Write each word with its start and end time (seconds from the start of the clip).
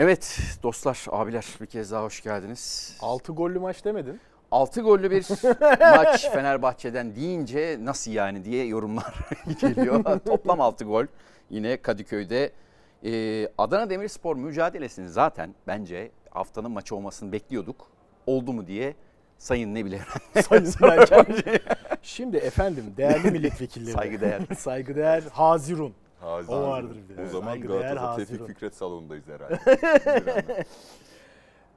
Evet 0.00 0.40
dostlar, 0.62 1.06
abiler 1.10 1.46
bir 1.60 1.66
kez 1.66 1.92
daha 1.92 2.04
hoş 2.04 2.22
geldiniz. 2.22 2.96
6 3.00 3.32
gollü 3.32 3.58
maç 3.58 3.84
demedin. 3.84 4.20
6 4.50 4.80
gollü 4.80 5.10
bir 5.10 5.26
maç 5.96 6.30
Fenerbahçe'den 6.30 7.16
deyince 7.16 7.78
nasıl 7.80 8.10
yani 8.10 8.44
diye 8.44 8.66
yorumlar 8.66 9.14
geliyor. 9.60 10.20
Toplam 10.26 10.60
6 10.60 10.84
gol 10.84 11.04
yine 11.50 11.76
Kadıköy'de. 11.76 12.52
Ee, 13.04 13.48
Adana 13.58 13.90
Demirspor 13.90 14.36
mücadelesini 14.36 15.08
zaten 15.08 15.54
bence 15.66 16.10
haftanın 16.30 16.70
maçı 16.70 16.96
olmasını 16.96 17.32
bekliyorduk. 17.32 17.86
Oldu 18.26 18.52
mu 18.52 18.66
diye 18.66 18.94
Sayın 19.38 19.74
ne 19.74 19.84
bileyim. 19.84 20.04
Sayın 20.48 20.64
derken. 20.82 21.26
Şimdi 22.02 22.36
efendim 22.36 22.94
değerli 22.96 23.30
milletvekilleri. 23.30 23.92
Saygıdeğer. 23.92 24.40
Saygıdeğer 24.58 25.22
Hazirun. 25.32 25.94
Hazır. 26.20 26.52
O 26.52 26.62
vardır 26.62 26.96
bir 27.08 27.16
de. 27.16 27.22
O 27.22 27.26
zaman 27.26 27.60
Galatasaray. 27.60 28.16
Tevfik 28.16 28.46
Fikret 28.46 28.74
salonundayız 28.74 29.24
herhalde. 29.28 30.64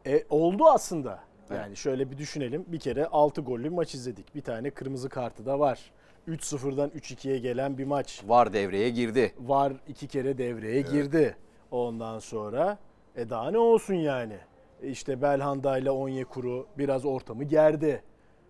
E, 0.06 0.24
oldu 0.30 0.66
aslında. 0.66 1.20
Yani 1.56 1.76
şöyle 1.76 2.12
bir 2.12 2.18
düşünelim. 2.18 2.66
Bir 2.68 2.80
kere 2.80 3.08
6 3.08 3.42
gollü 3.42 3.70
maç 3.70 3.96
izledik. 3.96 4.36
Bir 4.36 4.42
tane 4.42 4.70
kırmızı 4.70 5.10
kartı 5.10 5.46
da 5.46 5.60
var. 5.60 5.92
3-0'dan 6.28 6.90
3-2'ye 6.90 7.40
gelen 7.40 7.78
bir 7.78 7.86
maç. 7.86 8.22
Var 8.28 8.54
devreye 8.54 8.90
girdi. 8.90 9.34
Var 9.40 9.74
iki 9.88 10.08
kere 10.08 10.38
devreye 10.38 10.82
girdi. 10.82 11.38
Ondan 11.72 12.20
sonra 12.20 12.78
e 13.16 13.30
daha 13.30 13.52
ne 13.52 13.58
olsun 13.58 13.94
yani. 13.94 14.38
E 14.82 14.90
işte 14.90 15.22
Belhanda 15.22 15.78
ile 15.78 15.92
Onyekuru 15.92 16.68
biraz 16.78 17.06
ortamı 17.06 17.44
gerdi. 17.44 18.04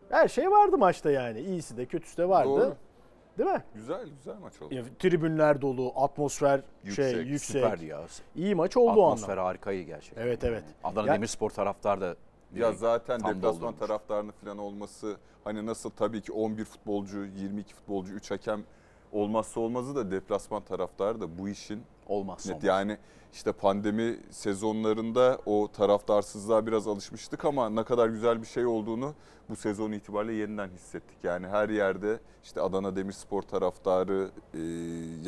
Her 0.10 0.28
şey 0.28 0.52
vardı 0.52 0.78
maçta 0.78 1.12
yani. 1.12 1.40
İyisi 1.42 1.78
de 1.78 1.86
kötüsü 1.86 2.18
de 2.18 2.30
vardı. 2.30 2.50
Doğru. 2.50 2.76
Değil 3.38 3.50
mi? 3.50 3.64
güzel 3.76 4.10
güzel 4.18 4.36
maç 4.42 4.62
oldu. 4.62 4.74
Ya, 4.76 4.84
tribünler 5.00 5.62
dolu, 5.62 5.94
atmosfer 5.96 6.58
şey 6.84 7.06
Yüksek, 7.06 7.28
yüksek. 7.28 7.56
Süperdi 7.62 7.86
ya. 7.86 8.02
İyi 8.36 8.56
maç 8.56 8.78
oldu 8.78 9.00
o 9.02 9.06
Atmosfer 9.06 9.28
anlamda. 9.34 9.50
harikaydı 9.50 9.82
gerçekten. 9.82 10.22
Evet 10.22 10.44
evet. 10.44 10.64
Adana 10.84 11.08
Ya- 11.08 11.14
Demirspor 11.14 11.50
taraftar 11.50 12.02
da 12.02 12.16
Ya 12.56 12.72
zaten 12.74 13.20
deplasman 13.20 13.74
taraftarının 13.76 14.34
falan 14.44 14.58
olması 14.58 15.18
hani 15.44 15.66
nasıl 15.66 15.90
tabii 15.90 16.22
ki 16.22 16.32
11 16.32 16.66
futbolcu, 16.66 17.26
22 17.26 17.74
futbolcu, 17.74 18.14
3 18.14 18.32
hakem 18.32 18.64
olmazsa 19.12 19.60
olmazı 19.60 19.96
da 19.96 20.12
deplasman 20.12 20.62
taraftarı 20.64 21.22
da 21.22 21.38
bu 21.38 21.50
işin 21.50 21.84
olmazsa 22.08 22.50
net 22.50 22.64
olmaz. 22.64 22.68
yani 22.68 22.98
işte 23.34 23.52
pandemi 23.52 24.20
sezonlarında 24.30 25.38
o 25.46 25.68
taraftarsızlığa 25.74 26.68
biraz 26.68 26.88
alışmıştık 26.88 27.46
ama 27.46 27.70
ne 27.70 27.84
kadar 27.84 28.08
güzel 28.08 28.42
bir 28.42 28.48
şey 28.48 28.66
olduğunu 28.66 29.14
bu 29.50 29.56
sezon 29.56 29.92
itibariyle 29.92 30.34
yeniden 30.34 30.70
hissettik. 30.70 31.24
Yani 31.24 31.48
her 31.48 31.70
yerde 31.70 32.20
işte 32.44 32.62
Adana 32.62 32.96
Demirspor 32.96 33.42
taraftarı 33.42 34.30
e, 34.54 34.60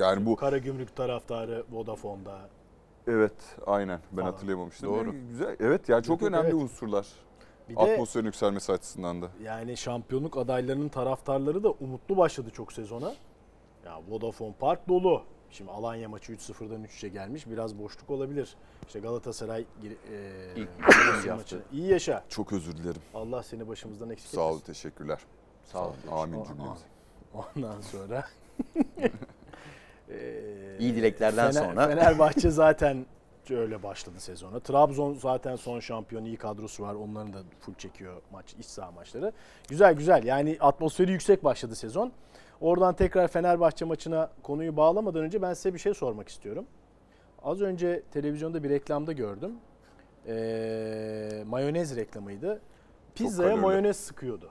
yani 0.01 0.25
bu 0.25 0.35
Karagümrük 0.35 0.95
taraftarı 0.95 1.63
Vodafone'da. 1.71 2.39
Evet, 3.07 3.55
aynen. 3.67 3.99
Ben 4.11 4.21
Falan. 4.21 4.31
hatırlayamamıştım. 4.31 4.89
Doğru. 4.89 5.07
Yani 5.07 5.27
güzel. 5.29 5.55
Evet, 5.59 5.89
yani 5.89 6.03
çok 6.03 6.21
yok, 6.21 6.29
önemli 6.29 6.47
evet. 6.47 6.53
unsurlar. 6.53 7.07
Bir 7.69 7.75
de 7.75 7.79
Atmosferin 7.79 8.25
yükselmesi 8.25 8.71
açısından 8.71 9.21
da. 9.21 9.29
yani 9.43 9.77
şampiyonluk 9.77 10.37
adaylarının 10.37 10.89
taraftarları 10.89 11.63
da 11.63 11.69
umutlu 11.69 12.17
başladı 12.17 12.49
çok 12.53 12.73
sezona. 12.73 13.13
Ya 13.85 13.99
Vodafone 14.09 14.53
Park 14.59 14.87
dolu. 14.89 15.23
Şimdi 15.51 15.71
Alanya 15.71 16.09
maçı 16.09 16.33
3-0'dan 16.33 16.83
3'e 16.83 17.09
gelmiş. 17.09 17.47
Biraz 17.47 17.79
boşluk 17.79 18.09
olabilir. 18.09 18.55
İşte 18.87 18.99
Galatasaray 18.99 19.65
e, 20.11 20.59
yaptı. 21.27 21.35
maçı. 21.35 21.59
İyi 21.73 21.87
yaşa. 21.87 22.23
Çok 22.29 22.53
özür 22.53 22.77
dilerim. 22.77 23.01
Allah 23.13 23.43
seni 23.43 23.67
başımızdan 23.67 24.09
eksik 24.09 24.29
Sağ 24.29 24.41
olun, 24.41 24.59
etmesin. 24.59 24.73
teşekkürler. 24.73 25.19
Sağ 25.63 25.85
olun. 25.87 25.95
Amin 26.11 26.43
cümlemize. 26.43 26.85
Ondan 27.55 27.81
sonra 27.81 28.25
Eee, 30.09 30.77
İyi 30.79 30.95
dileklerden 30.95 31.51
Fener- 31.51 31.65
sonra. 31.69 31.87
Fenerbahçe 31.87 32.49
zaten 32.49 33.05
öyle 33.51 33.83
başladı 33.83 34.19
sezona. 34.19 34.59
Trabzon 34.59 35.13
zaten 35.13 35.55
son 35.55 35.79
şampiyon 35.79 36.25
iyi 36.25 36.37
kadrosu 36.37 36.83
var. 36.83 36.95
Onların 36.95 37.33
da 37.33 37.37
full 37.59 37.73
çekiyor 37.73 38.21
maç 38.31 38.53
iç 38.59 38.65
saha 38.65 38.91
maçları. 38.91 39.31
Güzel 39.69 39.93
güzel. 39.93 40.23
Yani 40.23 40.57
atmosferi 40.59 41.11
yüksek 41.11 41.43
başladı 41.43 41.75
sezon. 41.75 42.11
Oradan 42.61 42.95
tekrar 42.95 43.27
Fenerbahçe 43.27 43.85
maçına 43.85 44.29
konuyu 44.43 44.77
bağlamadan 44.77 45.21
önce 45.21 45.41
ben 45.41 45.53
size 45.53 45.73
bir 45.73 45.79
şey 45.79 45.93
sormak 45.93 46.29
istiyorum. 46.29 46.65
Az 47.43 47.61
önce 47.61 48.03
televizyonda 48.11 48.63
bir 48.63 48.69
reklamda 48.69 49.11
gördüm. 49.11 49.51
Eee, 50.27 51.43
mayonez 51.47 51.95
reklamıydı. 51.95 52.61
Pizzaya 53.15 53.57
mayonez 53.57 53.97
sıkıyordu. 53.97 54.49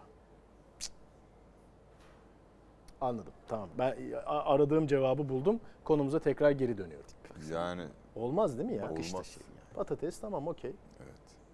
Anladım. 3.00 3.32
Tamam. 3.48 3.68
Ben 3.78 3.96
aradığım 4.26 4.86
cevabı 4.86 5.28
buldum. 5.28 5.60
Konumuza 5.84 6.18
tekrar 6.18 6.50
geri 6.50 6.78
dönüyorum. 6.78 7.06
Yani 7.52 7.82
Olmaz 8.16 8.58
değil 8.58 8.70
mi 8.70 8.76
ya? 8.76 8.90
olmaz. 8.90 9.36
Patates 9.74 10.20
tamam 10.20 10.48
okey. 10.48 10.72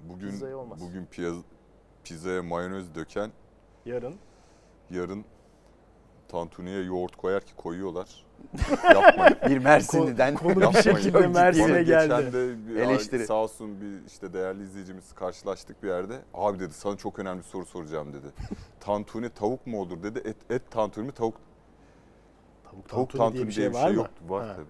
Bugün 0.00 0.28
Pizzaya 0.31 0.56
olmaz. 0.56 0.81
bugün 0.81 1.06
piyaz, 1.06 1.37
pizzaya 2.04 2.43
mayonez 2.43 2.94
döken 2.94 3.31
Yarın 3.87 4.15
yarın 4.91 5.25
tantuniye 6.28 6.82
yoğurt 6.82 7.16
koyar 7.16 7.43
ki 7.43 7.53
koyuyorlar. 7.56 8.25
Yapmayın. 8.94 9.37
Bir 9.49 9.59
Mersinli'den 9.59 10.34
Konu 10.34 10.60
bir 10.72 10.82
şekilde 10.82 11.26
Mersin'e 11.26 11.82
Geçen 11.82 12.09
geldi. 12.09 12.32
de 12.32 12.69
bir- 12.69 12.76
Eleştiri. 12.76 13.26
Sağ 13.26 13.34
olsun 13.34 13.81
bir 13.81 14.06
işte 14.06 14.32
değerli 14.32 14.62
izleyicimiz 14.62 15.12
karşılaştık 15.12 15.82
bir 15.82 15.88
yerde. 15.88 16.19
Abi 16.34 16.60
dedi 16.60 16.72
sana 16.72 16.97
çok 16.97 17.19
önemli 17.19 17.38
bir 17.38 17.44
soru 17.44 17.66
soracağım 17.66 18.12
dedi. 18.12 18.26
tantuni 18.81 19.31
tavuk 19.31 19.66
mu 19.66 19.81
olur 19.81 20.03
dedi. 20.03 20.19
Et, 20.19 20.37
et 20.50 20.70
tantuni 20.70 21.06
mi 21.06 21.12
tavuk 21.12 21.34
Tavuk, 22.70 22.88
tavuk 22.88 23.10
tantuni 23.10 23.19
tantuni 23.19 23.37
diye 23.38 23.47
bir 23.47 23.53
şey 23.75 23.82
var 23.82 23.91
mı? 23.91 23.97
yok. 23.97 24.10
Var 24.28 24.47
Ha. 24.49 24.54
tabii. 24.56 24.66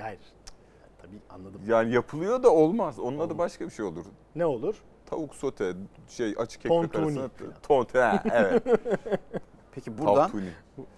Ya 0.00 0.04
Hayır. 0.04 0.20
Anladım. 1.30 1.60
Yani 1.66 1.92
yapılıyor 1.92 2.42
da 2.42 2.50
olmaz. 2.52 2.98
Onun 2.98 3.18
adı 3.18 3.38
başka 3.38 3.64
bir 3.64 3.70
şey 3.70 3.84
olur. 3.84 4.04
Ne 4.36 4.46
olur? 4.46 4.74
Tavuk 5.06 5.34
sote, 5.34 5.72
şey 6.08 6.34
açık 6.38 6.66
ekmek 6.66 6.80
Tontuni 6.92 7.04
arasına 7.04 7.28
falan. 7.28 7.52
tonte. 7.62 8.00
ha, 8.00 8.22
evet. 8.32 8.62
Peki 9.74 9.98
buradan 9.98 10.14
Tantuni. 10.14 10.48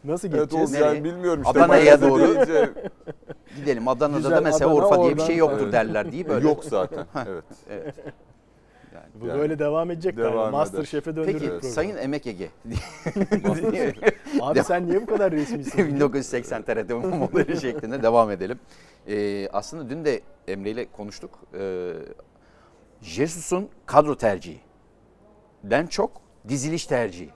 Nasıl 0.04 0.28
Evet 0.28 0.40
geçeceğiz? 0.40 0.72
Nereye? 0.72 0.84
yani 0.86 1.04
bilmiyorum 1.04 1.42
işte. 1.46 1.60
Adana'ya 1.60 2.02
doğru. 2.02 2.22
deyince 2.22 2.70
gidelim. 3.56 3.88
Adana'da 3.88 4.16
Güzel, 4.16 4.36
da 4.36 4.40
mesela 4.40 4.70
Adana, 4.70 4.86
Urfa 4.86 4.96
diye 4.96 5.06
bir 5.06 5.12
oradan- 5.12 5.26
şey 5.26 5.36
yoktur 5.36 5.62
Evet. 5.62 5.72
derler 5.72 6.12
değil 6.12 6.28
böyle. 6.28 6.48
Yok 6.48 6.64
zaten. 6.64 7.06
Evet. 7.28 7.44
Evet. 7.70 7.94
Yani. 8.94 9.06
Bu 9.14 9.26
Yani 9.26 9.38
böyle 9.38 9.58
devam 9.58 9.90
edecek 9.90 10.16
devam 10.16 10.26
galiba. 10.28 10.42
eder. 10.42 10.52
Masterchef'e 10.52 11.16
döndürdük 11.16 11.32
Peki 11.40 11.46
programı. 11.50 11.72
Sayın 11.72 11.96
Emek 11.96 12.26
Ege. 12.26 12.48
Abi 14.46 14.64
sen 14.64 14.86
niye 14.86 15.02
bu 15.02 15.06
kadar 15.06 15.32
resmisin? 15.32 15.86
1980 15.88 16.62
TRT 16.62 16.90
modeli 16.90 17.60
şeklinde 17.60 18.02
devam 18.02 18.30
edelim. 18.30 18.58
Ee, 19.08 19.48
aslında 19.48 19.90
dün 19.90 20.04
de 20.04 20.20
Emre 20.48 20.70
ile 20.70 20.92
konuştuk. 20.92 21.38
Ee, 21.58 21.92
Jesus'un 23.02 23.68
kadro 23.86 24.16
tercihi. 24.16 24.60
Den 25.64 25.86
çok 25.86 26.10
diziliş 26.48 26.86
tercihi. 26.86 27.30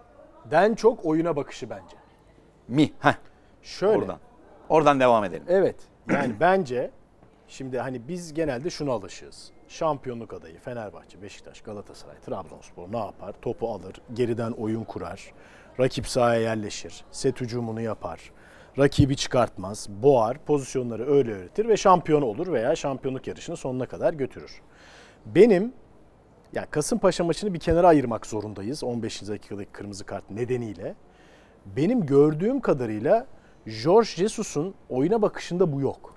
Den 0.51 0.75
çok 0.75 1.05
oyuna 1.05 1.37
bakışı 1.37 1.71
bence. 1.71 1.97
Mi? 2.69 2.93
Heh, 3.01 3.15
Şöyle. 3.63 3.99
oradan. 3.99 4.19
Oradan 4.69 5.01
devam 5.01 5.25
edelim. 5.25 5.45
Evet. 5.49 5.77
Yani 6.11 6.35
bence 6.41 6.91
şimdi 7.49 7.79
hani 7.79 8.09
biz 8.09 8.35
genelde 8.35 8.71
şuna 8.71 8.93
alışığız. 8.93 9.51
Şampiyonluk 9.69 10.33
adayı 10.35 10.59
Fenerbahçe, 10.59 11.23
Beşiktaş, 11.23 11.61
Galatasaray, 11.61 12.17
Trabzonspor 12.21 12.93
ne 12.93 12.99
yapar? 12.99 13.35
Topu 13.43 13.69
alır, 13.73 13.95
geriden 14.15 14.51
oyun 14.51 14.85
kurar, 14.85 15.33
rakip 15.81 16.07
sahaya 16.07 16.41
yerleşir, 16.41 17.05
set 17.11 17.41
hücumunu 17.41 17.81
yapar, 17.81 18.33
rakibi 18.79 19.17
çıkartmaz, 19.17 19.89
boğar, 20.03 20.39
pozisyonları 20.39 21.11
öyle 21.11 21.33
öğretir 21.33 21.69
ve 21.69 21.77
şampiyon 21.77 22.23
olur 22.23 22.53
veya 22.53 22.77
şampiyonluk 22.77 23.27
yarışını 23.27 23.57
sonuna 23.57 23.87
kadar 23.87 24.15
götürür. 24.15 24.61
Benim 25.27 25.73
ya 26.53 26.67
Kasımpaşa 26.71 27.25
maçını 27.25 27.55
bir 27.55 27.59
kenara 27.59 27.89
ayırmak 27.89 28.27
zorundayız 28.27 28.85
15. 28.85 29.29
dakikadaki 29.29 29.73
kırmızı 29.73 30.05
kart 30.07 30.31
nedeniyle. 30.31 30.95
Benim 31.67 32.07
gördüğüm 32.07 32.61
kadarıyla 32.61 33.27
Jorge 33.67 34.09
Jesus'un 34.09 34.75
oyuna 34.89 35.23
bakışında 35.23 35.73
bu 35.73 35.81
yok. 35.81 36.15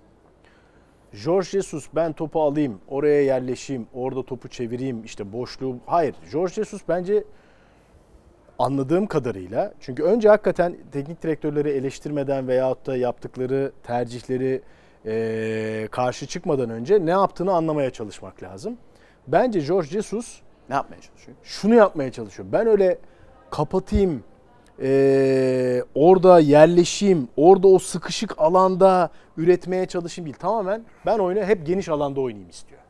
Jorge 1.14 1.50
Jesus 1.50 1.88
ben 1.96 2.14
topu 2.14 2.42
alayım, 2.42 2.82
oraya 2.88 3.24
yerleşeyim, 3.24 3.88
orada 3.94 4.24
topu 4.24 4.48
çevireyim, 4.48 5.04
işte 5.04 5.34
boşluğu... 5.34 5.78
Hayır, 5.86 6.16
Jorge 6.32 6.54
Jesus 6.54 6.82
bence 6.88 7.24
anladığım 8.60 9.08
kadarıyla 9.08 9.74
çünkü 9.80 10.04
önce 10.04 10.30
hakikaten 10.30 10.78
teknik 10.92 11.24
direktörleri 11.24 11.70
eleştirmeden 11.70 12.48
veyahut 12.48 12.88
da 12.88 12.98
yaptıkları 12.98 13.72
tercihleri 13.84 14.62
eee, 15.06 15.88
karşı 15.92 16.28
çıkmadan 16.28 16.70
önce 16.70 17.06
ne 17.06 17.12
yaptığını 17.12 17.54
anlamaya 17.54 17.90
çalışmak 17.90 18.44
lazım. 18.44 18.78
Bence 19.28 19.60
Jorge 19.62 19.88
Jesus 19.90 20.42
Ne 20.70 20.76
yapmaya 20.76 21.02
çalışıyor? 21.02 21.38
şunu 21.44 21.76
yapmaya 21.76 22.12
çalışıyor. 22.12 22.48
Ben 22.52 22.68
öyle 22.68 22.98
kapatayım, 23.52 24.24
eee, 24.82 25.84
orada 25.96 26.40
yerleşeyim, 26.40 27.28
orada 27.38 27.68
o 27.68 27.80
sıkışık 27.80 28.34
alanda 28.42 29.10
üretmeye 29.38 29.86
çalışayım 29.86 30.26
değil. 30.26 30.38
Tamamen 30.40 30.84
ben 31.06 31.20
oyunu 31.20 31.44
hep 31.44 31.66
geniş 31.66 31.90
alanda 31.90 32.22
oynayayım 32.22 32.50
istiyor. 32.50 32.82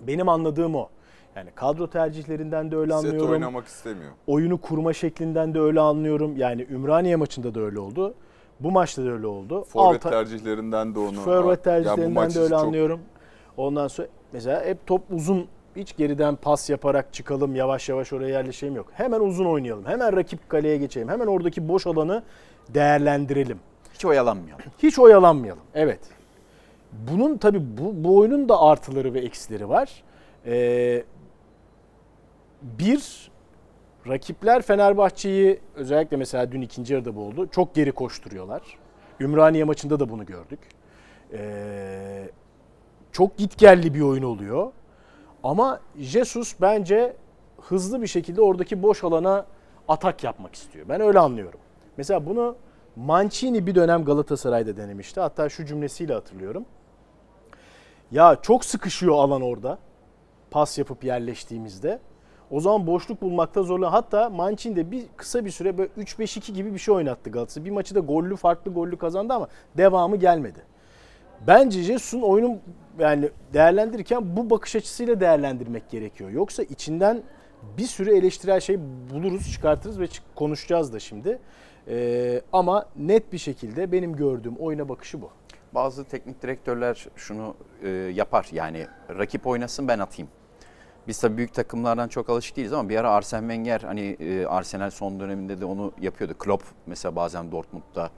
Benim 0.00 0.28
anladığım 0.28 0.74
o. 0.74 0.88
Yani 1.36 1.50
kadro 1.54 1.86
tercihlerinden 1.86 2.70
de 2.70 2.76
öyle 2.76 2.92
Set 2.92 3.04
anlıyorum. 3.04 3.32
oynamak 3.32 3.66
istemiyor. 3.66 4.10
Oyunu 4.26 4.60
kurma 4.60 4.92
şeklinden 4.92 5.54
de 5.54 5.60
öyle 5.60 5.80
anlıyorum. 5.80 6.36
Yani 6.36 6.66
Ümraniye 6.70 7.16
maçında 7.16 7.54
da 7.54 7.60
öyle 7.60 7.78
oldu. 7.78 8.14
Bu 8.60 8.70
maçta 8.70 9.04
da 9.04 9.08
öyle 9.10 9.26
oldu. 9.26 9.64
Forvet 9.64 10.06
Alta- 10.06 10.10
tercihlerinden 10.10 10.94
de 10.94 10.98
onu. 10.98 11.12
Forvet 11.20 11.64
tercihlerinden 11.64 12.30
de 12.34 12.38
öyle 12.38 12.48
çok- 12.54 12.58
anlıyorum. 12.58 13.00
Ondan 13.56 13.88
sonra 13.88 14.08
mesela 14.32 14.64
hep 14.64 14.86
top 14.86 15.02
uzun 15.10 15.46
hiç 15.76 15.96
geriden 15.96 16.36
pas 16.36 16.70
yaparak 16.70 17.12
çıkalım 17.12 17.56
yavaş 17.56 17.88
yavaş 17.88 18.12
oraya 18.12 18.28
yerleşelim 18.28 18.76
yok. 18.76 18.86
Hemen 18.92 19.20
uzun 19.20 19.44
oynayalım. 19.44 19.84
Hemen 19.86 20.16
rakip 20.16 20.48
kaleye 20.48 20.76
geçelim. 20.76 21.08
Hemen 21.08 21.26
oradaki 21.26 21.68
boş 21.68 21.86
alanı 21.86 22.22
değerlendirelim. 22.74 23.58
Hiç 23.94 24.04
oyalanmayalım. 24.04 24.64
Hiç 24.78 24.98
oyalanmayalım. 24.98 25.62
Evet. 25.74 26.00
Bunun 27.10 27.38
tabi 27.38 27.58
bu, 27.78 28.04
bu 28.04 28.18
oyunun 28.18 28.48
da 28.48 28.60
artıları 28.60 29.14
ve 29.14 29.20
eksileri 29.20 29.68
var. 29.68 30.02
Ee, 30.46 31.04
bir, 32.78 33.30
rakipler 34.08 34.62
Fenerbahçe'yi 34.62 35.60
özellikle 35.74 36.16
mesela 36.16 36.52
dün 36.52 36.60
ikinci 36.60 36.94
yarıda 36.94 37.16
bu 37.16 37.20
oldu. 37.20 37.48
Çok 37.50 37.74
geri 37.74 37.92
koşturuyorlar. 37.92 38.62
Ümraniye 39.20 39.64
maçında 39.64 40.00
da 40.00 40.08
bunu 40.08 40.26
gördük. 40.26 40.60
Ee, 41.32 42.30
çok 43.12 43.36
gitgelli 43.36 43.94
bir 43.94 44.00
oyun 44.00 44.22
oluyor. 44.22 44.72
Ama 45.42 45.80
Jesus 45.98 46.54
bence 46.60 47.16
hızlı 47.60 48.02
bir 48.02 48.06
şekilde 48.06 48.40
oradaki 48.40 48.82
boş 48.82 49.04
alana 49.04 49.46
atak 49.88 50.24
yapmak 50.24 50.54
istiyor. 50.54 50.86
Ben 50.88 51.00
öyle 51.00 51.18
anlıyorum. 51.18 51.60
Mesela 51.96 52.26
bunu 52.26 52.56
Mancini 52.96 53.66
bir 53.66 53.74
dönem 53.74 54.04
Galatasaray'da 54.04 54.76
denemişti. 54.76 55.20
Hatta 55.20 55.48
şu 55.48 55.66
cümlesiyle 55.66 56.14
hatırlıyorum. 56.14 56.64
Ya 58.10 58.36
çok 58.42 58.64
sıkışıyor 58.64 59.14
alan 59.14 59.42
orada. 59.42 59.78
Pas 60.50 60.78
yapıp 60.78 61.04
yerleştiğimizde. 61.04 62.00
O 62.50 62.60
zaman 62.60 62.86
boşluk 62.86 63.22
bulmakta 63.22 63.62
zorlan. 63.62 63.90
Hatta 63.90 64.30
Mancini 64.30 64.76
de 64.76 64.90
bir 64.90 65.04
kısa 65.16 65.44
bir 65.44 65.50
süre 65.50 65.78
böyle 65.78 65.90
3-5-2 65.98 66.52
gibi 66.52 66.74
bir 66.74 66.78
şey 66.78 66.94
oynattı 66.94 67.30
Galatasaray. 67.30 67.64
Bir 67.64 67.70
maçı 67.70 67.94
da 67.94 68.00
gollü 68.00 68.36
farklı 68.36 68.72
gollü 68.72 68.96
kazandı 68.96 69.32
ama 69.32 69.48
devamı 69.76 70.16
gelmedi. 70.16 70.60
Bence 71.46 71.82
Jesus'un 71.82 72.22
oyunu 72.22 72.58
yani 72.98 73.30
değerlendirirken 73.52 74.36
bu 74.36 74.50
bakış 74.50 74.76
açısıyla 74.76 75.20
değerlendirmek 75.20 75.90
gerekiyor. 75.90 76.30
Yoksa 76.30 76.62
içinden 76.62 77.22
bir 77.78 77.86
sürü 77.86 78.16
eleştirel 78.16 78.60
şey 78.60 78.78
buluruz, 79.10 79.52
çıkartırız 79.52 80.00
ve 80.00 80.08
konuşacağız 80.34 80.92
da 80.92 81.00
şimdi. 81.00 81.38
Ee, 81.88 82.40
ama 82.52 82.86
net 82.96 83.32
bir 83.32 83.38
şekilde 83.38 83.92
benim 83.92 84.16
gördüğüm 84.16 84.56
oyuna 84.56 84.88
bakışı 84.88 85.22
bu. 85.22 85.30
Bazı 85.74 86.04
teknik 86.04 86.42
direktörler 86.42 87.06
şunu 87.16 87.54
e, 87.82 87.88
yapar 87.88 88.48
yani 88.52 88.86
rakip 89.18 89.46
oynasın 89.46 89.88
ben 89.88 89.98
atayım. 89.98 90.30
Biz 91.08 91.20
tabii 91.20 91.36
büyük 91.36 91.54
takımlardan 91.54 92.08
çok 92.08 92.30
alışık 92.30 92.56
değiliz 92.56 92.72
ama 92.72 92.88
bir 92.88 92.96
ara 92.96 93.10
Arsene 93.10 93.40
Wenger 93.40 93.80
hani 93.80 94.16
e, 94.20 94.46
Arsenal 94.46 94.90
son 94.90 95.20
döneminde 95.20 95.60
de 95.60 95.64
onu 95.64 95.92
yapıyordu. 96.00 96.34
Klopp 96.38 96.64
mesela 96.86 97.16
bazen 97.16 97.52
Dortmund'da 97.52 98.10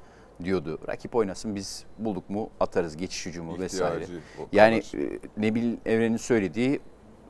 diyordu. 0.45 0.79
Rakip 0.89 1.15
oynasın 1.15 1.55
biz 1.55 1.85
bulduk 1.99 2.31
mu 2.31 2.51
atarız 2.61 2.97
geçiş 2.97 3.27
hücumu 3.27 3.59
vesaire. 3.59 4.03
İhtiyacı. 4.03 4.23
Yani 4.53 4.83
e, 4.95 5.19
Nebil 5.37 5.77
Evren'in 5.87 6.17
söylediği 6.17 6.81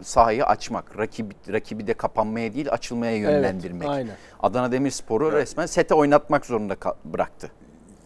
sahayı 0.02 0.46
açmak, 0.46 0.99
rakibi, 0.99 1.34
rakibi 1.52 1.87
de 1.87 1.94
kapanmaya 1.94 2.54
değil 2.54 2.70
açılmaya 2.72 3.16
yönlendirmek. 3.16 3.88
Evet, 3.88 3.96
aynen. 3.96 4.14
Adana 4.40 4.72
Demirspor'u 4.72 5.25
Evet. 5.28 5.43
resmen 5.43 5.66
sete 5.66 5.94
oynatmak 5.94 6.46
zorunda 6.46 6.76
bıraktı. 7.04 7.50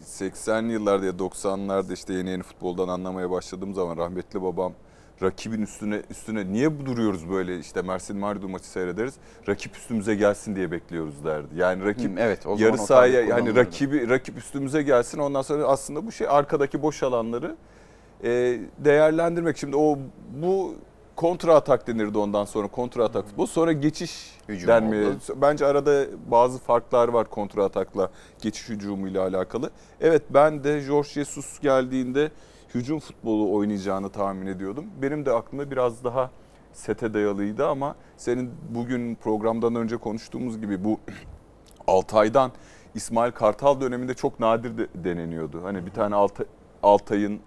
80'li 0.05 0.71
yıllarda 0.71 1.05
ya 1.05 1.11
90'larda 1.11 1.93
işte 1.93 2.13
yeni 2.13 2.29
yeni 2.29 2.43
futboldan 2.43 2.87
anlamaya 2.87 3.31
başladığım 3.31 3.73
zaman 3.73 3.97
rahmetli 3.97 4.41
babam 4.43 4.73
rakibin 5.21 5.61
üstüne 5.61 6.01
üstüne 6.09 6.51
niye 6.51 6.79
bu 6.79 6.85
duruyoruz 6.85 7.29
böyle 7.29 7.59
işte 7.59 7.81
Mersin 7.81 8.17
Mardu 8.17 8.49
maçı 8.49 8.67
seyrederiz. 8.67 9.13
Rakip 9.47 9.77
üstümüze 9.77 10.15
gelsin 10.15 10.55
diye 10.55 10.71
bekliyoruz 10.71 11.25
derdi. 11.25 11.47
Yani 11.55 11.85
rakip 11.85 12.11
Hı, 12.17 12.19
evet, 12.21 12.39
o 12.47 12.55
zaman 12.57 12.59
yarı 12.59 12.77
sahaya 12.77 13.25
kullanılırdı. 13.25 13.59
rakibi 13.59 14.09
rakip 14.09 14.37
üstümüze 14.37 14.81
gelsin 14.83 15.19
ondan 15.19 15.41
sonra 15.41 15.63
aslında 15.63 16.07
bu 16.07 16.11
şey 16.11 16.27
arkadaki 16.29 16.81
boş 16.81 17.03
alanları 17.03 17.55
e, 18.23 18.59
değerlendirmek. 18.77 19.57
Şimdi 19.57 19.75
o 19.75 19.99
bu 20.41 20.75
kontra 21.15 21.55
atak 21.55 21.87
denirdi 21.87 22.17
ondan 22.17 22.45
sonra 22.45 22.67
kontra 22.67 23.03
atak 23.05 23.25
futbol. 23.27 23.45
Sonra 23.45 23.71
geçiş 23.71 24.31
Hücum 24.49 24.67
denmeye. 24.67 25.07
oldu. 25.07 25.15
Bence 25.35 25.65
arada 25.65 26.05
bazı 26.31 26.59
farklar 26.59 27.07
var 27.07 27.29
kontra 27.29 27.65
atakla 27.65 28.09
geçiş 28.41 28.69
hücumuyla 28.69 29.23
alakalı. 29.23 29.69
Evet 30.01 30.21
ben 30.29 30.63
de 30.63 30.79
Jorge 30.81 31.09
Jesus 31.09 31.59
geldiğinde 31.59 32.31
hücum 32.75 32.99
futbolu 32.99 33.53
oynayacağını 33.55 34.09
tahmin 34.09 34.47
ediyordum. 34.47 34.85
Benim 35.01 35.25
de 35.25 35.31
aklımda 35.31 35.71
biraz 35.71 36.03
daha 36.03 36.31
sete 36.73 37.13
dayalıydı 37.13 37.67
ama 37.67 37.95
senin 38.17 38.51
bugün 38.69 39.15
programdan 39.15 39.75
önce 39.75 39.97
konuştuğumuz 39.97 40.61
gibi 40.61 40.83
bu 40.83 40.99
Altay'dan 41.87 42.51
İsmail 42.95 43.31
Kartal 43.31 43.81
döneminde 43.81 44.13
çok 44.13 44.39
nadir 44.39 44.77
de 44.77 44.87
deneniyordu. 44.95 45.63
Hani 45.63 45.85
bir 45.85 45.91
tane 45.91 46.15
Altay, 46.15 46.45
Altay'ın 46.83 47.39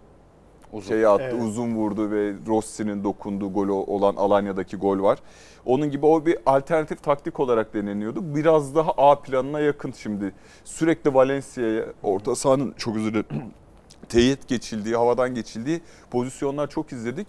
Uzun. 0.73 0.89
şey 0.89 1.07
attı, 1.07 1.23
Evet. 1.23 1.43
uzun 1.43 1.75
vurdu 1.77 2.11
ve 2.11 2.35
Rossi'nin 2.47 3.05
dokunduğu 3.05 3.53
golü 3.53 3.71
olan 3.73 4.17
Alanya'daki 4.17 4.77
gol 4.77 5.03
var. 5.03 5.19
Onun 5.65 5.91
gibi 5.91 6.07
o 6.07 6.27
bir 6.27 6.39
alternatif 6.47 7.03
taktik 7.03 7.41
olarak 7.41 7.75
deneniyordu. 7.75 8.35
Biraz 8.35 8.75
daha 8.75 8.91
A 8.97 9.21
planına 9.21 9.61
yakın 9.61 9.93
şimdi. 9.93 10.33
Sürekli 10.65 11.15
Valencia'ya 11.15 11.85
orta 12.03 12.35
sahanın 12.35 12.73
çok 12.79 12.97
özür 12.97 13.11
dilerim. 13.15 13.27
teyit 14.09 14.49
geçildiği, 14.49 14.97
havadan 14.97 15.35
geçildiği 15.35 15.81
pozisyonlar 16.11 16.71
çok 16.71 16.93
izledik. 16.93 17.27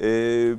Ee, 0.00 0.54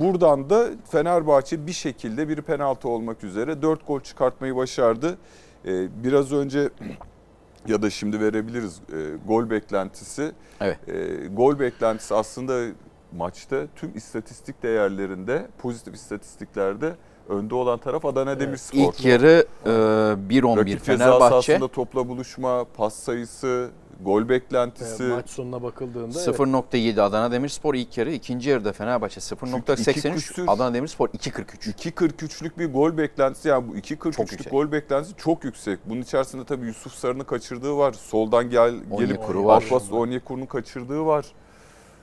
buradan 0.00 0.50
da 0.50 0.66
Fenerbahçe 0.90 1.66
bir 1.66 1.72
şekilde 1.72 2.28
bir 2.28 2.42
penaltı 2.42 2.88
olmak 2.88 3.24
üzere 3.24 3.62
4 3.62 3.86
gol 3.86 4.00
çıkartmayı 4.00 4.56
başardı. 4.56 5.18
Ee, 5.66 6.04
biraz 6.04 6.32
önce 6.32 6.70
ya 7.68 7.82
da 7.82 7.90
şimdi 7.90 8.20
verebiliriz 8.20 8.80
e, 8.92 9.16
gol 9.26 9.50
beklentisi. 9.50 10.32
Evet. 10.60 10.88
E, 10.88 11.26
gol 11.26 11.58
beklentisi 11.58 12.14
aslında 12.14 12.74
maçta 13.12 13.66
tüm 13.76 13.96
istatistik 13.96 14.62
değerlerinde, 14.62 15.46
pozitif 15.58 15.94
istatistiklerde 15.94 16.94
önde 17.28 17.54
olan 17.54 17.78
taraf 17.78 18.04
Adana 18.04 18.40
Demirspor. 18.40 18.78
İlk 18.78 19.04
yarı 19.04 19.46
e, 19.64 19.68
1-11 19.68 20.56
Rakip 20.56 20.84
ceza 20.84 21.04
Fenerbahçe. 21.04 21.28
sahasında 21.28 21.68
topla 21.68 22.08
buluşma, 22.08 22.64
pas 22.76 22.94
sayısı, 22.94 23.70
gol 24.00 24.28
beklentisi. 24.28 25.04
Ee, 25.04 25.06
maç 25.08 25.30
sonuna 25.30 25.62
bakıldığında 25.62 26.18
evet. 26.24 26.38
0.7 26.38 27.00
Adana 27.02 27.32
Demirspor 27.32 27.74
ilk 27.74 27.98
yarı, 27.98 28.12
ikinci 28.12 28.50
yarıda 28.50 28.72
Fenerbahçe 28.72 29.20
iki 29.20 29.34
0.83, 29.34 30.14
küsür- 30.14 30.44
Adana 30.48 30.74
Demirspor 30.74 31.08
2.43. 31.08 31.72
2.43'lük 31.72 32.58
bir 32.58 32.72
gol 32.72 32.96
beklentisi 32.96 33.48
yani 33.48 33.68
bu 33.68 33.72
Çok 33.72 33.84
2.43'lük 33.84 34.32
yüksek. 34.32 34.52
gol 34.52 34.72
beklentisi 34.72 35.16
çok 35.16 35.44
yüksek. 35.44 35.78
Bunun 35.88 36.00
içerisinde 36.00 36.44
tabii 36.44 36.66
Yusuf 36.66 36.94
Sarı'nın 36.94 37.24
kaçırdığı 37.24 37.76
var. 37.76 37.92
Soldan 37.92 38.50
gel 38.50 38.70
gelip 38.70 38.92
Onyekuru 38.92 39.44
var. 39.44 39.62
Alpas 39.62 39.92
Onyekuru'nun 39.92 40.46
kaçırdığı 40.46 41.06
var. 41.06 41.26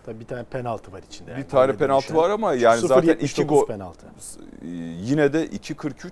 Tabii 0.06 0.20
bir 0.20 0.26
tane 0.26 0.44
penaltı 0.44 0.92
var 0.92 1.02
içinde. 1.08 1.32
yani. 1.32 1.44
bir 1.44 1.50
tane 1.50 1.64
Öyle 1.68 1.78
penaltı 1.78 2.08
dönüşen. 2.08 2.18
var 2.24 2.30
ama 2.30 2.54
yani 2.54 2.88
zaten 2.88 3.10
0.79 3.10 3.24
iki 3.26 3.44
gol 3.44 3.66
penaltı. 3.68 4.06
yine 5.02 5.34
de 5.34 5.48
2.43 5.48 6.12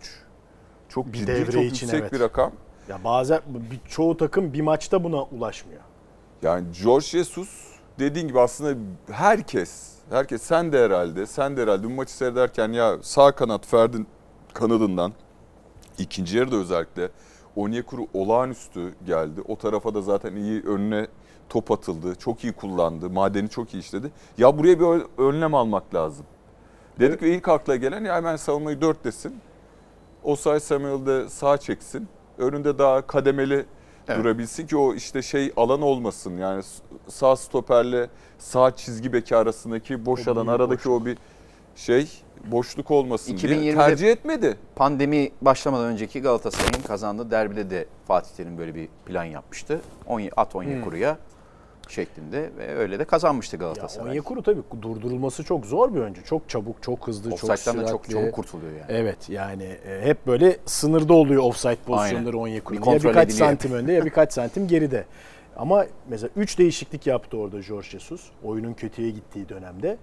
çok 0.89 1.07
Bir 1.07 1.17
ciddi 1.17 1.45
çok 1.51 1.63
için 1.63 1.63
yüksek 1.88 1.93
evet. 2.01 2.13
bir 2.13 2.19
rakam. 2.19 2.51
Ya 2.89 3.03
bazen 3.03 3.41
bir, 3.72 3.79
çoğu 3.89 4.17
takım 4.17 4.53
bir 4.53 4.62
maçta 4.62 5.03
buna 5.03 5.24
ulaşmıyor. 5.24 5.81
Yani 6.41 6.67
George 6.84 7.05
Jesus 7.05 7.50
dediğin 8.00 8.27
gibi 8.27 8.39
aslında 8.39 8.79
herkes, 9.12 9.93
herkes 10.10 10.41
sen 10.41 10.74
de 10.74 10.84
herhalde, 10.86 11.25
sen 11.25 11.58
de 11.58 11.62
herhalde 11.62 11.84
bu 11.84 11.89
maçı 11.89 12.13
seyrederken 12.13 12.72
ya 12.72 12.98
sağ 13.01 13.31
kanat 13.31 13.65
Ferdi'nin 13.65 14.08
kanadından 14.53 15.13
ikinci 15.98 16.38
yarıda 16.38 16.55
özellikle 16.55 17.10
Onyekuru 17.55 18.08
olağanüstü 18.13 18.93
geldi. 19.05 19.41
O 19.48 19.55
tarafa 19.55 19.93
da 19.93 20.01
zaten 20.01 20.36
iyi 20.36 20.62
önüne 20.62 21.08
top 21.50 21.72
atıldı. 21.72 22.15
Çok 22.15 22.43
iyi 22.43 22.53
kullandı. 22.53 23.10
Madeni 23.10 23.50
çok 23.50 23.74
iyi 23.74 23.79
işledi. 23.79 24.12
Ya 24.38 24.58
buraya 24.58 24.79
bir 24.79 25.03
önlem 25.17 25.55
almak 25.55 25.96
lazım. 25.96 26.25
Dedik 27.00 27.22
ve 27.22 27.36
ilk 27.36 27.48
akla 27.48 27.75
gelen 27.75 28.05
ya 28.05 28.15
hemen 28.15 28.36
savunmayı 28.36 28.81
dört 28.81 29.03
desin. 29.03 29.41
Osay 30.24 30.60
Samuel 30.60 31.05
de 31.05 31.29
sağ 31.29 31.58
çeksin. 31.58 32.08
Önünde 32.39 32.77
daha 32.77 33.08
kademeli 33.08 33.65
Evet. 34.08 34.19
durabilsin 34.19 34.67
ki 34.67 34.77
o 34.77 34.93
işte 34.93 35.22
şey 35.22 35.53
alan 35.58 35.81
olmasın. 35.81 36.38
Yani 36.38 36.63
sağ 37.08 37.36
stoperle 37.36 38.10
sağ 38.38 38.75
çizgi 38.75 39.13
beki 39.13 39.36
arasındaki 39.36 40.05
boş 40.05 40.27
O 40.27 40.31
alan 40.31 40.48
aradaki 40.48 40.89
o 40.89 41.05
bir 41.05 41.17
şey 41.75 42.08
boşluk 42.46 42.91
olmasın 42.91 43.38
diye 43.38 43.53
2020'de 43.58 43.75
tercih 43.75 44.08
etmedi. 44.08 44.58
Pandemi 44.75 45.31
başlamadan 45.41 45.86
önceki 45.86 46.22
Galatasaray'ın 46.22 46.84
kazandığı 46.88 47.31
derbide 47.31 47.69
de 47.69 47.86
Fatih 48.08 48.36
Terim 48.38 48.58
böyle 48.58 48.75
bir 48.75 48.88
plan 49.05 49.24
yapmıştı. 49.24 49.81
At 50.38 50.55
Onyekuru'ya 50.55 51.17
şeklinde 51.91 52.50
ve 52.58 52.75
öyle 52.75 53.00
de 53.00 53.05
kazanmıştı 53.05 53.55
Ya 53.55 53.60
Galatasaray. 53.60 54.10
Onyekuru 54.12 54.43
tabii 54.43 54.62
durdurulması 54.81 55.43
çok 55.43 55.65
zor 55.65 55.93
bir 55.93 56.00
oyuncu. 56.00 56.24
Çok 56.24 56.50
çabuk, 56.50 56.84
çok 56.84 57.08
hızlı, 57.08 57.29
çok 57.36 57.50
Offside'dan 57.50 57.81
da 57.81 57.88
süratli. 57.88 57.91
çok 57.91 58.10
çabuk 58.10 58.34
kurtuluyor 58.34 58.72
yani. 58.72 58.86
Evet 58.89 59.29
yani 59.29 59.63
e, 59.63 60.01
hep 60.01 60.27
böyle 60.27 60.58
sınırda 60.65 61.13
oluyor 61.13 61.43
offside 61.43 61.77
pozisyonları. 61.88 62.38
Onyekuru'nun. 62.38 62.81
Bir 62.81 62.91
Ya 62.91 63.00
birkaç 63.03 63.29
ediliyor. 63.29 63.48
santim 63.50 63.74
önde 63.74 63.93
ya 63.93 64.05
birkaç 64.05 64.34
santim 64.34 64.67
geride. 64.67 65.05
Ama 65.58 65.86
mesela 66.10 66.29
3 66.36 66.58
değişiklik 66.60 67.08
yaptı 67.08 67.38
orada 67.38 67.62
Jorge 67.62 67.89
Jesus. 67.89 68.29
Oyunun 68.43 68.74
kötüye 68.74 69.10
gittiği 69.10 69.50
dönemde. 69.50 69.98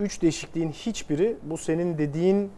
3 0.00 0.22
değişikliğin 0.22 0.70
hiçbiri 0.70 1.36
bu 1.42 1.58
senin 1.58 1.98
dediğin 1.98 2.50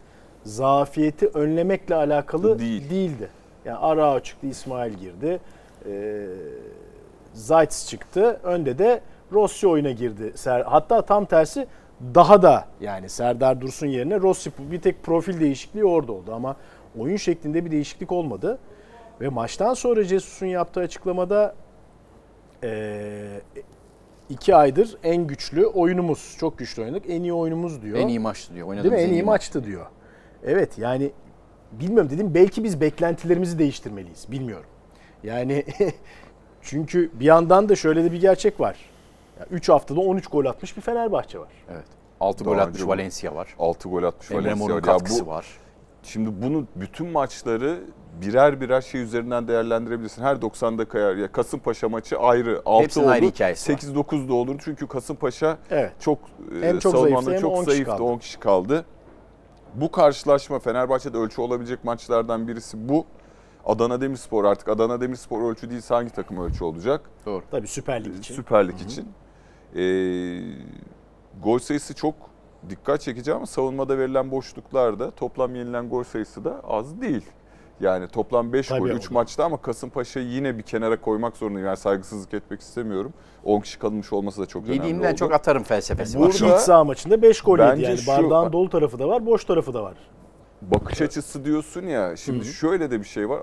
zafiyeti 0.44 1.26
önlemekle 1.26 1.94
alakalı 1.94 2.58
Değil. 2.58 2.90
değildi. 2.90 3.28
Yani 3.64 3.78
Arao 3.78 4.20
çıktı, 4.20 4.46
İsmail 4.46 4.92
girdi. 4.94 5.40
Ee, 5.86 6.26
Zayt 7.32 7.84
çıktı. 7.88 8.40
Önde 8.42 8.78
de 8.78 9.00
Rossi 9.32 9.66
oyuna 9.68 9.90
girdi. 9.90 10.32
Hatta 10.64 11.02
tam 11.02 11.24
tersi 11.24 11.66
daha 12.14 12.42
da 12.42 12.64
yani 12.80 13.08
Serdar 13.08 13.60
Dursun 13.60 13.86
yerine 13.86 14.20
Rossi 14.20 14.50
bir 14.58 14.80
tek 14.80 15.02
profil 15.02 15.40
değişikliği 15.40 15.84
orada 15.84 16.12
oldu 16.12 16.34
ama 16.34 16.56
oyun 16.98 17.16
şeklinde 17.16 17.64
bir 17.64 17.70
değişiklik 17.70 18.12
olmadı. 18.12 18.58
Ve 19.20 19.28
maçtan 19.28 19.74
sonra 19.74 20.02
Jesus'un 20.02 20.46
yaptığı 20.46 20.80
açıklamada 20.80 21.54
eee 22.62 23.40
iki 24.30 24.54
aydır 24.56 24.96
en 25.02 25.26
güçlü 25.26 25.66
oyunumuz. 25.66 26.36
Çok 26.40 26.58
güçlü 26.58 26.82
oynadık. 26.82 27.04
En 27.08 27.22
iyi 27.22 27.32
oyunumuz 27.32 27.82
diyor. 27.82 27.98
En 27.98 28.08
iyi 28.08 28.18
maçtı 28.20 28.54
diyor. 28.54 28.66
Değil 28.66 28.70
Oynadığımız 28.70 29.02
mi? 29.02 29.08
En 29.08 29.12
iyi 29.12 29.22
maçtı 29.22 29.64
diyor. 29.64 29.86
Evet 30.44 30.78
yani 30.78 31.10
bilmiyorum 31.72 32.10
dedim 32.10 32.34
belki 32.34 32.64
biz 32.64 32.80
beklentilerimizi 32.80 33.58
değiştirmeliyiz. 33.58 34.26
Bilmiyorum. 34.30 34.66
Yani 35.22 35.64
çünkü 36.62 37.10
bir 37.14 37.24
yandan 37.24 37.68
da 37.68 37.76
şöyle 37.76 38.04
de 38.04 38.12
bir 38.12 38.20
gerçek 38.20 38.60
var. 38.60 38.76
3 39.50 39.68
haftada 39.68 40.00
13 40.00 40.26
gol 40.26 40.44
atmış 40.44 40.76
bir 40.76 40.82
Fenerbahçe 40.82 41.38
var. 41.38 41.48
Evet. 41.72 41.84
6 42.20 42.44
Daha 42.44 42.54
gol 42.54 42.60
atmış 42.60 42.86
Valencia 42.86 43.34
var. 43.34 43.54
6 43.58 43.88
gol 43.88 44.02
atmış 44.02 44.30
Emre 44.30 44.44
Valencia. 44.44 44.74
Ya 44.74 44.80
katkısı 44.80 45.26
bu, 45.26 45.30
var. 45.30 45.46
Şimdi 46.02 46.42
bunu 46.42 46.66
bütün 46.76 47.06
maçları 47.06 47.80
birer 48.22 48.60
birer 48.60 48.80
şey 48.80 49.00
üzerinden 49.00 49.48
değerlendirebilirsin. 49.48 50.22
Her 50.22 50.42
90 50.42 50.78
dakika 50.78 50.98
ya 50.98 51.32
Kasımpaşa 51.32 51.88
maçı 51.88 52.18
ayrı. 52.18 52.62
6 52.64 52.82
Hepsinin 52.84 53.04
oldu. 53.04 53.12
ayrı 53.12 53.26
hikayesi 53.26 53.72
var. 53.72 53.78
8-9 53.78 54.28
da 54.28 54.34
olur. 54.34 54.60
Çünkü 54.64 54.86
Kasımpaşa 54.86 55.58
Evet. 55.70 55.92
çok 56.00 56.18
Hem 56.60 56.76
e, 56.76 56.80
çok 56.80 56.98
zayıftı 56.98 57.32
hem 57.32 57.40
çok 57.40 57.52
10 57.52 57.64
kişi 57.64 57.70
zayıftı. 57.70 57.90
kaldı. 57.90 58.02
10 58.02 58.18
kişi 58.18 58.40
kaldı. 58.40 58.84
Bu 59.74 59.90
karşılaşma 59.90 60.58
Fenerbahçe'de 60.58 61.18
ölçü 61.18 61.40
olabilecek 61.40 61.84
maçlardan 61.84 62.48
birisi 62.48 62.88
bu. 62.88 63.06
Adana 63.66 64.00
Demirspor 64.00 64.44
artık 64.44 64.68
Adana 64.68 65.00
Demirspor 65.00 65.50
ölçü 65.50 65.70
değilse 65.70 65.94
hangi 65.94 66.10
takım 66.10 66.38
ölçü 66.40 66.64
olacak? 66.64 67.00
Doğru. 67.26 67.42
Tabii 67.50 67.66
Süper 67.68 68.04
Lig 68.04 68.16
için. 68.18 68.34
Süper 68.34 68.68
Lig 68.68 68.80
için. 68.80 69.08
Ee, 69.76 69.80
gol 71.42 71.58
sayısı 71.58 71.94
çok 71.94 72.14
dikkat 72.70 73.00
çekici 73.00 73.34
ama 73.34 73.46
savunmada 73.46 73.98
verilen 73.98 74.30
boşluklarda 74.30 75.10
toplam 75.10 75.54
yenilen 75.54 75.88
gol 75.88 76.04
sayısı 76.04 76.44
da 76.44 76.60
az 76.68 77.00
değil. 77.00 77.24
Yani 77.80 78.08
toplam 78.08 78.52
5 78.52 78.68
Tabii 78.68 78.78
gol 78.80 78.86
o 78.86 78.92
3 78.92 79.10
da. 79.10 79.14
maçta 79.14 79.44
ama 79.44 79.56
Kasımpaşa'yı 79.56 80.26
yine 80.26 80.58
bir 80.58 80.62
kenara 80.62 81.00
koymak 81.00 81.36
zorundayım. 81.36 81.66
Yani 81.66 81.76
saygısızlık 81.76 82.34
etmek 82.34 82.60
istemiyorum. 82.60 83.12
10 83.44 83.60
kişi 83.60 83.78
kalmış 83.78 84.12
olması 84.12 84.40
da 84.42 84.46
çok 84.46 84.62
önemli 84.64 84.76
Yediğimden 84.76 85.14
çok 85.14 85.32
atarım 85.32 85.62
felsefesi 85.62 86.18
Burada- 86.18 86.28
var. 86.28 86.50
Bu 86.52 86.56
iç 86.56 86.60
saha 86.60 86.84
maçında 86.84 87.22
5 87.22 87.40
gol 87.40 87.58
yedi 87.58 87.82
yani. 87.82 87.98
şu- 87.98 88.06
Bardağın 88.08 88.52
dolu 88.52 88.68
tarafı 88.70 88.98
da 88.98 89.08
var, 89.08 89.26
boş 89.26 89.44
tarafı 89.44 89.74
da 89.74 89.82
var. 89.82 89.94
Bakış 90.62 91.02
açısı 91.02 91.44
diyorsun 91.44 91.82
ya. 91.82 92.16
Şimdi 92.16 92.44
şöyle 92.44 92.90
de 92.90 93.00
bir 93.00 93.04
şey 93.04 93.28
var. 93.28 93.40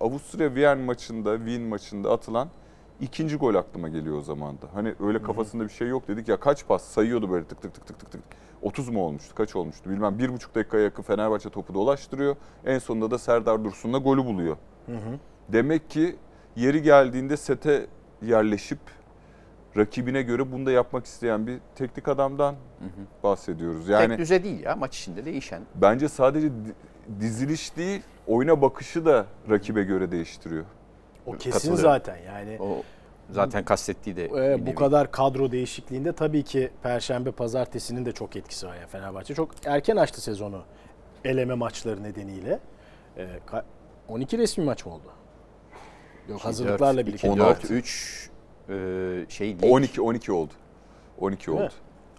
Avusturya 0.00 0.54
Viyen 0.54 0.78
maçında, 0.78 1.36
Wien 1.36 1.62
maçında 1.62 2.10
atılan 2.12 2.48
ikinci 3.00 3.36
gol 3.36 3.54
aklıma 3.54 3.88
geliyor 3.88 4.16
o 4.16 4.20
zaman 4.20 4.54
da. 4.62 4.66
Hani 4.74 4.94
öyle 5.00 5.22
kafasında 5.22 5.64
bir 5.64 5.68
şey 5.68 5.88
yok 5.88 6.08
dedik 6.08 6.28
ya 6.28 6.40
kaç 6.40 6.66
pas 6.66 6.84
sayıyordu 6.84 7.30
böyle 7.30 7.44
tık 7.44 7.62
tık 7.62 7.74
tık 7.74 7.86
tık 7.86 7.98
tık 7.98 8.10
tık. 8.12 8.22
30 8.62 8.88
mu 8.88 9.04
olmuştu? 9.04 9.34
Kaç 9.34 9.56
olmuştu? 9.56 9.90
Bilmem. 9.90 10.18
Bir 10.18 10.32
buçuk 10.32 10.54
dakikaya 10.54 10.84
yakın 10.84 11.02
Fenerbahçe 11.02 11.50
topu 11.50 11.74
dolaştırıyor. 11.74 12.36
En 12.64 12.78
sonunda 12.78 13.10
da 13.10 13.18
Serdar 13.18 13.64
Dursun'la 13.64 13.98
golü 13.98 14.24
buluyor. 14.24 14.56
Demek 15.48 15.90
ki 15.90 16.16
yeri 16.56 16.82
geldiğinde 16.82 17.36
sete 17.36 17.86
yerleşip 18.22 18.78
rakibine 19.76 20.22
göre 20.22 20.52
bunu 20.52 20.66
da 20.66 20.70
yapmak 20.70 21.06
isteyen 21.06 21.46
bir 21.46 21.58
teknik 21.74 22.08
adamdan 22.08 22.54
bahsediyoruz. 23.22 23.88
Yani 23.88 24.08
Tek 24.08 24.18
düze 24.18 24.44
değil 24.44 24.60
ya 24.60 24.76
maç 24.76 24.98
içinde 24.98 25.24
değişen. 25.24 25.62
Bence 25.74 26.08
sadece 26.08 26.48
di- 26.50 26.74
diziliş 27.20 27.76
değil, 27.76 28.02
oyuna 28.26 28.62
bakışı 28.62 29.04
da 29.04 29.26
rakibe 29.50 29.82
göre 29.82 30.10
değiştiriyor. 30.10 30.64
O 31.26 31.32
kesin 31.32 31.74
zaten 31.74 32.16
yani. 32.16 32.58
O 32.60 32.82
zaten 33.30 33.64
kastettiği 33.64 34.16
de 34.16 34.30
bir 34.58 34.66
bu 34.66 34.74
kadar 34.74 35.10
kadro 35.10 35.52
değişikliğinde 35.52 36.12
tabii 36.12 36.42
ki 36.42 36.70
Perşembe 36.82 37.30
Pazartesi'nin 37.30 38.04
de 38.06 38.12
çok 38.12 38.36
etkisi 38.36 38.66
var. 38.66 38.74
Yani 38.76 38.86
Fenerbahçe 38.86 39.34
çok 39.34 39.50
erken 39.66 39.96
açtı 39.96 40.20
sezonu 40.20 40.62
eleme 41.24 41.54
maçları 41.54 42.02
nedeniyle. 42.02 42.58
Ka- 43.46 43.62
12 44.08 44.38
resmi 44.38 44.64
maç 44.64 44.86
mı 44.86 44.92
oldu? 44.94 45.12
Yok 46.28 46.40
hazırlıklarla 46.40 47.06
birlikte. 47.06 47.28
2, 47.28 47.40
16. 47.40 47.62
4, 47.62 47.70
3 47.70 48.29
e, 48.70 49.26
şey 49.28 49.48
lig. 49.58 49.64
12 49.72 50.02
12 50.02 50.32
oldu. 50.32 50.52
12 51.18 51.50
mi? 51.50 51.56
oldu. 51.56 51.68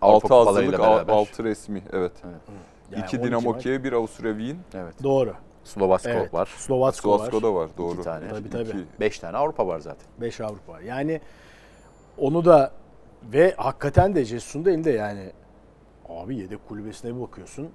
Avrupa 0.01 0.35
6 0.35 0.49
hazırlık, 0.49 0.71
kupalarıyla 0.71 1.01
beraber. 1.07 1.13
6 1.13 1.43
resmi 1.43 1.83
evet. 1.93 2.11
Yani 2.91 3.03
2 3.05 3.17
12 3.17 3.23
Dinamo. 3.27 3.57
Kiev, 3.57 3.83
1 3.83 3.93
Avusturya 3.93 4.37
Wien. 4.37 4.57
Evet. 4.73 5.03
Doğru. 5.03 5.33
Slovasko 5.63 6.09
Evet. 6.09 6.33
var. 6.33 6.45
Slovatsko 6.57 7.11
var. 7.11 7.17
Slovasko 7.17 7.41
da 7.43 7.53
var 7.55 7.69
doğru. 7.77 7.93
İki 7.93 8.03
tane. 8.03 8.29
Tabii, 8.29 8.49
tabii. 8.49 8.69
İki. 8.69 8.77
5 8.99 9.19
tane 9.19 9.37
Avrupa 9.37 9.67
var 9.67 9.79
zaten. 9.79 10.07
5 10.21 10.41
Avrupa. 10.41 10.73
var. 10.73 10.79
Yani 10.81 11.21
onu 12.17 12.45
da 12.45 12.71
ve 13.23 13.53
hakikaten 13.57 14.15
de 14.15 14.25
Jesus'un 14.25 14.65
da 14.65 14.71
elinde 14.71 14.91
yani 14.91 15.31
abi 16.09 16.37
yedek 16.37 16.67
kulübesine 16.67 17.15
bir 17.15 17.21
bakıyorsun. 17.21 17.69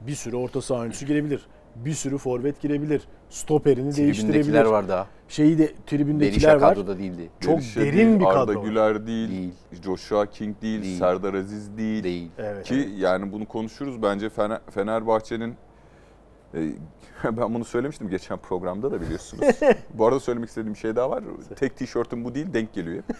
Bir 0.00 0.14
sürü 0.14 0.36
orta 0.36 0.62
saha 0.62 0.80
oyuncusu 0.80 1.06
girebilir. 1.06 1.46
Bir 1.84 1.92
sürü 1.92 2.18
forvet 2.18 2.60
girebilir. 2.60 3.02
Stoperini 3.30 3.96
değiştirebilir. 3.96 4.32
Tribündekiler 4.32 4.64
var 4.64 4.88
daha. 4.88 5.06
Şeyi 5.28 5.58
de 5.58 5.62
Berisha 5.62 5.74
tribündekiler 5.86 6.54
var. 6.56 6.74
kadroda 6.74 6.98
değildi. 6.98 7.28
Çok 7.40 7.56
Berisha 7.56 7.80
derin 7.80 7.96
değil, 7.96 8.20
bir 8.20 8.24
Arda 8.24 8.46
kadro 8.46 8.60
var. 8.60 8.64
Güler 8.64 9.06
değil, 9.06 9.28
Değil. 9.30 9.52
Joshua 9.84 10.26
King 10.26 10.62
değil, 10.62 10.82
Değil. 10.82 10.98
Serdar 10.98 11.34
Aziz 11.34 11.76
değil. 11.76 12.04
Değil. 12.04 12.30
Evet. 12.38 12.64
Ki 12.66 12.88
yani 12.96 13.32
bunu 13.32 13.46
konuşuruz 13.46 14.02
bence 14.02 14.26
Fener- 14.26 14.60
Fenerbahçe'nin 14.70 15.54
ben 17.24 17.54
bunu 17.54 17.64
söylemiştim 17.64 18.08
geçen 18.10 18.38
programda 18.38 18.92
da 18.92 19.00
biliyorsunuz. 19.00 19.44
bu 19.94 20.06
arada 20.06 20.20
söylemek 20.20 20.48
istediğim 20.48 20.74
bir 20.74 20.78
şey 20.78 20.96
daha 20.96 21.10
var. 21.10 21.24
Tek 21.56 21.76
tişörtüm 21.76 22.24
bu 22.24 22.34
değil 22.34 22.46
denk 22.52 22.72
geliyor. 22.74 23.02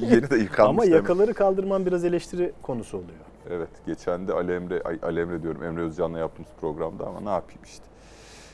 Yeni 0.00 0.30
de 0.30 0.36
yıkanmış 0.36 0.58
Ama 0.60 0.82
demek. 0.82 0.94
yakaları 0.94 1.34
kaldırman 1.34 1.86
biraz 1.86 2.04
eleştiri 2.04 2.52
konusu 2.62 2.96
oluyor. 2.96 3.18
Evet 3.50 3.68
geçen 3.86 4.28
de 4.28 4.32
Ali 4.32 4.52
Emre, 4.52 4.82
ay, 4.84 4.98
Ali 5.02 5.20
Emre 5.20 5.42
diyorum 5.42 5.62
Emre 5.64 5.80
Özcan'la 5.82 6.18
yaptığımız 6.18 6.50
programda 6.60 7.06
ama 7.06 7.20
ne 7.20 7.30
yapayım 7.30 7.60
işte. 7.64 7.84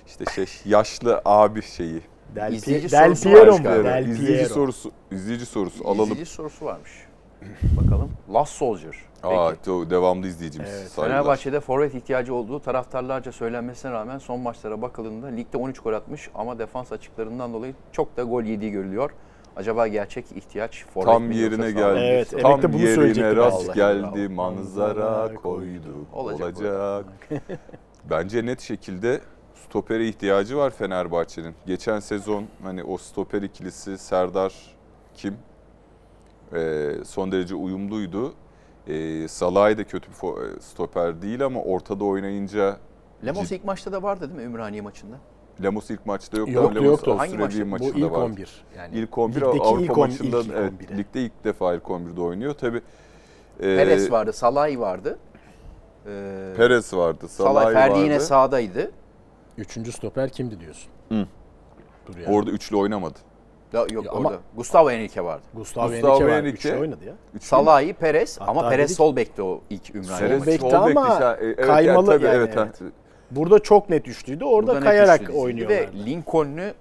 İşte 0.07 0.25
şey 0.35 0.47
yaşlı 0.65 1.23
abi 1.25 1.63
şeyi. 1.63 2.01
Del, 2.35 2.53
İzleyici 2.53 2.91
Del 2.93 3.15
sorusu 3.15 3.31
Piero 3.31 3.57
mu? 3.59 3.63
galiba. 3.63 3.89
Del 3.89 4.09
izleyici 4.09 4.33
Piero. 4.43 4.55
sorusu, 4.55 4.91
izleyici 5.11 5.47
sorusu 5.47 5.89
alalım. 5.89 6.03
İzleyici 6.11 6.31
sorusu 6.31 6.65
varmış. 6.65 6.91
Bakalım. 7.83 8.11
Last 8.33 8.53
Soldier. 8.53 8.97
Peki. 9.29 9.41
Aa, 9.41 9.53
to- 9.67 9.91
devamlı 9.91 10.27
izleyicimiz. 10.27 10.71
Evet. 10.71 10.89
Saygılar. 10.91 11.17
Fenerbahçe'de 11.19 11.61
forvet 11.61 11.95
ihtiyacı 11.95 12.35
olduğu 12.35 12.61
taraftarlarca 12.61 13.33
söylenmesine 13.33 13.93
rağmen 13.93 14.19
son 14.19 14.41
maçlara 14.41 14.83
bakıldığında 14.83 15.27
ligde 15.27 15.57
13 15.57 15.79
gol 15.81 15.93
atmış 15.93 16.31
ama 16.35 16.59
defans 16.59 16.93
açıklarından 16.93 17.53
dolayı 17.53 17.75
çok 17.93 18.17
da 18.17 18.23
gol 18.23 18.43
yediği 18.43 18.71
görülüyor. 18.71 19.11
Acaba 19.57 19.87
gerçek 19.89 20.33
ihtiyaç 20.33 20.85
forvet 20.95 21.07
Tam 21.13 21.23
mi 21.23 21.37
yerine 21.37 21.71
geldi. 21.71 21.99
Evet, 22.03 22.35
Tam 22.43 22.63
bunu 22.63 22.83
yerine 22.83 23.37
rast 23.37 23.75
geldi. 23.75 24.29
Bravo. 24.29 24.35
Manzara 24.35 25.35
koydu. 25.35 25.95
Olacak 26.13 26.57
Olacak. 26.57 27.05
Bence 28.11 28.47
net 28.47 28.61
şekilde 28.61 29.21
stopere 29.55 30.09
ihtiyacı 30.09 30.57
var 30.57 30.71
Fenerbahçe'nin. 30.71 31.55
Geçen 31.67 32.01
sezon 32.01 32.45
hani 32.63 32.85
o 32.85 32.97
stoper 32.99 33.43
ikilisi 33.43 33.99
Serdar 33.99 34.55
kim? 35.15 35.37
Ee, 36.55 36.93
son 37.05 37.33
derece 37.33 37.55
uyumluydu. 37.55 38.35
Ee, 38.89 39.29
Salah'ı 39.29 39.79
da 39.79 39.85
kötü 39.85 40.11
bir 40.11 40.17
fo- 40.17 40.61
stoper 40.61 41.23
değil 41.23 41.45
ama 41.45 41.63
ortada 41.63 42.05
oynayınca 42.05 42.77
Lemos 43.27 43.53
ilk 43.53 43.65
maçta 43.65 43.93
da 43.93 44.03
vardı 44.03 44.29
değil 44.29 44.41
mi 44.41 44.43
Ümraniye 44.43 44.83
maçında? 44.83 45.17
Lemos 45.63 45.91
ilk 45.91 46.07
maçta 46.07 46.39
yoktu. 46.39 46.53
Yoktu, 46.53 46.69
ama 46.71 46.81
Lemos 46.81 46.91
yoktu. 46.91 47.19
Hangi 47.19 47.39
Avusturya 47.39 47.45
maçta? 47.45 47.57
Wien 47.57 47.67
Bu 47.67 47.71
maçında 47.71 48.07
ilk 48.07 48.13
vardı. 48.13 48.25
11. 48.25 48.65
Yani 48.77 48.97
İlk 48.99 49.19
11 49.19 49.41
Ligdeki 49.41 49.61
Avrupa 49.63 49.83
ilk 49.83 49.97
maçında 49.97 50.41
ilk 50.41 50.51
evet, 50.57 50.73
11'e. 50.73 50.99
ligde 50.99 51.23
ilk 51.23 51.45
defa 51.45 51.75
ilk 51.75 51.83
11'de 51.83 52.21
oynuyor. 52.21 52.55
Tabi 52.55 52.83
Perez 53.59 54.11
vardı, 54.11 54.33
Salay 54.33 54.81
vardı. 54.81 55.19
Ee, 56.07 56.53
Perez 56.57 56.95
vardı, 56.95 57.29
Salay 57.29 57.55
Salay 57.55 57.75
Ferdi 57.75 57.91
vardı. 57.91 58.05
yine 58.05 58.21
sağdaydı. 58.21 58.91
Üçüncü 59.59 59.93
stoper 59.93 60.31
kimdi 60.31 60.61
diyorsun? 60.61 60.91
Hı. 61.09 61.27
Dur 62.07 62.17
yani. 62.17 62.37
Orada 62.37 62.51
üçlü 62.51 62.77
oynamadı. 62.77 63.19
Ya, 63.75 63.87
yok 63.93 64.05
Ya 64.05 64.13
ama- 64.13 64.29
orada. 64.29 64.41
Gustavo 64.57 64.91
Henrique 64.91 65.25
vardı. 65.25 65.43
Gustavo 65.55 65.89
Gustavo 65.89 66.15
Henrique. 66.15 66.37
Henrique. 66.37 66.53
Üçlü 66.53 66.81
oynadı 66.81 67.05
ya. 67.05 67.15
Üçlü 67.35 67.47
Salah'ı 67.47 67.93
Perez 67.93 68.41
Hatta 68.41 68.51
ama 68.51 68.69
Perez 68.69 68.91
dedik- 68.91 68.97
sol 68.97 69.17
bekti 69.17 69.43
o 69.43 69.61
ilk 69.71 69.95
Ümraniye 69.95 70.29
Perez 70.29 70.45
Sol 70.45 70.47
bekti 70.47 70.77
ama 70.77 71.37
evet, 71.41 71.67
kaymalı 71.67 72.07
tabii, 72.07 72.25
yani, 72.25 72.37
evet. 72.37 72.81
Burada 73.31 73.59
çok 73.59 73.91
net 73.91 74.09
üçlüydü. 74.09 74.45
Orada 74.45 74.73
Burada 74.73 74.85
kayarak 74.85 75.31
oynuyorlar. 75.35 75.77
Ve 75.77 75.89
Lincoln'ü 76.07 76.75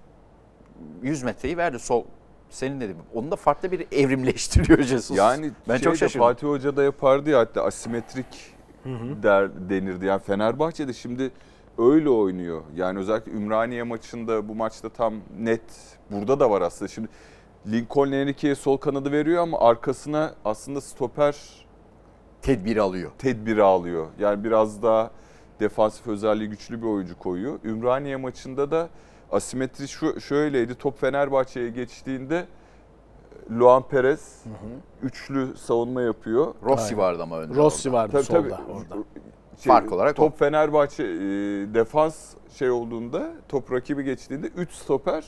100 1.02 1.24
metreyi 1.24 1.58
verdi 1.58 1.80
sol. 1.80 2.04
Senin 2.50 2.82
dedim. 2.82 2.98
Onu 3.14 3.32
da 3.32 3.36
farklı 3.36 3.72
bir 3.72 3.88
evrimleştiriyor 3.92 4.82
Jesus. 4.84 5.18
Yani 5.18 5.52
ben 5.70 5.78
çok 5.78 5.98
şaşırdım. 5.98 6.28
Fatih 6.28 6.48
Hoca 6.48 6.76
da 6.76 6.84
yapardı 6.84 7.30
ya 7.30 7.40
hatta 7.40 7.64
asimetrik 7.64 8.54
der 9.24 9.70
denirdi. 9.70 10.06
Yani 10.06 10.22
Fenerbahçe'de 10.22 10.94
şimdi 10.94 11.32
öyle 11.78 12.10
oynuyor. 12.10 12.62
Yani 12.76 13.00
özellikle 13.00 13.32
Ümraniye 13.32 13.84
maçında 13.84 14.48
bu 14.50 14.56
maçta 14.56 14.90
tam 14.90 15.14
net 15.40 15.62
burada 16.12 16.40
da 16.40 16.50
var 16.50 16.62
aslında. 16.62 16.90
Şimdi 16.90 17.08
Lincoln 17.72 18.12
Henrique'ye 18.12 18.56
sol 18.56 18.78
kanadı 18.78 19.12
veriyor 19.12 19.44
ama 19.44 19.60
arkasına 19.60 20.34
aslında 20.46 20.82
stoper 20.82 21.66
Tedbiri 22.42 22.82
alıyor. 22.82 23.12
tedbiri 23.18 23.64
alıyor. 23.64 24.08
Yani 24.20 24.44
biraz 24.44 24.84
daha 24.84 25.12
defansif 25.60 26.08
özelliği 26.08 26.50
güçlü 26.50 26.82
bir 26.82 26.88
oyuncu 26.88 27.20
koyuyor. 27.20 27.60
Ümraniye 27.64 28.16
maçında 28.16 28.72
da 28.72 28.90
asimetri 29.32 29.88
şu, 29.88 30.22
şöyleydi. 30.22 30.76
Top 30.76 31.00
Fenerbahçe'ye 31.00 31.70
geçtiğinde 31.70 32.46
Luan 33.52 33.84
Perez 33.88 34.44
üçlü 35.04 35.58
savunma 35.58 36.02
yapıyor. 36.02 36.54
Rossi 36.64 36.84
Aynen. 36.86 36.98
vardı 36.98 37.24
ama 37.24 37.40
önde. 37.40 37.56
Rossi 37.56 37.90
orada. 37.90 37.98
vardı 38.00 38.12
Tabii, 38.12 38.24
solda 38.24 38.58
tabii. 38.58 38.72
orada. 38.72 39.04
Fark 39.58 39.92
olarak 39.92 40.16
top 40.16 40.40
Fenerbahçe 40.40 41.04
e, 41.04 41.08
defans 41.74 42.16
şey 42.60 42.70
olduğunda 42.72 43.32
top 43.50 43.72
rakibi 43.72 44.04
geçtiğinde 44.04 44.48
3 44.48 44.72
stoper 44.72 45.24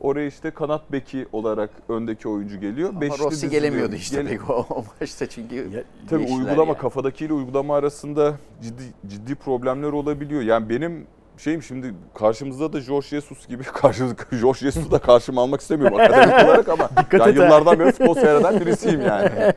oraya 0.00 0.26
işte 0.26 0.50
kanat 0.50 0.92
beki 0.92 1.26
olarak 1.32 1.70
öndeki 1.88 2.28
oyuncu 2.28 2.60
geliyor. 2.60 2.88
Ama 2.88 3.00
Beşli 3.00 3.24
Rossi 3.24 3.50
gelemiyordu 3.50 3.94
işte 3.94 4.16
Gele- 4.16 4.28
pek 4.28 4.50
o, 4.50 4.66
o 4.70 4.84
maçta 5.00 5.26
çünkü. 5.28 5.54
Ya- 5.56 5.84
Tabii 6.10 6.24
uygulama 6.24 6.72
yani. 6.72 6.78
kafadakiyle 6.78 7.32
uygulama 7.32 7.76
arasında 7.76 8.34
ciddi 8.62 8.82
ciddi 9.06 9.34
problemler 9.34 9.92
olabiliyor. 9.92 10.42
Yani 10.42 10.68
benim 10.68 11.06
şeyim 11.38 11.62
şimdi 11.62 11.94
karşımızda 12.14 12.72
da 12.72 12.80
Jorge 12.80 13.06
Jesus 13.06 13.46
gibi 13.46 13.62
karşımızda 13.74 14.16
Jorge 14.32 14.58
Jesus'u 14.58 14.90
da 14.90 14.98
karşıma 14.98 15.42
almak 15.42 15.60
istemiyorum 15.60 15.96
akademik 16.00 16.34
olarak 16.44 16.68
ama 16.68 16.88
Dikkat 16.90 17.20
yani 17.26 17.34
yıllardan 17.36 17.78
beri 17.78 17.92
futbol 17.92 18.14
seyreden 18.14 18.60
birisiyim 18.60 19.00
yani. 19.00 19.30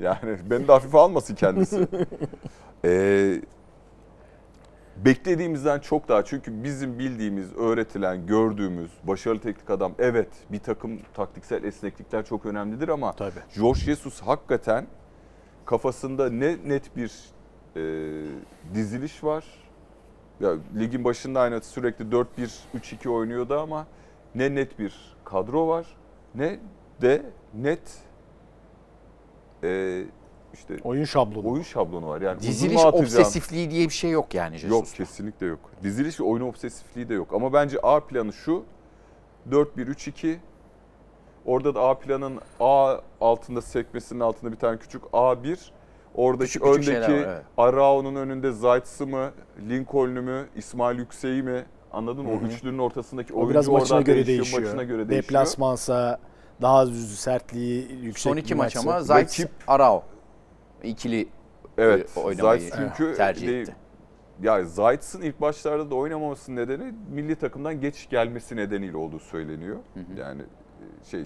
Yani 0.00 0.36
beni 0.50 0.68
de 0.68 0.72
hafife 0.72 0.98
almasın 0.98 1.34
kendisi. 1.34 1.88
Ee, 2.84 3.40
beklediğimizden 5.04 5.78
çok 5.78 6.08
daha 6.08 6.24
çünkü 6.24 6.64
bizim 6.64 6.98
bildiğimiz, 6.98 7.56
öğretilen, 7.56 8.26
gördüğümüz 8.26 8.90
başarılı 9.04 9.40
teknik 9.40 9.70
adam 9.70 9.94
evet 9.98 10.28
bir 10.52 10.58
takım 10.58 10.98
taktiksel 11.14 11.64
esneklikler 11.64 12.24
çok 12.24 12.46
önemlidir 12.46 12.88
ama 12.88 13.12
Tabii. 13.12 13.40
Jorge 13.50 13.80
Jesus 13.80 14.20
hakikaten 14.20 14.86
kafasında 15.66 16.30
ne 16.30 16.56
net 16.64 16.96
bir 16.96 17.12
e, 17.76 17.82
diziliş 18.74 19.24
var. 19.24 19.44
Ya 20.40 20.54
ligin 20.78 21.04
başında 21.04 21.40
aynı 21.40 21.60
sürekli 21.60 22.04
4-1-3-2 22.04 23.08
oynuyordu 23.08 23.58
ama 23.58 23.86
ne 24.34 24.54
net 24.54 24.78
bir 24.78 24.94
kadro 25.24 25.68
var 25.68 25.86
ne 26.34 26.58
de 27.02 27.22
net 27.54 27.98
e, 29.62 30.02
işte 30.54 30.76
Oyun 30.84 31.04
şablonu. 31.04 31.52
oyun 31.52 31.62
şablonu 31.62 32.08
var. 32.08 32.20
Yani 32.20 32.40
Diziliş 32.40 32.84
obsesifliği 32.84 33.70
diye 33.70 33.88
bir 33.88 33.94
şey 33.94 34.10
yok 34.10 34.34
yani 34.34 34.58
Jesus. 34.58 34.78
Yok 34.78 34.86
kesinlikle 34.94 35.46
yok. 35.46 35.60
Diziliş 35.82 36.20
ve 36.20 36.24
oyun 36.24 36.44
obsesifliği 36.44 37.08
de 37.08 37.14
yok. 37.14 37.32
Ama 37.34 37.52
bence 37.52 37.78
A 37.82 38.00
planı 38.00 38.32
şu. 38.32 38.64
4-1-3-2. 39.50 40.36
Orada 41.46 41.74
da 41.74 41.80
A 41.80 41.98
planın 41.98 42.38
A 42.60 42.96
altında 43.20 43.62
sekmesinin 43.62 44.20
altında 44.20 44.52
bir 44.52 44.56
tane 44.56 44.78
küçük 44.78 45.02
A1. 45.02 45.58
Oradaki 46.14 46.46
Küçük 46.46 46.66
öndeki 46.66 46.90
var, 47.00 47.08
evet. 47.10 47.42
Arao'nun 47.56 48.14
önünde 48.14 48.52
Zayt'sı 48.52 49.06
mı, 49.06 49.30
Lincoln'ü 49.68 50.20
mü, 50.20 50.48
İsmail 50.56 50.98
Yüksek'i 50.98 51.42
mi? 51.42 51.64
Anladın 51.92 52.24
mı? 52.24 52.30
Hı 52.30 52.44
O 52.44 52.46
üçlünün 52.46 52.78
ortasındaki 52.78 53.34
O 53.34 53.36
oyuncu 53.36 53.50
biraz 53.50 53.68
maçına 53.68 53.96
oradan 53.98 54.04
göre 54.04 54.16
değişiyor, 54.16 54.38
değişiyor. 54.38 54.62
Maçına 54.62 54.82
göre 54.82 55.08
değişiyor. 55.08 55.22
Deplasmansa 55.22 56.20
daha 56.62 56.86
düz 56.86 57.18
sertliği 57.18 57.92
yüksek 58.02 58.30
Son 58.30 58.36
iki 58.36 58.54
maç 58.54 58.76
ama 58.76 59.02
Zayt, 59.02 59.46
Arao. 59.66 60.02
İkili 60.82 61.28
Evet. 61.78 62.16
e, 62.16 62.20
oynamayı 62.20 62.60
Zayt 62.60 62.74
çünkü 62.76 63.16
tercih 63.16 63.48
de- 63.48 63.60
etti. 63.60 63.76
Ya 64.42 64.64
Zayt'sın 64.64 65.22
ilk 65.22 65.40
başlarda 65.40 65.90
da 65.90 65.94
oynamamasının 65.94 66.56
nedeni 66.56 66.94
milli 67.12 67.36
takımdan 67.36 67.80
geç 67.80 68.08
gelmesi 68.10 68.56
nedeniyle 68.56 68.96
olduğu 68.96 69.18
söyleniyor. 69.18 69.76
Yani 70.16 70.42
e, 70.42 71.04
şey 71.10 71.24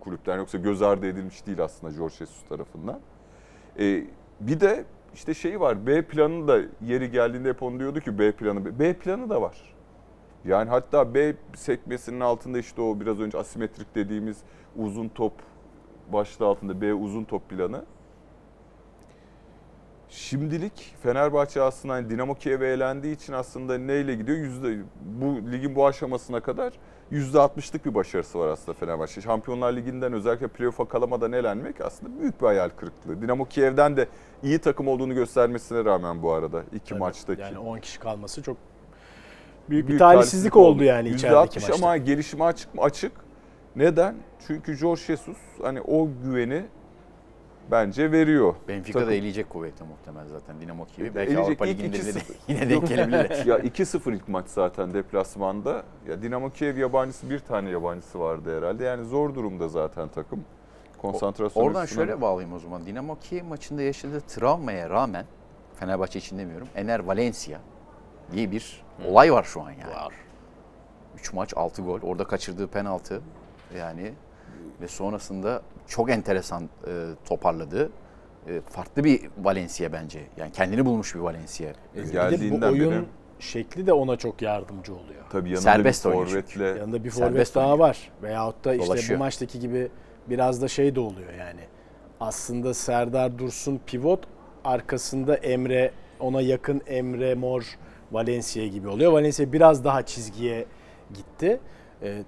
kulüpten 0.00 0.36
yoksa 0.36 0.58
göz 0.58 0.82
ardı 0.82 1.06
edilmiş 1.06 1.46
değil 1.46 1.62
aslında 1.64 1.92
George 1.96 2.14
Jesus 2.14 2.42
tarafından. 2.48 3.00
E, 3.78 4.04
bir 4.40 4.60
de 4.60 4.84
işte 5.14 5.34
şey 5.34 5.60
var 5.60 5.86
B 5.86 6.02
planı 6.02 6.48
da 6.48 6.60
yeri 6.82 7.10
geldiğinde 7.10 7.48
hep 7.48 7.62
onu 7.62 7.78
diyordu 7.80 8.00
ki 8.00 8.18
B 8.18 8.32
planı. 8.32 8.78
B 8.78 8.92
planı 8.92 9.30
da 9.30 9.42
var. 9.42 9.74
Yani 10.44 10.70
hatta 10.70 11.14
B 11.14 11.34
sekmesinin 11.54 12.20
altında 12.20 12.58
işte 12.58 12.82
o 12.82 13.00
biraz 13.00 13.20
önce 13.20 13.38
asimetrik 13.38 13.94
dediğimiz 13.94 14.38
uzun 14.76 15.08
top 15.08 15.32
başlığı 16.12 16.46
altında 16.46 16.80
B 16.80 16.94
uzun 16.94 17.24
top 17.24 17.48
planı. 17.50 17.84
Şimdilik 20.10 20.94
Fenerbahçe 21.02 21.62
aslında 21.62 21.94
hani 21.94 22.10
Dinamo 22.10 22.34
Kiev'e 22.34 22.66
elendiği 22.66 23.14
için 23.14 23.32
aslında 23.32 23.78
neyle 23.78 24.14
gidiyor? 24.14 24.38
Yüzde, 24.38 24.78
bu 25.04 25.52
ligin 25.52 25.74
bu 25.74 25.86
aşamasına 25.86 26.40
kadar 26.40 26.72
%60'lık 27.12 27.86
bir 27.86 27.94
başarısı 27.94 28.38
var 28.38 28.48
aslında 28.48 28.78
Fenerbahçe. 28.78 29.20
Şampiyonlar 29.20 29.72
Ligi'nden 29.72 30.12
özellikle 30.12 30.48
playoff'a 30.48 30.84
kalamadan 30.88 31.32
elenmek 31.32 31.80
aslında 31.80 32.20
büyük 32.20 32.40
bir 32.40 32.46
hayal 32.46 32.68
kırıklığı. 32.68 33.22
Dinamo 33.22 33.44
Kiev'den 33.44 33.96
de 33.96 34.08
iyi 34.42 34.58
takım 34.58 34.88
olduğunu 34.88 35.14
göstermesine 35.14 35.84
rağmen 35.84 36.22
bu 36.22 36.32
arada 36.32 36.62
iki 36.74 36.88
Tabii. 36.88 36.98
maçtaki. 36.98 37.40
Yani 37.42 37.58
10 37.58 37.78
kişi 37.78 38.00
kalması 38.00 38.42
çok 38.42 38.56
büyük, 39.70 39.88
bir 39.88 39.98
talihsizlik 39.98 40.56
oldu 40.56 40.84
yani 40.84 41.08
içerideki 41.08 41.58
%60 41.58 41.70
maçta. 41.70 41.74
ama 41.74 41.96
gelişime 41.96 42.44
açık 42.44 42.74
mı? 42.74 42.82
Açık. 42.82 43.12
Neden? 43.76 44.14
Çünkü 44.46 44.80
George 44.80 45.00
Jesus 45.00 45.38
hani 45.62 45.80
o 45.80 46.08
güveni 46.24 46.64
bence 47.70 48.12
veriyor. 48.12 48.54
Benfica 48.68 48.92
Takım- 48.92 49.08
da 49.10 49.14
eleyecek 49.14 49.50
kuvvetle 49.50 49.84
muhtemel 49.84 50.28
zaten 50.28 50.60
Dinamo 50.60 50.86
gibi. 50.96 51.14
Belki 51.14 51.32
Eleyecek. 51.32 51.46
Avrupa 51.46 51.66
İlk 51.66 51.78
Ligi'nde 51.78 52.14
de 52.14 52.18
2-0. 52.18 52.34
yine 52.48 52.70
denk 52.70 52.88
gelebilirler. 52.88 53.44
ya 53.46 53.58
2-0 53.58 54.12
ilk 54.14 54.28
maç 54.28 54.46
zaten 54.48 54.94
deplasmanda. 54.94 55.82
Ya 56.08 56.22
Dinamo 56.22 56.50
Kiev 56.50 56.76
yabancısı 56.78 57.30
bir 57.30 57.38
tane 57.38 57.70
yabancısı 57.70 58.20
vardı 58.20 58.58
herhalde. 58.58 58.84
Yani 58.84 59.04
zor 59.04 59.34
durumda 59.34 59.68
zaten 59.68 60.08
takım. 60.08 60.44
Konsantrasyon 60.98 61.64
Oradan 61.64 61.80
açısından- 61.82 62.06
şöyle 62.06 62.20
bağlayayım 62.20 62.56
o 62.56 62.58
zaman. 62.58 62.86
Dinamo 62.86 63.18
Kiev 63.20 63.44
maçında 63.44 63.82
yaşadığı 63.82 64.20
travmaya 64.20 64.90
rağmen 64.90 65.24
Fenerbahçe 65.74 66.18
için 66.18 66.38
demiyorum. 66.38 66.68
Ener 66.74 67.00
Valencia 67.00 67.58
diye 68.32 68.50
bir 68.50 68.82
olay 69.08 69.32
var 69.32 69.44
şu 69.44 69.60
an 69.62 69.70
yani. 69.70 69.94
Var. 69.94 70.12
3 71.18 71.32
maç 71.32 71.52
6 71.56 71.82
gol. 71.82 72.00
Orada 72.02 72.24
kaçırdığı 72.24 72.66
penaltı 72.68 73.20
yani 73.78 74.12
ve 74.80 74.88
sonrasında 74.88 75.62
çok 75.86 76.10
enteresan 76.10 76.62
e, 76.86 76.90
toparladı. 77.24 77.90
E, 78.48 78.60
farklı 78.60 79.04
bir 79.04 79.20
Valencia 79.38 79.92
bence. 79.92 80.20
Yani 80.36 80.52
kendini 80.52 80.86
bulmuş 80.86 81.14
bir 81.14 81.20
Valencia. 81.20 81.68
E, 81.68 81.74
Bir 81.94 82.02
de 82.02 82.08
bu 82.08 82.12
geldiğinden 82.12 82.72
oyun 82.72 82.90
beri 82.90 83.04
şekli 83.38 83.86
de 83.86 83.92
ona 83.92 84.16
çok 84.16 84.42
yardımcı 84.42 84.94
oluyor. 84.94 85.24
tabii 85.30 85.48
yanında 85.48 85.62
Serbest 85.62 86.06
bir 86.06 86.10
forvetle 86.12 86.64
Yanında 86.64 87.04
bir 87.04 87.10
forvet 87.10 87.54
daha 87.54 87.64
oynuyor. 87.64 87.78
var. 87.88 88.10
Veyahut 88.22 88.64
da 88.64 88.74
işte 88.74 88.86
Dolaşıyor. 88.86 89.18
bu 89.18 89.24
maçtaki 89.24 89.60
gibi 89.60 89.88
biraz 90.26 90.62
da 90.62 90.68
şey 90.68 90.94
de 90.94 91.00
oluyor 91.00 91.32
yani. 91.38 91.60
Aslında 92.20 92.74
Serdar 92.74 93.38
Dursun 93.38 93.80
pivot, 93.86 94.20
arkasında 94.64 95.34
Emre, 95.36 95.90
ona 96.20 96.40
yakın 96.40 96.80
Emre 96.86 97.34
Mor, 97.34 97.78
Valencia 98.12 98.66
gibi 98.66 98.88
oluyor. 98.88 99.12
Valencia 99.12 99.52
biraz 99.52 99.84
daha 99.84 100.02
çizgiye 100.06 100.66
gitti. 101.14 101.60
Ee, 102.02 102.22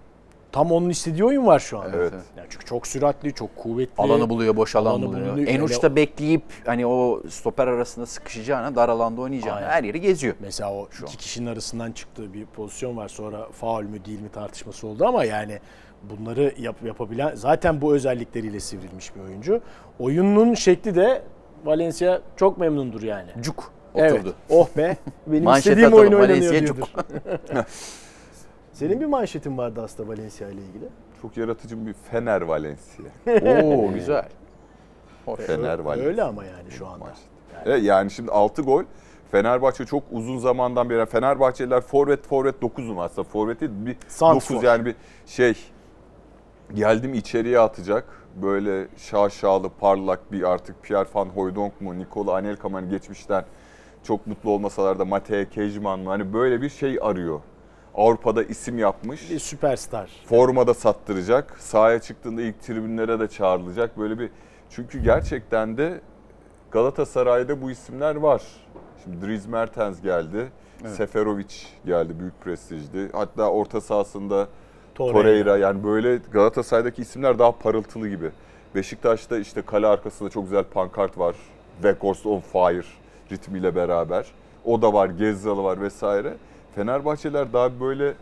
tam 0.52 0.72
onun 0.72 0.88
istediği 0.88 1.24
oyun 1.24 1.46
var 1.46 1.58
şu 1.58 1.78
an. 1.78 1.90
Evet. 1.94 2.12
Yani 2.36 2.46
çünkü 2.50 2.64
çok 2.66 2.86
süratli, 2.86 3.32
çok 3.34 3.56
kuvvetli. 3.56 4.02
Alanı 4.02 4.28
buluyor, 4.30 4.56
boş 4.56 4.76
alan 4.76 4.90
Alanı 4.90 5.06
buluyor. 5.06 5.32
buluyor. 5.32 5.48
En 5.48 5.52
Yani 5.52 5.62
uçta 5.64 5.96
bekleyip 5.96 6.42
hani 6.66 6.86
o 6.86 7.22
stoper 7.28 7.66
arasında 7.66 8.06
sıkışacağına, 8.06 8.76
dar 8.76 8.88
alanda 8.88 9.20
oynayacağına 9.20 9.56
Aynen. 9.56 9.68
her 9.70 9.84
yeri 9.84 10.00
geziyor. 10.00 10.34
Mesela 10.40 10.72
o 10.74 10.88
Şu 10.90 11.04
iki 11.04 11.12
an. 11.12 11.16
kişinin 11.18 11.46
arasından 11.46 11.92
çıktığı 11.92 12.32
bir 12.34 12.46
pozisyon 12.46 12.96
var. 12.96 13.08
Sonra 13.08 13.48
faul 13.52 13.82
mü 13.82 14.04
değil 14.04 14.20
mi 14.20 14.28
tartışması 14.28 14.86
oldu 14.86 15.06
ama 15.06 15.24
yani 15.24 15.58
bunları 16.02 16.54
yap, 16.58 16.76
yapabilen 16.84 17.34
zaten 17.34 17.80
bu 17.80 17.94
özellikleriyle 17.94 18.60
sivrilmiş 18.60 19.16
bir 19.16 19.20
oyuncu. 19.20 19.60
Oyunun 19.98 20.54
şekli 20.54 20.94
de 20.94 21.22
Valencia 21.64 22.20
çok 22.36 22.58
memnundur 22.58 23.02
yani. 23.02 23.30
Cuk 23.40 23.72
Evet. 23.94 24.12
oturdu. 24.12 24.34
Oh 24.50 24.68
be. 24.76 24.96
Benim 25.26 25.44
Manşet 25.44 25.66
istediğim 25.66 25.92
oyun 25.92 26.12
oynanıyor 26.12 26.28
Valencia 26.52 26.60
diyordur. 26.60 26.86
Senin 28.82 29.00
bir 29.00 29.06
manşetin 29.06 29.58
vardı 29.58 29.82
aslında 29.84 30.08
Valencia 30.08 30.48
ile 30.48 30.60
ilgili. 30.60 30.84
çok 31.22 31.36
yaratıcı 31.36 31.86
bir 31.86 31.92
Fener 31.92 32.40
Valencia. 32.40 33.04
Oo 33.62 33.92
güzel. 33.94 34.28
Hoş. 35.24 35.40
Fener 35.40 35.78
Valencia. 35.78 36.08
Öyle 36.08 36.22
ama 36.22 36.44
yani 36.44 36.70
şu 36.70 36.86
anda. 36.86 37.04
Maç. 37.04 37.16
Evet, 37.64 37.82
yani 37.82 38.10
şimdi 38.10 38.30
6 38.30 38.62
gol. 38.62 38.84
Fenerbahçe 39.30 39.84
çok 39.84 40.02
uzun 40.12 40.38
zamandan 40.38 40.90
beri 40.90 41.06
Fenerbahçeliler 41.06 41.80
forvet 41.80 42.26
forvet 42.26 42.62
9'um 42.62 43.02
aslında 43.02 43.28
forvet 43.28 43.60
değil 43.60 43.72
bir 43.74 43.96
Santrfor. 44.08 44.54
9 44.54 44.64
yani 44.64 44.84
bir 44.84 44.94
şey 45.26 45.54
geldim 46.74 47.14
içeriye 47.14 47.58
atacak 47.58 48.04
böyle 48.42 48.88
şaşalı 48.96 49.70
parlak 49.70 50.32
bir 50.32 50.42
artık 50.42 50.82
Pierre 50.82 51.08
Van 51.14 51.26
Hooijdonk 51.26 51.80
mu 51.80 51.98
Nikola 51.98 52.34
Anelka 52.34 52.68
mı 52.68 52.76
hani 52.76 52.88
geçmişten 52.88 53.44
çok 54.02 54.26
mutlu 54.26 54.50
olmasalar 54.50 54.98
da 54.98 55.04
Matej 55.04 55.48
Kejman 55.50 56.00
mı 56.00 56.08
hani 56.08 56.32
böyle 56.32 56.62
bir 56.62 56.68
şey 56.68 56.98
arıyor. 57.02 57.40
Avrupa'da 57.94 58.42
isim 58.42 58.78
yapmış. 58.78 59.30
Bir 59.30 59.38
süperstar. 59.38 60.10
Formada 60.26 60.74
sattıracak. 60.74 61.56
Sahaya 61.58 61.98
çıktığında 61.98 62.42
ilk 62.42 62.62
tribünlere 62.62 63.20
de 63.20 63.28
çağrılacak. 63.28 63.98
Böyle 63.98 64.18
bir 64.18 64.30
çünkü 64.70 65.02
gerçekten 65.02 65.76
de 65.76 66.00
Galatasaray'da 66.70 67.62
bu 67.62 67.70
isimler 67.70 68.16
var. 68.16 68.42
Şimdi 69.04 69.26
Dries 69.26 69.46
Mertens 69.46 70.02
geldi. 70.02 70.52
Seferovic 70.86 71.54
geldi 71.86 72.20
büyük 72.20 72.40
prestijli. 72.40 73.08
Hatta 73.12 73.50
orta 73.50 73.80
sahasında 73.80 74.48
Torreira. 74.94 75.18
Torreira 75.22 75.56
yani 75.56 75.84
böyle 75.84 76.16
Galatasaray'daki 76.16 77.02
isimler 77.02 77.38
daha 77.38 77.52
parıltılı 77.52 78.08
gibi. 78.08 78.30
Beşiktaş'ta 78.74 79.38
işte 79.38 79.62
kale 79.62 79.86
arkasında 79.86 80.30
çok 80.30 80.44
güzel 80.44 80.64
pankart 80.64 81.18
var. 81.18 81.36
Weghorst 81.82 82.26
on 82.26 82.40
fire 82.40 82.84
ritmiyle 83.32 83.74
beraber. 83.76 84.26
O 84.64 84.82
da 84.82 84.92
var, 84.92 85.06
Gezzalı 85.06 85.62
var 85.62 85.80
vesaire. 85.80 86.34
Fenerbahçeler 86.74 87.52
daha 87.52 87.80
böyle 87.80 88.14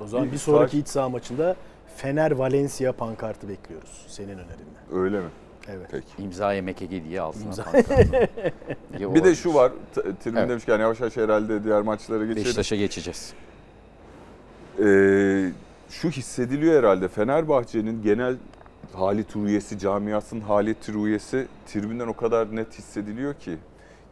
O 0.00 0.06
zaman 0.06 0.26
Bir 0.26 0.32
bir 0.32 0.38
sonraki 0.38 0.78
iç 0.78 0.88
saha 0.88 1.08
maçında 1.08 1.56
Fener 1.96 2.30
Valencia 2.30 2.92
pankartı 2.92 3.48
bekliyoruz 3.48 4.04
senin 4.08 4.28
önerinden. 4.28 4.82
Öyle 4.92 5.20
mi? 5.20 5.28
Evet. 5.68 5.88
Peki. 5.90 6.22
İmza 6.22 6.62
MKG 6.62 6.90
diye 6.90 7.20
altına 7.20 7.44
İmza. 7.44 7.64
Bir 9.14 9.24
de 9.24 9.34
şu 9.34 9.54
var. 9.54 9.72
Tribün 9.94 10.36
Evet. 10.36 10.48
demişken 10.50 10.78
yavaş 10.78 11.00
yavaş 11.00 11.16
herhalde 11.16 11.64
diğer 11.64 11.82
maçlara 11.82 12.18
geçelim. 12.24 12.44
Beşiktaş'a 12.44 12.76
geçeceğiz. 12.76 13.32
Ee, 14.78 15.50
şu 15.90 16.10
hissediliyor 16.10 16.78
herhalde. 16.78 17.08
Fenerbahçe'nin 17.08 18.02
genel 18.02 18.36
halit 18.92 19.36
rüyesi, 19.36 19.78
camiasının 19.78 20.40
halit 20.40 20.88
rüyesi 20.88 21.46
tribünden 21.66 22.06
o 22.06 22.16
kadar 22.16 22.56
net 22.56 22.78
hissediliyor 22.78 23.34
ki. 23.34 23.56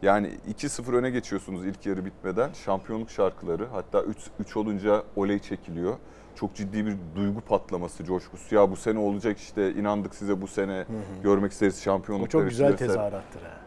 Yani 0.01 0.29
2-0 0.53 0.95
öne 0.95 1.09
geçiyorsunuz 1.09 1.65
ilk 1.65 1.85
yarı 1.85 2.05
bitmeden. 2.05 2.53
Şampiyonluk 2.53 3.09
şarkıları 3.09 3.67
hatta 3.67 4.03
3, 4.03 4.17
3 4.39 4.57
olunca 4.57 5.03
oley 5.15 5.39
çekiliyor. 5.39 5.97
Çok 6.35 6.55
ciddi 6.55 6.85
bir 6.85 6.95
duygu 7.15 7.41
patlaması, 7.41 8.03
coşkusu. 8.03 8.55
Ya 8.55 8.71
bu 8.71 8.75
sene 8.75 8.99
olacak 8.99 9.37
işte 9.37 9.73
inandık 9.73 10.15
size 10.15 10.41
bu 10.41 10.47
sene 10.47 10.85
görmek 11.23 11.51
isteriz 11.51 11.77
O 11.79 11.81
şampiyonluk. 11.81 12.29
çok 12.29 12.49
güzel 12.49 12.77
tezahürattır 12.77 13.41
ha. 13.41 13.57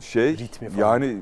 Şey 0.00 0.38
Ritmi 0.38 0.68
falan. 0.68 0.88
yani 0.88 1.18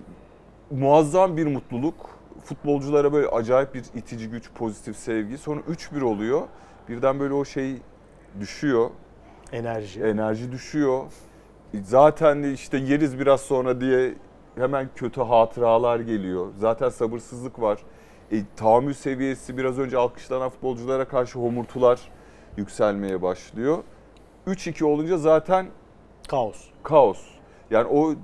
muazzam 0.71 1.37
bir 1.37 1.47
mutluluk. 1.47 2.19
Futbolculara 2.45 3.13
böyle 3.13 3.29
acayip 3.29 3.75
bir 3.75 3.85
itici 3.95 4.31
güç, 4.31 4.51
pozitif 4.55 4.97
sevgi. 4.97 5.39
Sonra 5.39 5.61
3-1 5.61 6.03
oluyor. 6.03 6.43
Birden 6.89 7.21
böyle 7.21 7.35
o 7.35 7.45
şey 7.45 7.77
düşüyor. 8.41 8.91
Enerji. 9.53 10.03
Enerji 10.03 10.53
düşüyor. 10.53 11.05
Zaten 11.83 12.43
işte 12.43 12.77
yeriz 12.79 13.19
biraz 13.19 13.41
sonra 13.41 13.81
diye 13.81 14.15
hemen 14.57 14.89
kötü 14.97 15.21
hatıralar 15.21 16.01
geliyor. 16.01 16.47
Zaten 16.57 16.89
sabırsızlık 16.89 17.61
var. 17.61 17.79
E, 18.33 18.37
tahammül 18.57 18.95
seviyesi 18.95 19.57
biraz 19.57 19.79
önce 19.79 19.99
alkışlanan 19.99 20.49
futbolculara 20.49 21.05
karşı 21.09 21.39
homurtular 21.39 22.01
yükselmeye 22.57 23.23
başlıyor. 23.23 23.79
3-2 24.47 24.85
olunca 24.85 25.19
zaten 25.19 25.67
Kaos. 26.29 26.65
kaos. 26.83 27.21
Yani 27.71 27.89
o 27.89 28.15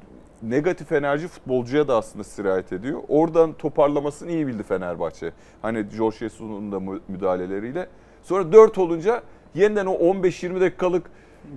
negatif 0.43 0.93
enerji 0.93 1.29
futbolcuya 1.29 1.89
da 1.89 1.97
aslında 1.97 2.25
sirayet 2.25 2.73
ediyor. 2.73 3.01
Oradan 3.09 3.53
toparlamasını 3.53 4.31
iyi 4.31 4.47
bildi 4.47 4.63
Fenerbahçe. 4.63 5.33
Hani 5.63 5.87
George 5.97 6.17
Jesus'un 6.17 6.73
da 6.73 6.81
mü- 6.81 7.01
müdahaleleriyle. 7.09 7.89
Sonra 8.23 8.53
4 8.53 8.79
olunca 8.79 9.23
yeniden 9.55 9.87
o 9.87 9.93
15-20 9.95 10.61
dakikalık 10.61 11.07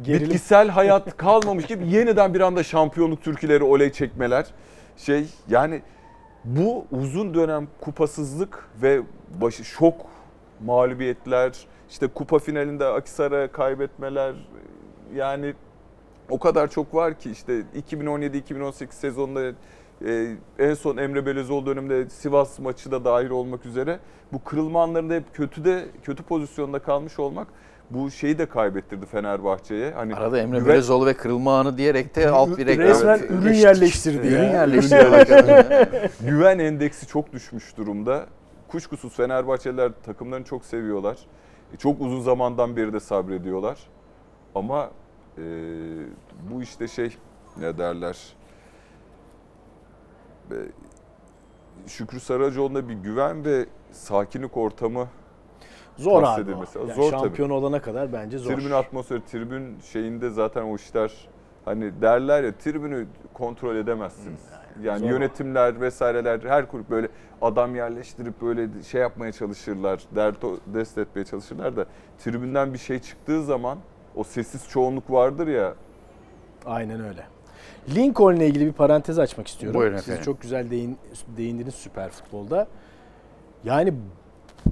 Gerilim. 0.03 0.25
bitkisel 0.25 0.69
hayat 0.69 1.17
kalmamış 1.17 1.65
gibi 1.65 1.87
yeniden 1.87 2.33
bir 2.33 2.41
anda 2.41 2.63
şampiyonluk 2.63 3.23
türküleri 3.23 3.63
oley 3.63 3.91
çekmeler. 3.91 4.45
Şey 4.97 5.25
yani 5.49 5.81
bu 6.45 6.85
uzun 6.91 7.33
dönem 7.33 7.67
kupasızlık 7.81 8.69
ve 8.81 9.01
başı 9.41 9.65
şok 9.65 10.05
mağlubiyetler, 10.65 11.51
işte 11.89 12.07
kupa 12.07 12.39
finalinde 12.39 12.85
Akisar'a 12.85 13.51
kaybetmeler 13.51 14.35
yani 15.15 15.53
o 16.29 16.39
kadar 16.39 16.67
çok 16.67 16.95
var 16.95 17.19
ki 17.19 17.31
işte 17.31 17.63
2017-2018 17.89 18.91
sezonunda 18.91 19.53
e, 20.05 20.35
en 20.59 20.73
son 20.73 20.97
Emre 20.97 21.25
Belözoğlu 21.25 21.65
döneminde 21.65 22.09
Sivas 22.09 22.59
maçı 22.59 22.91
da 22.91 23.05
dahil 23.05 23.29
olmak 23.29 23.65
üzere 23.65 23.99
bu 24.33 24.43
kırılma 24.43 24.83
anlarında 24.83 25.13
hep 25.13 25.33
kötü 25.33 25.65
de 25.65 25.85
kötü 26.03 26.23
pozisyonda 26.23 26.79
kalmış 26.79 27.19
olmak 27.19 27.47
bu 27.89 28.11
şeyi 28.11 28.37
de 28.37 28.45
kaybettirdi 28.45 29.05
Fenerbahçe'ye. 29.05 29.91
Hani 29.91 30.15
Arada 30.15 30.39
Emre 30.39 30.57
güven- 30.57 30.67
Belözoğlu 30.73 31.05
ve 31.05 31.13
kırılma 31.13 31.77
diye 31.77 31.93
de 31.93 32.29
alt 32.29 32.57
bir 32.57 32.65
reklam. 32.65 32.87
Resmen 32.87 33.17
Evet, 33.19 33.31
ürün 33.31 33.53
yerleştirdi. 33.53 34.27
Ürün 34.27 34.43
yerleştirdi. 34.49 36.09
güven 36.29 36.59
endeksi 36.59 37.07
çok 37.07 37.33
düşmüş 37.33 37.77
durumda. 37.77 38.25
Kuşkusuz 38.67 39.13
Fenerbahçeliler 39.15 39.91
takımlarını 40.05 40.45
çok 40.45 40.65
seviyorlar. 40.65 41.17
E, 41.73 41.77
Çok 41.77 42.01
uzun 42.01 42.21
zamandan 42.21 42.75
beri 42.75 42.93
de 42.93 42.99
sabrediyorlar. 42.99 43.79
Ama 44.55 44.89
e, 45.37 45.41
bu 46.51 46.61
işte 46.61 46.87
şey 46.87 47.17
ne 47.57 47.77
derler? 47.77 48.17
Şükrü 51.87 52.19
Saracoğlu'na 52.19 52.89
bir 52.89 52.93
güven 52.93 53.45
ve 53.45 53.65
sakinlik 53.91 54.57
ortamı 54.57 55.07
Zor 55.97 56.23
abi. 56.23 56.51
Yani 56.51 56.65
Zor 56.95 57.11
tabii. 57.11 57.21
şampiyon 57.21 57.49
olana 57.49 57.81
kadar 57.81 58.13
bence 58.13 58.37
zor. 58.37 58.51
Tribün 58.57 58.71
atmosferi, 58.71 59.25
tribün 59.25 59.79
şeyinde 59.91 60.29
zaten 60.29 60.61
o 60.63 60.75
işler 60.75 61.11
hani 61.65 62.01
derler 62.01 62.43
ya 62.43 62.51
tribünü 62.57 63.05
kontrol 63.33 63.75
edemezsiniz. 63.75 64.39
Yani 64.83 64.99
zor 64.99 65.05
o. 65.07 65.09
yönetimler 65.09 65.81
vesaireler 65.81 66.39
her 66.39 66.67
kulüp 66.67 66.89
böyle 66.89 67.07
adam 67.41 67.75
yerleştirip 67.75 68.41
böyle 68.41 68.67
şey 68.83 69.01
yapmaya 69.01 69.31
çalışırlar, 69.31 70.03
dert 70.15 70.37
dest 70.67 70.97
etmeye 70.97 71.25
çalışırlar 71.25 71.75
da 71.77 71.85
tribünden 72.19 72.73
bir 72.73 72.77
şey 72.77 72.99
çıktığı 72.99 73.43
zaman 73.43 73.77
o 74.15 74.23
sessiz 74.23 74.69
çoğunluk 74.69 75.11
vardır 75.11 75.47
ya 75.47 75.73
Aynen 76.65 77.01
öyle. 77.05 77.23
Lincoln'le 77.95 78.39
ilgili 78.41 78.65
bir 78.65 78.73
parantez 78.73 79.19
açmak 79.19 79.47
istiyorum. 79.47 79.79
Buyurun 79.79 79.97
Siz 79.97 80.07
efendim. 80.07 80.23
çok 80.25 80.41
güzel 80.41 80.69
değin, 80.69 80.97
değindiniz 81.37 81.75
süper 81.75 82.09
futbolda. 82.09 82.67
Yani 83.63 83.93
bu- 84.65 84.71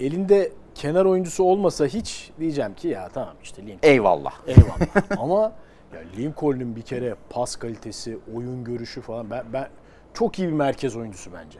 elinde 0.00 0.52
kenar 0.74 1.04
oyuncusu 1.04 1.44
olmasa 1.44 1.86
hiç 1.86 2.30
diyeceğim 2.40 2.74
ki 2.74 2.88
ya 2.88 3.08
tamam 3.08 3.34
işte 3.42 3.62
Lincoln 3.62 3.88
Eyvallah. 3.88 4.34
eyvallah. 4.46 5.18
Ama 5.18 5.52
ya 5.94 6.00
Lincoln'un 6.16 6.76
bir 6.76 6.82
kere 6.82 7.14
pas 7.30 7.56
kalitesi, 7.56 8.18
oyun 8.36 8.64
görüşü 8.64 9.00
falan 9.00 9.30
ben, 9.30 9.44
ben 9.52 9.68
çok 10.14 10.38
iyi 10.38 10.48
bir 10.48 10.52
merkez 10.52 10.96
oyuncusu 10.96 11.30
bence. 11.32 11.58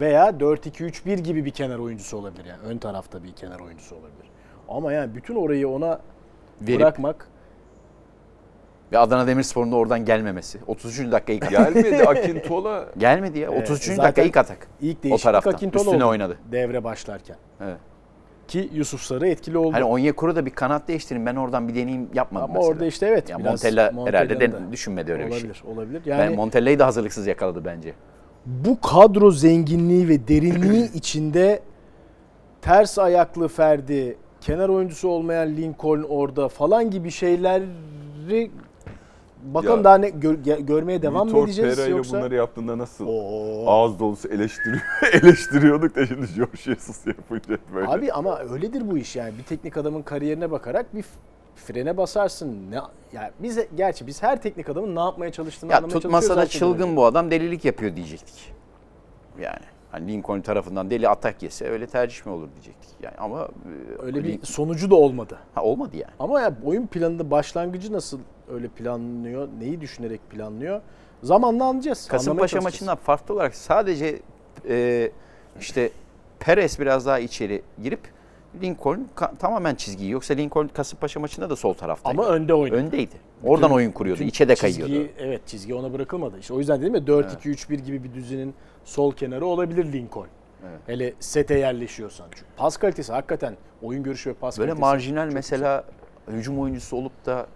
Veya 0.00 0.30
4-2-3-1 0.30 1.20
gibi 1.20 1.44
bir 1.44 1.50
kenar 1.50 1.78
oyuncusu 1.78 2.16
olabilir 2.16 2.44
yani. 2.44 2.62
Ön 2.62 2.78
tarafta 2.78 3.24
bir 3.24 3.32
kenar 3.32 3.60
oyuncusu 3.60 3.94
olabilir. 3.94 4.26
Ama 4.68 4.92
yani 4.92 5.14
bütün 5.14 5.36
orayı 5.36 5.68
ona 5.68 6.00
Verip 6.60 6.80
bırakmak 6.80 7.28
ve 8.92 8.98
Adana 8.98 9.26
Demirspor'un 9.26 9.72
da 9.72 9.76
oradan 9.76 10.04
gelmemesi. 10.04 10.58
33. 10.66 11.12
dakika 11.12 11.32
ilk 11.32 11.50
gelmedi 11.50 12.02
Akintola 12.08 12.86
Gelmedi 12.98 13.38
ya. 13.38 13.48
Evet, 13.52 13.62
33. 13.70 13.84
zaten 13.86 14.04
dakika 14.04 14.22
ilk 14.22 14.36
atak. 14.36 14.68
ilk 14.80 14.98
O 14.98 15.02
değişiklik 15.02 15.22
taraftan. 15.22 15.50
Akintola 15.52 15.82
Üstüne 15.82 16.04
oldu 16.04 16.10
oynadı. 16.10 16.38
devre 16.52 16.84
başlarken. 16.84 17.36
Evet. 17.60 17.76
Ki 18.48 18.70
Yusuf 18.74 19.00
Sarı 19.02 19.28
etkili 19.28 19.58
oldu. 19.58 19.72
Hani 19.74 19.84
Onyekuru 19.84 20.36
da 20.36 20.46
bir 20.46 20.50
kanat 20.50 20.88
değiştirin. 20.88 21.26
Ben 21.26 21.36
oradan 21.36 21.68
bir 21.68 21.74
deneyim 21.74 22.08
yapmadım 22.14 22.44
Ama 22.44 22.54
mesela. 22.54 22.72
orada 22.72 22.86
işte 22.86 23.06
evet 23.06 23.30
ya 23.30 23.38
biraz 23.38 23.50
Montella 23.64 23.92
herhalde 24.06 24.40
de 24.40 24.50
düşünmedi 24.72 25.12
öyle 25.12 25.26
bir 25.26 25.32
şey. 25.32 25.38
olabilir, 25.40 25.62
olabilir. 25.66 26.02
Ben 26.06 26.18
Yani 26.18 26.36
Montella'yı 26.36 26.78
da 26.78 26.86
hazırlıksız 26.86 27.26
yakaladı 27.26 27.64
bence. 27.64 27.92
bu 28.46 28.80
kadro 28.80 29.30
zenginliği 29.30 30.08
ve 30.08 30.28
derinliği 30.28 30.92
içinde 30.94 31.60
ters 32.62 32.98
ayaklı 32.98 33.48
Ferdi, 33.48 34.16
kenar 34.40 34.68
oyuncusu 34.68 35.08
olmayan 35.08 35.48
Lincoln 35.56 36.02
orada 36.08 36.48
falan 36.48 36.90
gibi 36.90 37.10
şeyleri 37.10 37.64
bakalım 39.54 39.78
Ya, 39.78 39.84
daha 39.84 39.98
ne 39.98 40.08
gör- 40.10 40.58
görmeye 40.58 41.02
devam 41.02 41.26
mı 41.28 41.32
Vitor 41.32 41.44
edeceğiz 41.48 41.76
Pereira 41.76 41.96
yoksa? 41.96 42.18
bunları 42.18 42.34
yaptığında 42.34 42.78
nasıl 42.78 43.06
Oo. 43.08 43.66
ağız 43.70 43.98
dolusu 43.98 44.28
eleştiriyor, 44.28 44.82
eleştiriyorduk 45.12 45.96
da 45.96 46.06
şimdi 46.06 46.26
George 46.36 46.56
Jesus 46.56 47.06
yapınca 47.06 47.58
böyle. 47.74 47.88
Abi 47.88 48.12
ama 48.12 48.38
öyledir 48.38 48.90
bu 48.90 48.98
iş 48.98 49.16
yani. 49.16 49.38
Bir 49.38 49.42
teknik 49.44 49.76
adamın 49.76 50.02
kariyerine 50.02 50.50
bakarak 50.50 50.94
bir 50.94 51.04
frene 51.56 51.96
basarsın. 51.96 52.70
Ne 52.70 52.78
yani 53.12 53.30
biz 53.38 53.58
gerçi 53.76 54.06
biz 54.06 54.22
her 54.22 54.42
teknik 54.42 54.68
adamın 54.68 54.96
ne 54.96 55.00
yapmaya 55.00 55.32
çalıştığını 55.32 55.70
Ya 55.72 55.78
anlamaya 55.78 55.92
tutmasa 56.00 56.36
da 56.36 56.40
çalışıyoruz 56.40 56.78
çılgın 56.78 56.96
bu 56.96 57.04
adam 57.06 57.30
delilik 57.30 57.64
yapıyor 57.64 57.96
diyecektik. 57.96 58.52
Yani 59.42 59.58
hani 59.90 60.12
Lincoln 60.12 60.40
tarafından 60.40 60.90
deli 60.90 61.08
atak 61.08 61.42
yese 61.42 61.68
öyle 61.68 61.86
tercih 61.86 62.26
mi 62.26 62.32
olur 62.32 62.48
diyecektik. 62.54 62.90
Yani 63.02 63.14
ama 63.18 63.42
e, 63.42 64.02
Öyle 64.02 64.24
bir 64.24 64.42
sonucu 64.42 64.90
da 64.90 64.94
olmadı. 64.94 65.38
ha, 65.54 65.62
olmadı 65.62 65.96
yani. 65.96 66.12
Ama 66.18 66.40
ya 66.40 66.54
oyun 66.64 66.86
planında 66.86 67.30
başlangıcı 67.30 67.92
nasıl 67.92 68.18
öyle 68.52 68.68
planlıyor, 68.68 69.48
neyi 69.60 69.80
düşünerek 69.80 70.30
planlıyor? 70.30 70.80
Zamanla 71.22 71.64
anlayacağız. 71.64 72.08
Kasımpaşa 72.08 72.60
maçından 72.60 72.96
farklı 72.96 73.34
olarak 73.34 73.54
sadece 73.54 74.20
e, 74.68 75.10
işte 75.60 75.90
Perez 76.38 76.80
biraz 76.80 77.06
daha 77.06 77.18
içeri 77.18 77.62
girip 77.82 78.00
Lincoln 78.62 79.08
tamamen 79.38 79.74
çizgiyi. 79.74 80.10
Yoksa 80.10 80.34
Lincoln 80.34 80.68
Kasımpaşa 80.68 81.20
maçında 81.20 81.50
da 81.50 81.56
sol 81.56 81.74
taraftaydı. 81.74 82.20
Ama 82.20 82.28
önde 82.30 82.54
oynadı. 82.54 82.78
öndeydi. 82.78 83.14
Oradan 83.44 83.72
oyun 83.72 83.90
kuruyordu. 83.90 84.20
Bütün 84.20 84.28
içe 84.28 84.48
de 84.48 84.54
kayıyordu. 84.54 85.08
evet 85.18 85.46
çizgi 85.46 85.74
ona 85.74 85.92
bırakılmadı. 85.92 86.38
İşte 86.38 86.54
o 86.54 86.58
yüzden 86.58 86.80
dedim 86.82 86.94
ya 86.94 87.00
4-2-3-1 87.00 87.74
gibi 87.74 88.04
bir 88.04 88.14
düzenin 88.14 88.54
sol 88.84 89.12
kenarı 89.12 89.46
olabilir 89.46 89.92
Lincoln. 89.92 90.26
Evet. 90.62 90.80
Hele 90.86 91.14
sete 91.20 91.58
yerleşiyorsan. 91.58 92.26
Çünkü 92.30 92.46
pas 92.56 92.76
kalitesi 92.76 93.12
hakikaten 93.12 93.56
oyun 93.82 94.02
görüşü 94.02 94.30
ve 94.30 94.34
pas 94.34 94.58
Böyle 94.58 94.70
kalitesi. 94.70 94.80
marjinal 94.80 95.24
çok 95.24 95.34
mesela 95.34 95.84
hücum 96.28 96.60
oyuncusu 96.60 96.96
olup 96.96 97.26
da 97.26 97.46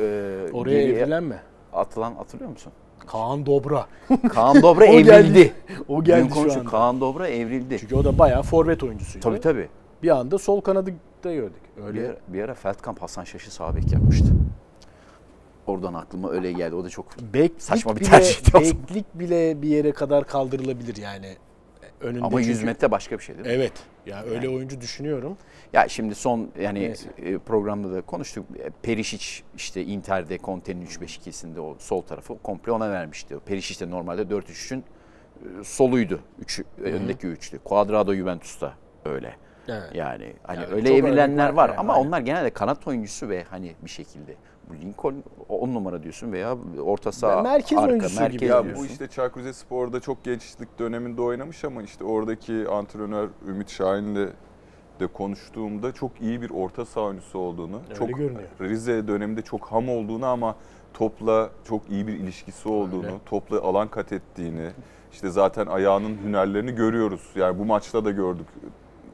e. 0.00 0.52
Oraya 0.52 0.80
geriye 0.80 0.98
evrilen 0.98 1.24
mi? 1.24 1.36
atılan 1.72 2.14
hatırlıyor 2.14 2.50
musun? 2.50 2.72
Kaan 3.06 3.46
Dobra. 3.46 3.86
Kaan 4.28 4.62
Dobra 4.62 4.84
O 4.88 4.92
geldi. 4.92 5.10
evrildi. 5.10 5.52
O 5.88 6.04
geldi 6.04 6.24
Lincoln 6.24 6.44
şu 6.44 6.50
şu 6.50 6.60
anda. 6.60 6.70
Kaan 6.70 7.00
Dobra 7.00 7.28
evrildi. 7.28 7.78
Çünkü 7.78 7.94
o 7.96 8.04
da 8.04 8.18
bayağı 8.18 8.42
forvet 8.42 8.82
oyuncusuydu. 8.82 9.24
Tabii 9.24 9.40
tabii. 9.40 9.68
Bir 10.02 10.08
anda 10.08 10.38
sol 10.38 10.60
kanadı 10.60 10.90
da 11.24 11.32
gördük. 11.34 11.62
Bir 11.76 11.82
Öyle 11.82 12.08
ara, 12.08 12.16
bir 12.28 12.42
ara 12.42 12.54
Feldkamp 12.54 13.02
Hasan 13.02 13.24
Şaş'ı 13.24 13.50
sağ 13.50 13.76
bek 13.76 13.92
yapmıştı. 13.92 14.28
Oradan 15.66 15.94
aklıma 15.94 16.30
öyle 16.30 16.52
geldi. 16.52 16.74
O 16.74 16.84
da 16.84 16.88
çok 16.88 17.06
Beklik 17.34 17.62
Saçma 17.62 17.96
bir 17.96 18.00
bile, 18.00 18.16
o 18.16 18.50
zaman. 18.50 18.64
Beklik 18.64 19.14
bile 19.14 19.62
bir 19.62 19.68
yere 19.68 19.92
kadar 19.92 20.26
kaldırılabilir 20.26 20.96
yani. 20.96 21.36
Önünde 22.02 22.24
Ama 22.24 22.40
100 22.40 22.48
çünkü- 22.48 22.66
metre 22.66 22.90
başka 22.90 23.18
bir 23.18 23.22
şey 23.24 23.34
değil 23.34 23.46
mi? 23.46 23.52
Evet. 23.52 23.72
Yani 24.06 24.30
öyle 24.30 24.48
oyuncu 24.48 24.80
düşünüyorum. 24.80 25.36
Ya 25.72 25.88
şimdi 25.88 26.14
son 26.14 26.50
yani 26.60 26.80
Neyse. 26.80 27.08
e, 27.18 27.38
programda 27.38 27.92
da 27.92 28.00
konuştuk. 28.02 28.46
E, 28.58 28.70
Perisic 28.82 29.26
işte 29.56 29.84
Inter'de 29.84 30.38
Conte'nin 30.38 30.86
3-5-2'sinde 30.86 31.60
o 31.60 31.76
sol 31.78 32.02
tarafı 32.02 32.38
komple 32.42 32.72
ona 32.72 32.90
vermişti. 32.90 33.36
Perisic 33.46 33.86
de 33.86 33.90
normalde 33.90 34.22
4-3'ün 34.22 34.78
e, 34.80 35.64
soluydu. 35.64 36.20
Üç, 36.38 36.60
öndeki 36.84 37.26
üçlü. 37.26 37.58
Cuadrado 37.68 38.14
Juventus'ta 38.14 38.74
öyle. 39.04 39.34
Evet. 39.68 39.90
Yani 39.94 40.32
hani 40.42 40.60
Yani 40.60 40.74
öyle 40.74 40.96
evrilenler 40.96 41.48
var 41.48 41.54
var 41.54 41.68
yani, 41.68 41.78
ama 41.78 41.94
aynen. 41.94 42.06
onlar 42.06 42.20
genelde 42.20 42.50
kanat 42.50 42.88
oyuncusu 42.88 43.28
ve 43.28 43.44
hani 43.50 43.74
bir 43.82 43.90
şekilde 43.90 44.34
Lincoln 44.80 45.24
10 45.48 45.74
numara 45.74 46.02
diyorsun 46.02 46.32
veya 46.32 46.56
orta 46.84 47.12
saha 47.12 47.42
Merkez 47.42 47.78
arka 47.78 47.90
oyuncusu 47.90 48.20
merkez 48.20 48.40
gibi. 48.40 48.50
Ya 48.50 48.64
diyorsun. 48.64 48.84
bu 48.84 48.86
işte 48.86 49.08
Çaykur 49.08 49.40
Rizespor'da 49.40 50.00
çok 50.00 50.24
gençlik 50.24 50.78
döneminde 50.78 51.22
oynamış 51.22 51.64
ama 51.64 51.82
işte 51.82 52.04
oradaki 52.04 52.68
antrenör 52.68 53.28
Ümit 53.48 53.70
Şahin'le 53.70 54.28
de 55.00 55.06
konuştuğumda 55.06 55.92
çok 55.92 56.10
iyi 56.20 56.42
bir 56.42 56.50
orta 56.50 56.84
saha 56.84 57.04
oyuncusu 57.04 57.38
olduğunu, 57.38 57.80
Öyle 57.84 57.94
çok 57.94 58.08
görünüyor. 58.08 58.48
Rize 58.60 59.08
döneminde 59.08 59.42
çok 59.42 59.66
ham 59.66 59.88
olduğunu 59.88 60.26
ama 60.26 60.56
topla 60.94 61.50
çok 61.64 61.90
iyi 61.90 62.06
bir 62.06 62.12
ilişkisi 62.12 62.68
olduğunu, 62.68 63.06
Öyle. 63.06 63.18
topla 63.26 63.60
alan 63.60 63.88
kat 63.88 64.12
ettiğini, 64.12 64.70
işte 65.12 65.30
zaten 65.30 65.66
ayağının 65.66 66.16
hünerlerini 66.24 66.74
görüyoruz. 66.74 67.30
Yani 67.36 67.58
bu 67.58 67.64
maçta 67.64 68.04
da 68.04 68.10
gördük. 68.10 68.46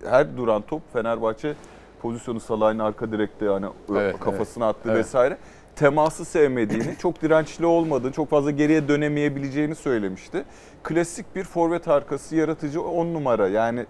Her 0.04 0.36
duran 0.36 0.62
top 0.62 0.92
Fenerbahçe 0.92 1.54
pozisyonu 2.02 2.40
Salah'ın 2.40 2.78
arka 2.78 3.12
direkte 3.12 3.44
yani 3.44 3.66
Evet, 3.92 4.20
kafasına 4.20 4.68
attı 4.68 4.80
evet. 4.84 4.98
vesaire. 4.98 5.38
Teması 5.76 6.24
sevmediğini, 6.24 6.96
çok 6.98 7.22
dirençli 7.22 7.66
olmadığını, 7.66 8.12
çok 8.12 8.30
fazla 8.30 8.50
geriye 8.50 8.88
dönemeyebileceğini 8.88 9.74
söylemişti. 9.74 10.44
Klasik 10.82 11.36
bir 11.36 11.44
forvet 11.44 11.88
arkası 11.88 12.36
yaratıcı 12.36 12.82
10 12.82 13.14
numara 13.14 13.48
yani 13.48 13.86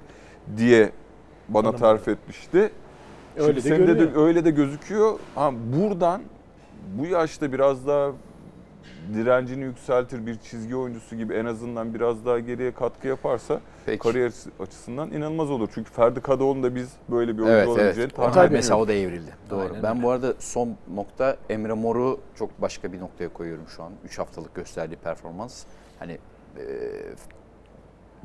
diye 0.57 0.91
bana 1.49 1.77
tarif 1.77 2.09
etmişti. 2.09 2.71
Öyle 3.37 3.61
Şimdi 3.61 3.89
de 3.89 3.99
de, 3.99 4.19
öyle 4.19 4.45
de 4.45 4.51
gözüküyor. 4.51 5.19
Ha, 5.35 5.53
buradan 5.77 6.23
bu 6.99 7.07
yaşta 7.07 7.53
biraz 7.53 7.87
daha 7.87 8.13
direncini 9.15 9.65
yükseltir 9.65 10.27
bir 10.27 10.39
çizgi 10.39 10.77
oyuncusu 10.77 11.17
gibi 11.17 11.35
en 11.35 11.45
azından 11.45 11.95
biraz 11.95 12.27
daha 12.27 12.39
geriye 12.39 12.73
katkı 12.75 13.09
yaparsa 13.09 13.61
Peki. 13.87 13.99
kariyer 13.99 14.33
açısından 14.61 15.11
inanılmaz 15.11 15.51
olur. 15.51 15.69
Çünkü 15.75 15.91
Ferdi 15.93 16.21
Kadıoğlu'nun 16.21 16.63
da 16.63 16.75
biz 16.75 16.93
böyle 17.09 17.33
bir 17.39 17.43
oyuncu 17.43 17.55
Evet 17.57 17.69
olabileceğini 17.69 18.01
evet. 18.03 18.17
tahmin 18.17 18.33
ediyoruz. 18.33 18.53
mesela 18.53 18.79
o 18.81 18.89
da 18.89 18.93
evrildi. 18.93 19.31
Doğru. 19.51 19.61
Aynen 19.61 19.83
ben 19.83 19.93
öyle. 19.97 20.03
bu 20.03 20.11
arada 20.11 20.35
son 20.39 20.77
nokta 20.95 21.37
Emre 21.51 21.73
Mor'u 21.73 22.21
çok 22.35 22.63
başka 22.63 22.93
bir 22.93 23.01
noktaya 23.01 23.29
koyuyorum 23.29 23.65
şu 23.77 23.83
an. 23.83 23.93
3 24.05 24.19
haftalık 24.19 24.55
gösterdiği 24.55 24.97
performans. 24.97 25.65
Hani 25.99 26.19
e, 26.59 26.63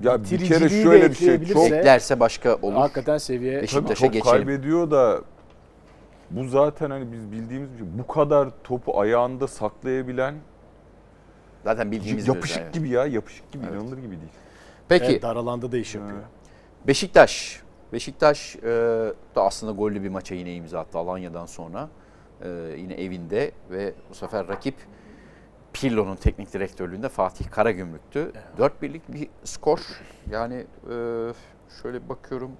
Ya 0.04 0.24
bir 0.24 0.46
kere 0.46 0.70
şöyle 0.70 1.10
bir 1.10 1.16
şey 1.16 1.46
çok 1.46 1.66
eklerse 1.66 2.20
başka 2.20 2.56
olur. 2.56 2.74
Hakikaten 2.74 3.18
seviye 3.18 3.62
Beşiktaş'a 3.62 3.96
çok 4.06 4.14
geçelim. 4.14 4.32
kaybediyor 4.32 4.92
da 4.92 5.22
bu 6.32 6.48
zaten 6.48 6.90
hani 6.90 7.12
biz 7.12 7.32
bildiğimiz 7.32 7.74
bir 7.74 7.78
şey. 7.78 7.88
Bu 8.00 8.08
kadar 8.08 8.50
topu 8.64 9.00
ayağında 9.00 9.48
saklayabilen 9.48 10.36
Zaten 11.64 11.92
bildiğimiz 11.92 12.28
yapışık 12.28 12.58
özellik. 12.58 12.74
gibi 12.74 12.90
ya 12.90 13.06
yapışık 13.06 13.52
gibi 13.52 13.64
Evet. 13.66 13.74
inanılır 13.82 13.98
gibi 13.98 14.12
değil. 14.12 14.32
Peki 14.90 15.06
Evet, 15.06 15.22
dar 15.22 15.36
alanda 15.36 15.72
da 15.72 15.78
iş 15.78 15.96
yapıyor. 15.96 16.20
Beşiktaş. 16.88 17.62
Beşiktaş 17.94 18.56
e, 18.56 18.62
da 19.36 19.44
aslında 19.44 19.72
gollü 19.72 20.04
bir 20.04 20.10
maça 20.10 20.36
yine 20.36 20.54
imza 20.56 20.80
attı 20.80 20.98
Alanya'dan 20.98 21.46
sonra. 21.46 21.90
E, 22.42 22.50
yine 22.78 22.94
evinde 22.94 23.52
ve 23.72 23.94
bu 24.10 24.16
sefer 24.16 24.48
rakip 24.48 24.76
Pirlo'nun 25.74 26.16
teknik 26.16 26.54
direktörlüğünde 26.54 27.10
Fatih 27.10 27.52
Karagümrük'tü. 27.52 28.32
4-1'lik 28.58 29.14
bir 29.14 29.28
skor. 29.44 29.80
Yani 30.32 30.56
e, 30.56 30.96
şöyle 31.82 32.10
bakıyorum. 32.10 32.52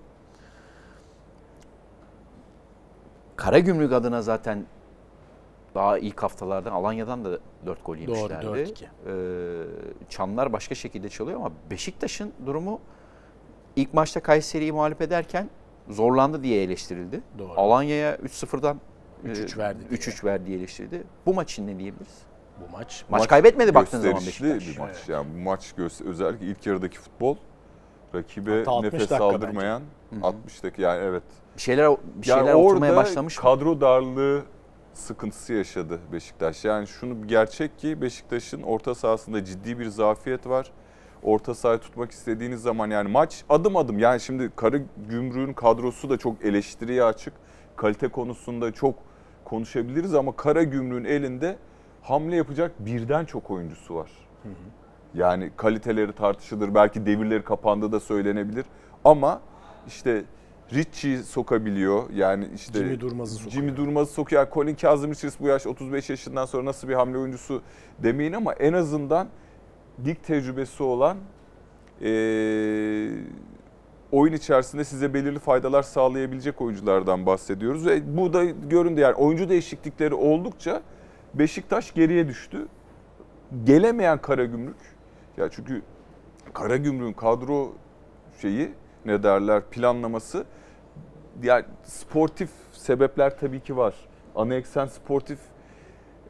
Karagümrük 3.36 3.94
adına 3.94 4.22
zaten 4.22 4.66
daha 5.76 5.98
ilk 5.98 6.24
haftalarda 6.24 6.72
Alanya'dan 6.72 7.26
da 7.26 7.40
4 7.66 7.86
gol 7.86 7.98
yemişlerdi. 7.98 8.46
4-2. 8.46 8.84
Ee, 8.84 10.10
çanlar 10.10 10.54
başka 10.54 10.76
şekilde 10.76 11.10
çalıyor 11.10 11.40
ama 11.40 11.52
Beşiktaş'ın 11.72 12.34
durumu 12.46 12.80
ilk 13.76 13.94
maçta 13.94 14.20
Kayseri'yi 14.20 14.72
mağlup 14.72 15.02
ederken 15.02 15.50
zorlandı 15.90 16.44
diye 16.44 16.64
eleştirildi. 16.64 17.22
Doğru. 17.40 17.52
Alanya'ya 17.58 18.16
3-0'dan 18.16 18.80
3-3 19.26 19.58
verdi 19.58 19.80
diye. 19.90 20.00
3-3 20.00 20.26
verdi 20.26 20.46
diye 20.46 20.58
eleştirildi. 20.58 21.04
Bu 21.26 21.34
maç 21.34 21.52
için 21.52 21.68
ne 21.68 21.80
diyebiliriz? 21.80 22.18
Bu 22.60 22.78
maç. 22.78 23.06
Maç, 23.10 23.28
kaybetmedi 23.28 23.76
baktığın 23.76 24.00
zaman 24.00 24.18
Beşiktaş. 24.18 24.68
bir 24.68 24.80
maç. 24.80 24.96
Yani 25.08 25.28
bu 25.36 25.40
maç 25.40 25.74
göster- 25.78 26.06
özellikle 26.06 26.46
ilk 26.46 26.66
yarıdaki 26.66 27.00
futbol 27.00 27.36
rakibe 28.16 28.58
Hatta 28.58 28.72
60 28.72 28.94
nefes 28.94 29.12
aldırmayan 29.12 29.82
60 30.22 30.64
dakika 30.64 30.82
yani 30.82 31.04
evet. 31.04 31.24
Bir 31.56 31.62
şeyler 31.62 31.92
bir 32.16 32.26
şeyler 32.26 32.46
yani 32.46 32.56
oturmaya 32.56 32.92
orada 32.92 33.02
başlamış 33.02 33.38
mı? 33.38 33.42
kadro 33.42 33.82
darlığı 33.82 34.44
sıkıntısı 34.94 35.54
yaşadı 35.54 36.00
Beşiktaş. 36.12 36.66
Yani 36.66 36.88
şunu 36.88 37.28
gerçek 37.28 37.80
ki 37.80 38.02
Beşiktaş'ın 38.02 38.62
orta 38.62 38.96
sahasında 38.96 39.46
ciddi 39.46 39.80
bir 39.80 39.86
zafiyet 39.86 40.48
var. 40.48 40.72
Orta 41.24 41.56
sahayı 41.56 41.80
tutmak 41.80 42.12
istediğiniz 42.12 42.62
zaman 42.62 42.90
yani 42.90 43.10
maç 43.10 43.44
adım 43.50 43.78
adım 43.78 44.00
yani 44.00 44.20
şimdi 44.20 44.52
Karı 44.56 44.82
Gümrük'ün 45.10 45.54
kadrosu 45.54 46.10
da 46.10 46.18
çok 46.18 46.46
eleştiriye 46.46 47.04
açık. 47.04 47.34
Kalite 47.76 48.08
konusunda 48.08 48.72
çok 48.72 48.96
konuşabiliriz 49.46 50.16
ama 50.16 50.36
Kara 50.36 50.64
Gümrük'ün 50.64 51.06
elinde 51.06 51.58
hamle 52.02 52.36
yapacak 52.36 52.72
birden 52.80 53.26
çok 53.26 53.52
oyuncusu 53.52 53.96
var. 53.96 54.12
Yani 55.14 55.52
kaliteleri 55.58 56.14
tartışılır. 56.14 56.76
Belki 56.76 57.06
devirleri 57.06 57.44
kapandığı 57.44 57.92
da 57.92 58.00
söylenebilir. 58.00 58.66
Ama 59.06 59.42
işte 59.88 60.24
Richie 60.74 61.18
sokabiliyor. 61.18 62.10
Yani 62.10 62.48
işte 62.56 62.80
Jimmy 62.80 63.00
Durmaz'ı 63.00 63.36
sokuyor. 63.36 63.52
Jimmy 63.52 63.78
Durmaz'ı 63.78 64.14
sokuyor. 64.14 64.48
Colin 64.54 64.76
Kazım 64.76 65.12
Richards 65.12 65.40
bu 65.40 65.48
yaş 65.48 65.68
35 65.68 66.10
yaşından 66.10 66.46
sonra 66.46 66.66
nasıl 66.66 66.88
bir 66.88 66.94
hamle 66.94 67.18
oyuncusu 67.18 67.62
demeyin 68.04 68.34
ama 68.34 68.54
en 68.54 68.74
azından 68.74 69.28
lig 70.06 70.18
tecrübesi 70.24 70.84
olan 70.84 71.18
eee, 72.02 73.10
oyun 74.12 74.34
içerisinde 74.34 74.84
size 74.84 75.14
belirli 75.14 75.40
faydalar 75.40 75.84
sağlayabilecek 75.84 76.62
oyunculardan 76.62 77.26
bahsediyoruz. 77.26 77.86
Ve 77.86 78.18
bu 78.18 78.34
da 78.34 78.44
göründü 78.46 79.02
yani 79.02 79.16
oyuncu 79.16 79.50
değişiklikleri 79.50 80.14
oldukça 80.14 80.82
Beşiktaş 81.34 81.94
geriye 81.94 82.28
düştü. 82.28 82.68
Gelemeyen 83.64 84.22
Karagümrük 84.22 84.76
ya 85.38 85.50
çünkü 85.50 85.82
Karagümrük'ün 86.54 87.14
kadro 87.14 87.72
şeyi 88.42 88.72
ne 89.06 89.24
derler 89.24 89.64
planlaması 89.64 90.46
yani 91.44 91.66
sportif 91.84 92.50
sebepler 92.72 93.38
tabii 93.40 93.60
ki 93.60 93.78
var. 93.78 93.94
Ana 94.36 94.56
eksen 94.56 94.86
sportif 94.86 95.40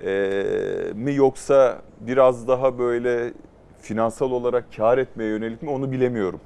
eee, 0.01 0.93
mi 0.95 1.15
yoksa 1.15 1.81
biraz 2.01 2.47
daha 2.47 2.77
böyle 2.79 3.33
finansal 3.81 4.31
olarak 4.31 4.65
kar 4.77 4.97
etmeye 4.97 5.29
yönelik 5.29 5.61
mi 5.61 5.69
onu 5.69 5.91
bilemiyorum. 5.91 6.39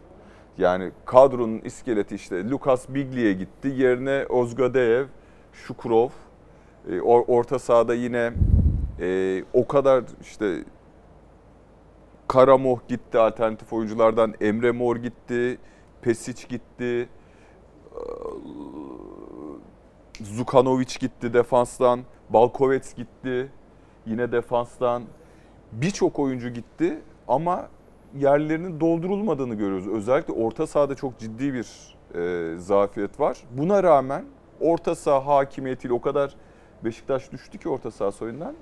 Yani 0.57 0.91
kadronun 1.05 1.59
iskeleti 1.59 2.15
işte 2.15 2.49
Lucas 2.49 2.89
Bigli'ye 2.89 3.33
gitti. 3.33 3.67
Yerine 3.67 4.25
Ozgadeyev, 4.29 5.05
Şukurov. 5.53 6.09
E, 6.89 6.91
or- 6.91 7.25
orta 7.27 7.59
sahada 7.59 7.93
yine 7.93 8.33
e, 8.99 9.43
o 9.53 9.67
kadar 9.67 10.03
işte 10.21 10.63
Karamoh 12.27 12.79
gitti 12.87 13.17
alternatif 13.19 13.73
oyunculardan. 13.73 14.33
Emre 14.41 14.71
Mor 14.71 14.95
gitti. 14.95 15.57
Pesic 16.01 16.47
gitti. 16.49 17.09
Zukanovic 20.21 20.99
gitti 20.99 21.33
defanstan. 21.33 21.99
Balkovets 22.29 22.95
gitti. 22.95 23.51
Yine 24.05 24.31
defanstan. 24.31 25.03
Birçok 25.71 26.19
oyuncu 26.19 26.49
gitti 26.49 26.99
ama 27.27 27.67
yerlerinin 28.15 28.79
doldurulmadığını 28.79 29.55
görüyoruz. 29.55 29.87
Özellikle 29.87 30.33
orta 30.33 30.67
sahada 30.67 30.95
çok 30.95 31.19
ciddi 31.19 31.53
bir 31.53 31.97
e, 32.15 32.57
zafiyet 32.57 33.19
var. 33.19 33.37
Buna 33.51 33.83
rağmen 33.83 34.25
orta 34.59 34.95
saha 34.95 35.25
hakimiyetiyle 35.35 35.93
o 35.93 36.01
kadar 36.01 36.35
Beşiktaş 36.83 37.31
düştü 37.31 37.57
ki 37.57 37.69
orta 37.69 37.91
saha 37.91 38.25
oyundan 38.25 38.55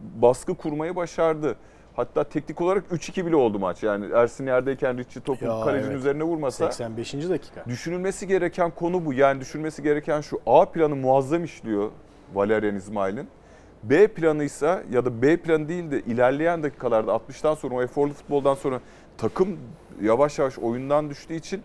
baskı 0.00 0.54
kurmayı 0.54 0.96
başardı. 0.96 1.56
Hatta 1.98 2.24
teknik 2.24 2.60
olarak 2.60 2.84
3-2 2.92 3.26
bile 3.26 3.36
oldu 3.36 3.58
maç. 3.58 3.82
Yani 3.82 4.06
Ersin 4.14 4.46
yerdeyken 4.46 4.98
Richie 4.98 5.22
topu 5.22 5.44
Ya, 5.44 5.60
kalecinin 5.60 5.90
evet. 5.90 5.98
üzerine 6.00 6.22
vurmasa 6.22 6.72
85. 6.72 7.14
dakika. 7.14 7.64
Düşünülmesi 7.66 8.26
gereken 8.26 8.70
konu 8.70 9.04
bu. 9.04 9.12
Yani 9.12 9.40
düşünülmesi 9.40 9.82
gereken 9.82 10.20
şu 10.20 10.40
A 10.46 10.64
planı 10.64 10.96
muazzam 10.96 11.44
işliyor 11.44 11.90
Valerian 12.34 12.74
İsmail'in. 12.76 13.28
B 13.82 14.06
planı 14.06 14.44
ise 14.44 14.84
ya 14.90 15.04
da 15.04 15.22
B 15.22 15.36
planı 15.36 15.68
değil 15.68 15.90
de 15.90 16.00
ilerleyen 16.00 16.62
dakikalarda 16.62 17.12
60'tan 17.12 17.56
sonra 17.56 17.74
o 17.74 17.82
eforlu 17.82 18.12
futboldan 18.12 18.54
sonra 18.54 18.80
takım 19.18 19.58
yavaş 20.02 20.38
yavaş 20.38 20.58
oyundan 20.58 21.10
düştüğü 21.10 21.34
için 21.34 21.62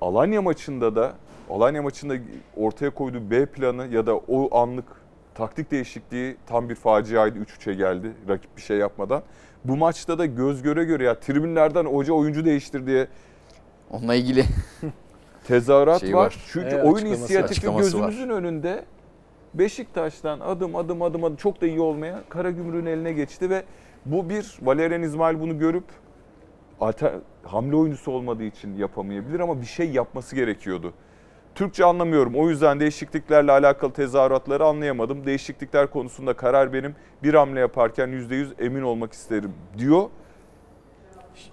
Alanya 0.00 0.42
maçında 0.42 0.96
da 0.96 1.12
Alanya 1.50 1.82
maçında 1.82 2.14
ortaya 2.56 2.90
koyduğu 2.90 3.30
B 3.30 3.46
planı 3.46 3.86
ya 3.86 4.06
da 4.06 4.16
o 4.16 4.58
anlık 4.58 4.99
taktik 5.40 5.70
değişikliği 5.70 6.36
tam 6.46 6.68
bir 6.68 6.74
faciaydı. 6.74 7.38
3-3'e 7.38 7.74
geldi 7.74 8.12
rakip 8.28 8.56
bir 8.56 8.62
şey 8.62 8.76
yapmadan. 8.76 9.22
Bu 9.64 9.76
maçta 9.76 10.18
da 10.18 10.26
göz 10.26 10.62
göre 10.62 10.84
göre 10.84 11.04
ya 11.04 11.20
tribünlerden 11.20 11.84
hoca 11.84 12.12
oyuncu 12.12 12.44
değiştir 12.44 12.86
diye 12.86 13.08
Onunla 13.90 14.14
ilgili 14.14 14.44
tezahürat 15.46 16.00
Şey 16.00 16.14
var. 16.14 16.24
var. 16.24 16.36
Çünkü 16.52 16.66
Evet, 16.68 16.84
oyun 16.84 16.94
var. 16.94 17.00
inisiyatifi 17.00 17.76
gözümüzün 17.76 18.28
önünde 18.28 18.84
Beşiktaş'tan 19.54 20.40
adım 20.40 20.76
adım 20.76 21.02
adım 21.02 21.24
adım 21.24 21.36
çok 21.36 21.60
da 21.60 21.66
iyi 21.66 21.80
olmaya 21.80 22.20
Karagümrük'ün 22.28 22.86
eline 22.86 23.12
geçti 23.12 23.50
ve 23.50 23.62
bu 24.06 24.28
bir 24.30 24.58
Valerian 24.62 25.02
İsmail 25.02 25.40
bunu 25.40 25.58
görüp 25.58 25.84
alter, 26.80 27.12
hamle 27.42 27.76
oyuncusu 27.76 28.12
olmadığı 28.12 28.44
için 28.44 28.76
yapamayabilir 28.76 29.40
ama 29.40 29.60
bir 29.60 29.66
şey 29.66 29.90
yapması 29.90 30.36
gerekiyordu. 30.36 30.92
Türkçe 31.54 31.84
anlamıyorum. 31.84 32.34
O 32.36 32.48
yüzden 32.48 32.80
değişikliklerle 32.80 33.52
alakalı 33.52 33.92
tezahüratları 33.92 34.64
anlayamadım. 34.64 35.26
Değişiklikler 35.26 35.90
konusunda 35.90 36.32
karar 36.36 36.72
benim. 36.72 36.94
Bir 37.22 37.34
hamle 37.34 37.60
yaparken 37.60 38.08
%100 38.08 38.48
emin 38.64 38.82
olmak 38.82 39.12
isterim 39.12 39.52
diyor. 39.78 40.02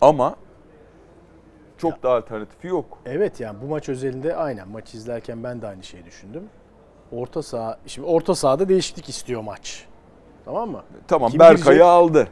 Ama 0.02 0.36
çok 1.78 2.04
da 2.04 2.12
alternatifi 2.12 2.68
yok. 2.68 3.00
Evet 3.06 3.40
yani 3.40 3.58
bu 3.62 3.66
maç 3.66 3.90
özelinde 3.90 4.36
aynen 4.36 4.68
maç 4.68 4.94
izlerken 4.94 5.44
ben 5.44 5.62
de 5.62 5.68
aynı 5.68 5.84
şeyi 5.84 6.06
düşündüm. 6.06 6.44
Orta 7.12 7.44
saha 7.44 7.78
şimdi 7.88 8.08
orta 8.08 8.36
sahada 8.36 8.70
değişiklik 8.70 9.10
istiyor 9.10 9.42
maç. 9.42 9.86
Tamam 10.46 10.70
mı? 10.72 10.84
Tamam 11.08 11.32
Kim 11.32 11.40
Berkay'ı 11.40 11.58
girecek? 11.64 11.82
aldı. 11.82 12.28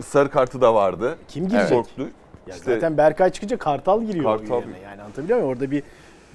Sarı 0.00 0.30
kartı 0.30 0.60
da 0.60 0.74
vardı. 0.74 1.18
Kim 1.28 1.48
girecek? 1.48 1.70
Korktu. 1.78 2.02
Ya 2.46 2.54
İşte 2.54 2.74
zaten 2.74 2.96
Berkay 2.98 3.30
çıkınca 3.30 3.58
Kartal 3.58 4.02
giriyor 4.02 4.38
Kartal. 4.38 4.60
yerine. 4.60 4.78
Yani 4.78 5.02
anlatabiliyor 5.02 5.38
muyum? 5.38 5.52
Orada 5.52 5.70
bir 5.70 5.82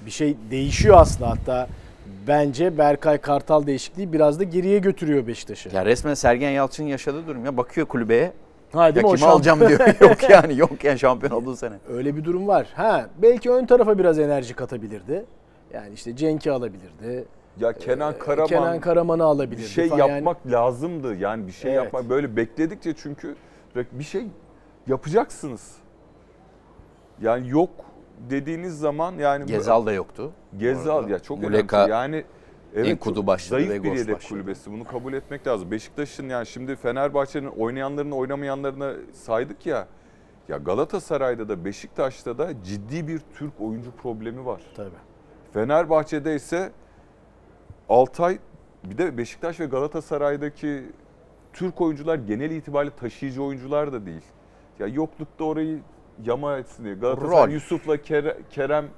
bir 0.06 0.10
şey 0.10 0.36
değişiyor 0.50 0.96
aslında 0.98 1.30
hatta 1.30 1.68
bence 2.26 2.78
Berkay 2.78 3.18
Kartal 3.18 3.66
değişikliği 3.66 4.12
biraz 4.12 4.40
da 4.40 4.44
geriye 4.44 4.78
götürüyor 4.78 5.26
Beşiktaş'ı. 5.26 5.76
ya 5.76 5.84
resmen 5.86 6.14
Sergen 6.14 6.50
Yalçın'ın 6.50 6.88
yaşadığı 6.88 7.26
durum 7.26 7.44
ya 7.44 7.56
bakıyor 7.56 7.86
kulübeye. 7.86 8.32
Ha, 8.72 8.86
Ya 8.86 8.94
değil 8.94 9.06
mi? 9.06 9.10
O 9.10 9.14
kimi 9.14 9.28
alacağım 9.30 9.60
diyor. 9.60 9.80
yok 10.00 10.30
yani 10.30 10.58
yok 10.58 10.84
yani 10.84 10.98
şampiyon 10.98 11.32
olduğu 11.32 11.56
sene. 11.56 11.74
Öyle 11.92 12.16
bir 12.16 12.24
durum 12.24 12.48
var. 12.48 12.66
Ha 12.74 13.06
belki 13.22 13.50
ön 13.50 13.66
tarafa 13.66 13.98
biraz 13.98 14.18
enerji 14.18 14.54
katabilirdi. 14.54 15.24
Yani 15.74 15.94
işte 15.94 16.16
Cenk'i 16.16 16.50
alabilirdi. 16.52 17.24
ya 17.60 17.72
Kenan 17.72 18.18
Karaman 18.18 18.46
Kenan 18.46 18.80
Karaman'ı 18.80 19.18
bir 19.18 19.24
alabilirdi. 19.24 19.68
şey 19.68 19.88
falan. 19.88 19.98
Yani 19.98 20.12
yapmak 20.12 20.46
lazımdı. 20.46 21.14
Yani 21.16 21.46
bir 21.46 21.52
şey 21.52 21.74
Evet. 21.74 21.84
yapmak 21.84 22.08
böyle 22.10 22.36
bekledikçe 22.36 22.94
çünkü 23.02 23.34
bir 23.92 24.04
şey 24.04 24.22
yapacaksınız. 24.86 25.72
Yani 27.22 27.48
yok 27.48 27.70
dediğiniz 28.30 28.78
zaman 28.78 29.14
yani 29.18 29.46
Gezal 29.46 29.86
da 29.86 29.92
yoktu. 29.92 30.32
Gezal 30.58 31.08
ya 31.08 31.18
çok 31.18 31.42
Muleka, 31.42 31.76
önemli. 31.78 31.90
Yani 31.90 32.24
evet 32.74 32.88
Enkudu 32.88 33.26
başladı, 33.26 33.66
zayıf 33.66 33.84
bir 33.84 33.92
yedek 33.92 34.14
başladı. 34.14 34.28
kulübesi. 34.28 34.72
Bunu 34.72 34.84
kabul 34.84 35.12
etmek 35.12 35.46
lazım. 35.46 35.70
Beşiktaş'ın 35.70 36.28
yani 36.28 36.46
şimdi 36.46 36.76
Fenerbahçe'nin 36.76 37.46
oynayanlarını 37.48 38.16
oynamayanlarını 38.16 38.96
saydık 39.12 39.66
ya. 39.66 39.86
Ya 40.48 40.56
Galatasaray'da 40.56 41.48
da 41.48 41.64
Beşiktaş'ta 41.64 42.38
da 42.38 42.62
ciddi 42.64 43.08
bir 43.08 43.20
Türk 43.34 43.52
oyuncu 43.60 43.90
problemi 43.92 44.46
var. 44.46 44.60
tabii. 44.76 44.90
Fenerbahçe'de 45.52 46.34
ise 46.34 46.72
Altay 47.88 48.38
bir 48.84 48.98
de 48.98 49.18
Beşiktaş 49.18 49.60
ve 49.60 49.66
Galatasaray'daki 49.66 50.82
Türk 51.52 51.80
oyuncular 51.80 52.14
genel 52.14 52.50
itibariyle 52.50 52.94
taşıyıcı 52.96 53.42
oyuncular 53.42 53.92
da 53.92 54.06
değil. 54.06 54.24
Ya 54.78 54.86
yoklukta 54.86 55.44
orayı 55.44 55.78
yama 56.24 56.56
etsin 56.56 56.84
diye. 56.84 56.94
Galatasaray 56.94 57.46
Rol. 57.46 57.52
Yusuf'la 57.52 57.96
Kere- 57.96 58.38
Kerem 58.50 58.88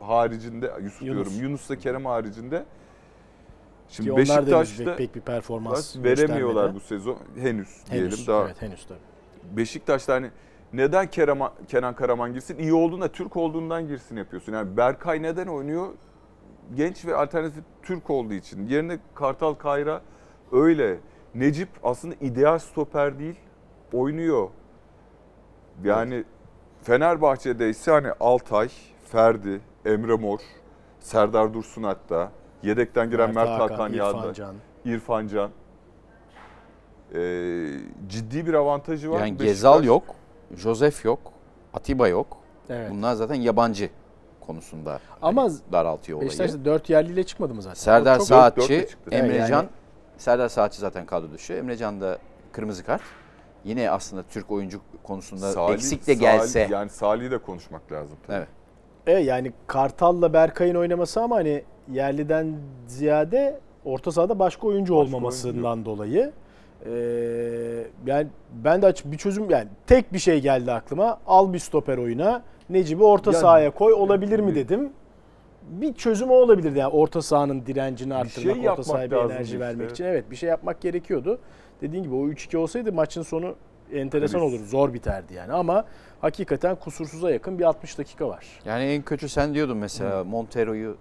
haricinde, 0.00 0.72
Yusuf 0.82 1.02
Yunus. 1.02 1.26
diyorum, 1.28 1.32
Yunus'la 1.42 1.76
Kerem 1.76 2.04
haricinde. 2.06 2.64
Şimdi 3.88 4.10
Ki 4.10 4.16
Beşiktaş'ta 4.16 4.84
pek, 4.84 4.98
pek 4.98 5.14
bir 5.14 5.20
performans 5.20 5.96
veremiyorlar 5.96 6.74
bu 6.74 6.80
sezon 6.80 7.16
henüz, 7.36 7.68
diyelim. 7.90 8.06
Henüz, 8.10 8.26
Daha 8.28 8.44
evet 8.44 8.62
henüz 8.62 8.86
tabii. 8.86 8.98
Beşiktaş'ta 9.56 10.14
hani 10.14 10.30
neden 10.72 11.10
Kerem, 11.10 11.38
Kenan 11.68 11.94
Karaman 11.94 12.32
girsin? 12.32 12.58
İyi 12.58 12.74
olduğunda, 12.74 13.08
Türk 13.08 13.36
olduğundan 13.36 13.88
girsin 13.88 14.16
yapıyorsun. 14.16 14.52
Yani 14.52 14.76
Berkay 14.76 15.22
neden 15.22 15.46
oynuyor? 15.46 15.88
Genç 16.74 17.04
ve 17.06 17.16
alternatif 17.16 17.64
Türk 17.82 18.10
olduğu 18.10 18.34
için. 18.34 18.66
Yerine 18.66 18.98
Kartal 19.14 19.54
Kayra 19.54 20.02
öyle. 20.52 20.98
Necip 21.34 21.68
aslında 21.82 22.14
ideal 22.20 22.58
stoper 22.58 23.18
değil, 23.18 23.36
oynuyor. 23.92 24.48
Yani 25.84 26.24
Fenerbahçe'de 26.82 27.70
ise 27.70 27.90
hani 27.90 28.08
Altay, 28.20 28.68
Ferdi, 29.04 29.60
Emre 29.84 30.14
Mor, 30.14 30.38
Serdar 31.00 31.54
Dursun 31.54 31.82
hatta, 31.82 32.32
yedekten 32.62 33.10
giren 33.10 33.34
Mert, 33.34 33.48
Hakan, 33.48 33.92
İrfan 33.92 34.16
Yağda, 34.16 34.34
Can. 34.34 34.54
İrfan 34.84 35.28
Can. 35.28 35.50
Ee, 37.14 37.66
ciddi 38.08 38.46
bir 38.46 38.54
avantajı 38.54 39.10
var. 39.10 39.18
Yani 39.18 39.30
Beşiktaş. 39.30 39.46
Gezal 39.46 39.84
yok, 39.84 40.02
Josef 40.56 41.04
yok, 41.04 41.18
Atiba 41.74 42.08
yok. 42.08 42.36
Evet. 42.70 42.90
Bunlar 42.90 43.14
zaten 43.14 43.34
yabancı 43.34 43.90
konusunda 44.40 44.98
Ama 45.22 45.48
daraltıyor 45.72 46.18
olayı. 46.18 46.28
Beşiktaş 46.30 46.52
da 46.52 46.64
4 46.64 46.90
yerliyle 46.90 47.24
çıkmadı 47.24 47.54
mı 47.54 47.62
zaten? 47.62 47.74
Serdar 47.74 48.18
Saatçi. 48.18 48.88
Emrecan. 49.10 49.48
Yani- 49.48 49.68
Serdar 50.16 50.48
Saatçi 50.48 50.80
zaten 50.80 51.06
kadro 51.06 51.32
dışı. 51.32 51.52
Emrecan 51.52 52.00
da 52.00 52.18
kırmızı 52.52 52.84
kart. 52.84 53.02
Yine 53.64 53.90
aslında 53.90 54.22
Türk 54.22 54.50
oyuncu 54.50 54.80
konusunda 55.02 55.52
Salih- 55.52 55.74
eksik 55.74 56.06
de 56.06 56.12
Salih- 56.12 56.20
gelse. 56.20 56.68
yani 56.70 56.88
Salih'i 56.88 57.30
de 57.30 57.38
konuşmak 57.38 57.92
lazım. 57.92 58.16
Tabii. 58.26 58.36
Evet. 58.36 58.48
Evet 59.06 59.26
yani 59.26 59.52
Kartal'la 59.66 60.32
Berkay'ın 60.32 60.74
oynaması 60.74 61.20
ama 61.22 61.36
hani 61.36 61.62
yerliden 61.92 62.54
ziyade 62.86 63.60
orta 63.84 64.12
sahada 64.12 64.38
başka 64.38 64.66
oyuncu 64.66 64.96
Başka 64.96 65.06
olmamasından 65.16 65.84
dolayı 65.84 66.32
ee, 66.86 66.92
yani 68.06 68.26
ben 68.64 68.82
de 68.82 68.86
aç 68.86 69.04
bir 69.04 69.18
çözüm 69.18 69.50
yani 69.50 69.68
tek 69.86 70.12
bir 70.12 70.18
şey 70.18 70.40
geldi 70.40 70.72
aklıma. 70.72 71.20
Al 71.26 71.52
bir 71.52 71.58
stoper 71.58 71.98
oyuna. 71.98 72.42
Necip'i 72.70 73.04
orta 73.04 73.30
Yani- 73.32 73.40
sahaya 73.40 73.70
koy 73.70 73.92
olabilir 73.92 74.40
mi 74.40 74.54
dedim. 74.54 74.92
Bir 75.62 75.94
çözüm 75.94 76.30
o 76.30 76.34
olabilirdi 76.34 76.78
yani 76.78 76.92
orta 76.92 77.22
sahanın 77.22 77.66
direncini 77.66 78.14
arttırmak, 78.14 78.56
şey 78.56 78.70
orta 78.70 78.84
sahaya 78.84 79.10
bir 79.10 79.16
enerji 79.16 79.42
işte, 79.42 79.60
vermek 79.60 79.90
için. 79.90 80.04
Evet 80.04 80.30
bir 80.30 80.36
şey 80.36 80.48
yapmak 80.48 80.80
gerekiyordu. 80.80 81.38
Dediğin 81.82 82.02
gibi 82.02 82.14
o 82.14 82.28
3-2 82.28 82.56
olsaydı 82.56 82.92
maçın 82.92 83.22
sonu 83.22 83.54
enteresan 83.92 84.40
Tabii. 84.40 84.48
olur. 84.48 84.66
Zor 84.66 84.94
biterdi 84.94 85.34
yani 85.34 85.52
ama 85.52 85.84
hakikaten 86.20 86.76
kusursuza 86.76 87.30
yakın 87.30 87.58
bir 87.58 87.64
60 87.64 87.98
dakika 87.98 88.28
var. 88.28 88.46
Yani 88.64 88.84
en 88.84 89.02
kötü 89.02 89.28
sen 89.28 89.54
diyordun 89.54 89.76
mesela 89.76 90.24
Montero'yu 90.24 90.96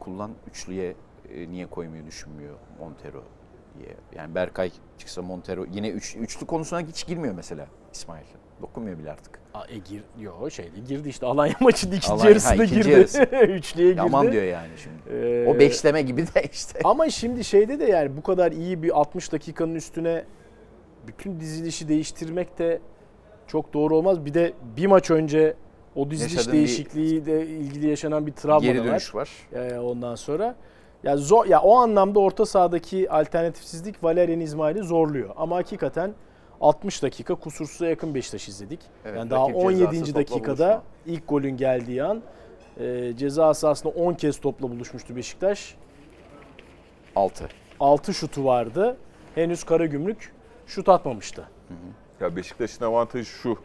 kullan 0.00 0.30
üçlüye 0.50 0.94
e, 1.34 1.50
niye 1.50 1.66
koymuyor 1.66 2.06
düşünmüyor 2.06 2.54
Montero 2.80 3.22
diye. 3.78 3.96
Yani 4.16 4.34
Berkay 4.34 4.70
çıksa 4.98 5.22
Montero 5.22 5.64
yine 5.72 5.88
üç, 5.88 6.16
üçlü 6.16 6.46
konusuna 6.46 6.80
hiç 6.80 7.06
girmiyor 7.06 7.34
mesela 7.34 7.66
İsmail. 7.92 8.24
Dokunmuyor 8.62 8.98
bile 8.98 9.10
artık. 9.12 9.38
Aa, 9.54 9.64
E 9.68 9.78
gir, 9.78 10.02
yo 10.20 10.50
şeydi 10.50 10.84
girdi 10.88 11.08
işte 11.08 11.26
Alanya 11.26 11.54
maçının 11.60 11.92
ikinci 11.92 12.12
Alanya- 12.12 12.24
ha, 12.24 12.28
yarısında 12.28 12.64
ikinci 12.64 12.74
girdi. 12.82 12.90
yarısı. 12.90 13.22
Üçlüye 13.46 13.90
girdi. 13.90 14.00
Aman 14.00 14.32
diyor 14.32 14.44
yani 14.44 14.68
şimdi. 14.76 15.16
Ee, 15.26 15.46
O 15.48 15.58
beşleme 15.58 16.02
gibi 16.02 16.22
de 16.26 16.42
işte. 16.52 16.78
Ama 16.84 17.10
şimdi 17.10 17.44
şeyde 17.44 17.78
de 17.80 17.84
yani 17.84 18.16
bu 18.16 18.22
kadar 18.22 18.52
iyi 18.52 18.82
bir 18.82 19.00
60 19.00 19.32
dakikanın 19.32 19.74
üstüne 19.74 20.24
bütün 21.06 21.40
dizilişi 21.40 21.88
değiştirmek 21.88 22.58
de 22.58 22.80
çok 23.46 23.74
doğru 23.74 23.96
olmaz. 23.96 24.24
Bir 24.24 24.34
de 24.34 24.52
bir 24.76 24.86
maç 24.86 25.10
önce 25.10 25.54
o 25.96 26.10
diziliş 26.10 26.32
Yaşadığın 26.34 26.52
bir- 26.52 26.58
değişikliği 26.58 27.26
de 27.26 27.46
ilgili 27.46 27.88
yaşanan 27.88 28.26
bir 28.26 28.32
travma 28.32 28.60
Geri 28.66 28.78
da 28.78 28.82
var. 28.82 28.88
dönüş 28.90 29.14
var. 29.14 29.30
Ee, 29.54 29.78
ondan 29.78 30.14
sonra 30.14 30.54
ya 31.04 31.16
zor 31.16 31.46
ya 31.46 31.60
o 31.60 31.76
anlamda 31.76 32.18
orta 32.20 32.46
sahadaki 32.46 33.10
alternatifsizlik 33.10 34.04
Valerian 34.04 34.40
İsmail'i 34.40 34.82
zorluyor. 34.82 35.30
Ama 35.36 35.56
hakikaten 35.56 36.14
60 36.62 37.02
dakika 37.02 37.34
kusursuza 37.34 37.86
yakın 37.86 38.14
Beşiktaş 38.14 38.48
izledik. 38.48 38.80
Evet, 39.04 39.18
yani 39.18 39.30
daha 39.30 39.42
rakip 39.42 39.56
17. 39.56 39.78
cezası 39.78 40.04
topla 40.04 40.20
dakikada 40.20 40.66
buluşma. 40.66 40.82
ilk 41.06 41.28
golün 41.28 41.56
geldiği 41.56 42.04
an 42.04 42.22
e, 42.80 43.12
ceza 43.16 43.54
sahasında 43.54 43.92
10 43.92 44.14
kez 44.14 44.40
topla 44.40 44.70
buluşmuştu 44.70 45.16
Beşiktaş. 45.16 45.74
6. 47.16 47.48
6 47.80 48.14
şutu 48.14 48.44
vardı. 48.44 48.96
Henüz 49.34 49.64
Karagümrük 49.64 50.32
şut 50.66 50.88
atmamıştı. 50.88 51.48
Ya 52.20 52.36
Beşiktaş'ın 52.36 52.84
avantajı 52.84 53.24
şu. 53.24 53.58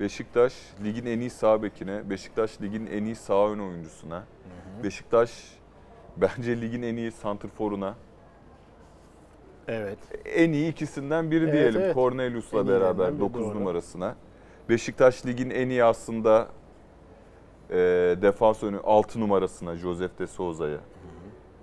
Beşiktaş 0.00 0.54
ligin 0.84 1.06
en 1.06 1.20
iyi 1.20 1.30
sağ 1.30 1.62
bekine, 1.62 2.10
Beşiktaş 2.10 2.60
ligin 2.62 2.86
en 2.86 3.04
iyi 3.04 3.16
sağ 3.16 3.48
ön 3.50 3.58
oyuncusuna, 3.58 4.24
Beşiktaş 4.82 5.30
bence 6.16 6.60
ligin 6.60 6.82
en 6.82 6.96
iyi 6.96 7.12
santrforuna, 7.12 7.94
Evet. 9.68 9.98
en 10.24 10.52
iyi 10.52 10.70
ikisinden 10.72 11.30
biri 11.30 11.44
Evet, 11.44 11.52
diyelim 11.54 11.80
evet. 11.80 11.94
Cornelius'la 11.94 12.60
En 12.60 12.68
beraber 12.68 13.04
iyilerinden 13.04 13.12
biri, 13.14 13.20
9 13.20 13.44
doğru. 13.44 13.54
numarasına. 13.60 14.16
Beşiktaş 14.68 15.26
ligin 15.26 15.50
en 15.50 15.68
iyi 15.68 15.84
aslında 15.84 16.48
e, 17.70 17.76
defans 18.22 18.62
önü 18.62 18.78
6 18.84 19.20
numarasına 19.20 19.76
Josef 19.76 20.18
de 20.18 20.26
Souza'ya. 20.26 20.78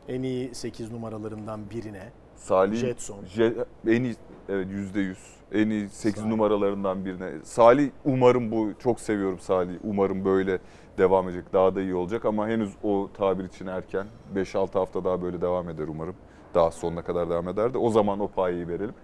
En 0.08 0.24
iyi 0.24 0.56
8 0.56 0.92
numaralarından 0.92 1.70
birine. 1.70 2.12
Salih 2.36 2.78
Jetson. 2.78 3.18
Je- 3.36 3.66
en 3.88 4.04
iyi 4.04 4.16
evet 4.50 4.68
%100 4.68 5.16
en 5.52 5.70
iyi 5.70 5.90
8 5.90 6.16
Salih. 6.20 6.30
numaralarından 6.32 7.06
birine. 7.06 7.32
Salih 7.44 7.90
umarım 8.06 8.52
bu 8.52 8.70
çok 8.80 9.00
seviyorum 9.00 9.40
Salih. 9.40 9.74
Umarım 9.84 10.26
böyle 10.26 10.60
devam 10.98 11.30
edecek. 11.30 11.54
Daha 11.54 11.76
da 11.76 11.82
iyi 11.82 11.96
olacak 11.96 12.26
ama 12.26 12.48
henüz 12.48 12.70
o 12.84 13.10
tabir 13.18 13.44
için 13.44 13.68
erken. 13.68 14.08
5-6 14.36 14.80
hafta 14.80 15.04
daha 15.04 15.22
böyle 15.22 15.42
devam 15.42 15.70
eder 15.70 15.88
umarım. 15.88 16.16
Daha 16.56 16.72
sonuna 16.72 17.02
kadar 17.02 17.30
devam 17.30 17.48
ederdi. 17.48 17.78
O 17.78 17.90
zaman 17.90 18.20
o 18.20 18.28
payı 18.28 18.68
verelim. 18.68 18.96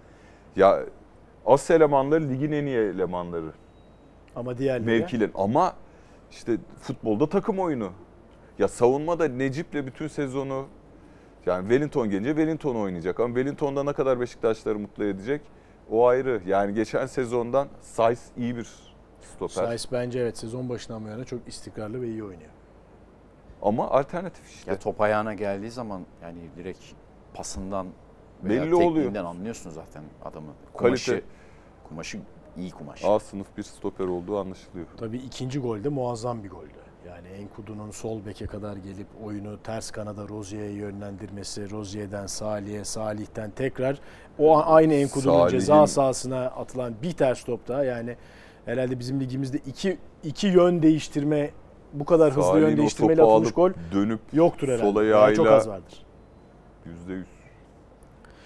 Ya 0.56 0.84
as 1.46 1.70
elemanları 1.70 2.28
ligin 2.28 2.52
en 2.52 2.66
iyi 2.66 2.76
elemanları. 2.78 3.52
Ama 4.36 4.58
diğerleri 4.58 4.86
mevkiler. 4.86 5.30
Ama 5.34 5.72
işte 6.30 6.56
futbolda 6.80 7.28
takım 7.28 7.58
oyunu. 7.58 7.90
Ya 8.58 8.68
savunmada 8.68 9.28
Necip'le 9.28 9.74
bütün 9.74 10.08
sezonu 10.08 10.66
yani 11.46 11.62
Wellington 11.62 12.10
gelince 12.10 12.30
Wellington 12.30 12.74
oynayacak. 12.74 13.20
Ama 13.20 13.28
Wellington'da 13.34 13.84
ne 13.84 13.92
kadar 13.92 14.20
Beşiktaşları 14.20 14.78
mutlu 14.78 15.04
edecek 15.04 15.40
o 15.90 16.06
ayrı. 16.06 16.42
Yani 16.46 16.74
geçen 16.74 17.06
sezondan 17.06 17.68
Saiz 17.80 18.30
iyi 18.36 18.56
bir 18.56 18.68
stoper. 19.20 19.54
Saiz 19.54 19.88
bence 19.92 20.20
evet 20.20 20.38
sezon 20.38 20.68
başından 20.68 21.04
bu 21.04 21.08
yana 21.08 21.24
çok 21.24 21.48
istikrarlı 21.48 22.02
ve 22.02 22.08
iyi 22.08 22.24
oynuyor. 22.24 22.50
Ama 23.62 23.90
alternatif 23.90 24.50
işte. 24.50 24.70
Ya 24.70 24.78
top 24.78 25.00
ayağına 25.00 25.34
geldiği 25.34 25.70
zaman 25.70 26.02
yani 26.22 26.38
direkt 26.56 26.80
pasından 27.34 27.86
Belli 28.42 28.50
veya 28.50 28.62
oluyor. 28.76 28.80
tekniğinden 28.80 29.24
anlıyorsun 29.24 29.70
zaten 29.70 30.02
adamın. 30.24 30.52
Kumaşı, 30.72 31.10
Kalite. 31.10 31.26
kumaşı 31.88 32.18
iyi 32.56 32.70
kumaş. 32.70 33.04
A 33.04 33.20
sınıf 33.20 33.46
bir 33.56 33.62
stoper 33.62 34.04
olduğu 34.04 34.38
anlaşılıyor. 34.38 34.86
Tabii 34.96 35.18
ikinci 35.18 35.58
golde 35.58 35.88
muazzam 35.88 36.44
bir 36.44 36.50
goldü. 36.50 36.68
Yani 37.08 37.28
Enkudu'nun 37.28 37.90
sol 37.90 38.26
beke 38.26 38.46
kadar 38.46 38.76
gelip 38.76 39.06
oyunu 39.24 39.62
ters 39.62 39.90
kanada 39.90 40.28
Rozier'e 40.28 40.70
yönlendirmesi, 40.70 41.70
Rozier'den 41.70 42.26
Salih'e, 42.26 42.84
Salih'ten 42.84 43.50
tekrar 43.50 44.00
o 44.38 44.62
aynı 44.64 44.94
Enkudu'nun 44.94 45.32
Salih'in- 45.34 45.50
ceza 45.60 45.86
sahasına 45.86 46.40
atılan 46.46 46.94
bir 47.02 47.12
ters 47.12 47.44
top 47.44 47.68
daha 47.68 47.84
yani 47.84 48.16
herhalde 48.64 48.98
bizim 48.98 49.20
ligimizde 49.20 49.58
iki, 49.66 49.98
iki 50.24 50.46
yön 50.46 50.82
değiştirme 50.82 51.50
bu 51.92 52.04
kadar 52.04 52.30
hızlı 52.30 52.42
Salih'in 52.42 52.68
yön 52.68 52.76
değiştirmeyle 52.76 53.22
atılmış 53.22 53.52
gol 53.52 53.70
dönüp 53.92 54.20
yoktur 54.32 54.68
herhalde. 54.68 54.92
sol 54.92 55.00
Veya 55.00 55.34
çok 55.34 55.46
az 55.46 55.68
vardır. 55.68 56.04
Yüzde 56.86 57.12
yüz. 57.12 57.26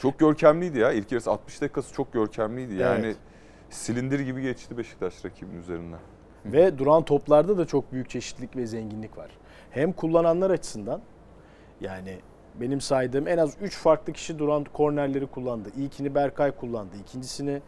Çok 0.03 0.19
görkemliydi 0.19 0.79
ya. 0.79 0.93
İlk 0.93 1.13
yarısı 1.13 1.31
60 1.31 1.61
dakikası 1.63 1.95
çok 1.95 2.13
görkemliydi. 2.13 2.75
Yani 2.75 3.07
Evet. 3.07 3.17
silindir 3.71 4.21
gibi 4.21 4.43
geçti 4.43 4.79
Beşiktaş 4.79 5.25
rakibinin 5.25 5.61
üzerinden. 5.61 5.99
Ve 6.47 6.79
duran 6.79 7.03
toplarda 7.05 7.59
da 7.59 7.67
çok 7.67 7.93
büyük 7.93 8.11
çeşitlilik 8.11 8.57
ve 8.57 8.67
zenginlik 8.67 9.19
var. 9.19 9.31
Hem 9.71 9.93
kullananlar 9.93 10.51
açısından 10.51 11.01
yani 11.81 12.19
benim 12.61 12.81
saydığım 12.81 13.29
en 13.29 13.39
az 13.39 13.57
3 13.61 13.77
farklı 13.77 14.13
kişi 14.13 14.39
duran 14.39 14.65
kornerleri 14.65 15.27
kullandı. 15.27 15.69
İlkini 15.77 16.15
Berkay 16.15 16.51
kullandı. 16.53 16.97
İkincisini 17.03 17.63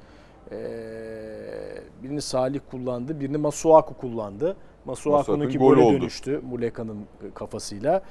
eee, 0.50 1.82
birini 2.02 2.22
Salih 2.22 2.60
kullandı. 2.70 3.20
Birini 3.20 3.36
Masuaku 3.36 3.94
kullandı. 3.94 4.56
Masuaku'nunki 4.84 5.58
Masuaku'nun 5.58 5.84
gol 5.84 5.86
oldu. 5.94 6.00
dönüştü 6.00 6.40
Muleka'nın 6.50 7.06
kafasıyla. 7.34 8.02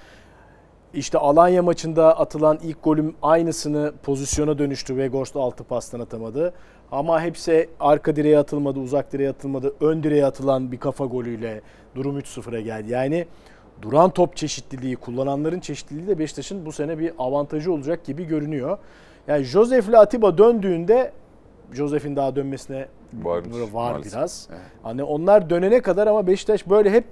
İşte 0.94 1.18
Alanya 1.18 1.64
maçında 1.64 2.20
atılan 2.20 2.60
ilk 2.64 2.84
golüm 2.84 3.16
aynısını 3.22 3.94
pozisyona 4.04 4.58
dönüştü. 4.58 4.88
Weghorst 4.88 5.36
altı 5.36 5.64
pastan 5.64 6.00
atamadı. 6.00 6.54
Ama 6.92 7.22
hepsi 7.22 7.70
arka 7.80 8.16
direğe 8.16 8.38
atılmadı, 8.40 8.80
uzak 8.80 9.12
direğe 9.14 9.30
atılmadı. 9.30 9.74
Ön 9.82 10.04
direğe 10.04 10.26
atılan 10.26 10.72
bir 10.72 10.78
kafa 10.78 11.06
golüyle 11.06 11.62
durum 11.96 12.20
3-0'a 12.20 12.60
geldi. 12.62 12.92
Yani 12.92 13.26
duran 13.82 14.10
top 14.10 14.36
çeşitliliği, 14.36 14.96
kullananların 14.96 15.60
çeşitliliği 15.60 16.08
de 16.08 16.20
Beşiktaş'ın 16.20 16.66
bu 16.66 16.72
sene 16.72 17.00
bir 17.00 17.14
avantajı 17.20 17.74
olacak 17.74 18.06
gibi 18.06 18.26
görünüyor. 18.26 18.78
Yani 19.28 19.44
Josef 19.44 19.90
ile 19.90 19.98
Atiba 19.98 20.38
döndüğünde 20.38 21.12
Josef'in 21.74 22.16
daha 22.16 22.36
dönmesine 22.36 22.88
Var, 23.24 23.38
var 23.74 23.92
maalesef. 23.92 24.14
biraz. 24.14 24.48
Evet. 24.52 24.62
Hani 24.84 25.04
onlar 25.04 25.50
dönene 25.50 25.82
kadar 25.82 26.08
ama 26.08 26.28
Beşiktaş 26.28 26.70
böyle 26.70 26.92
hep 26.92 27.04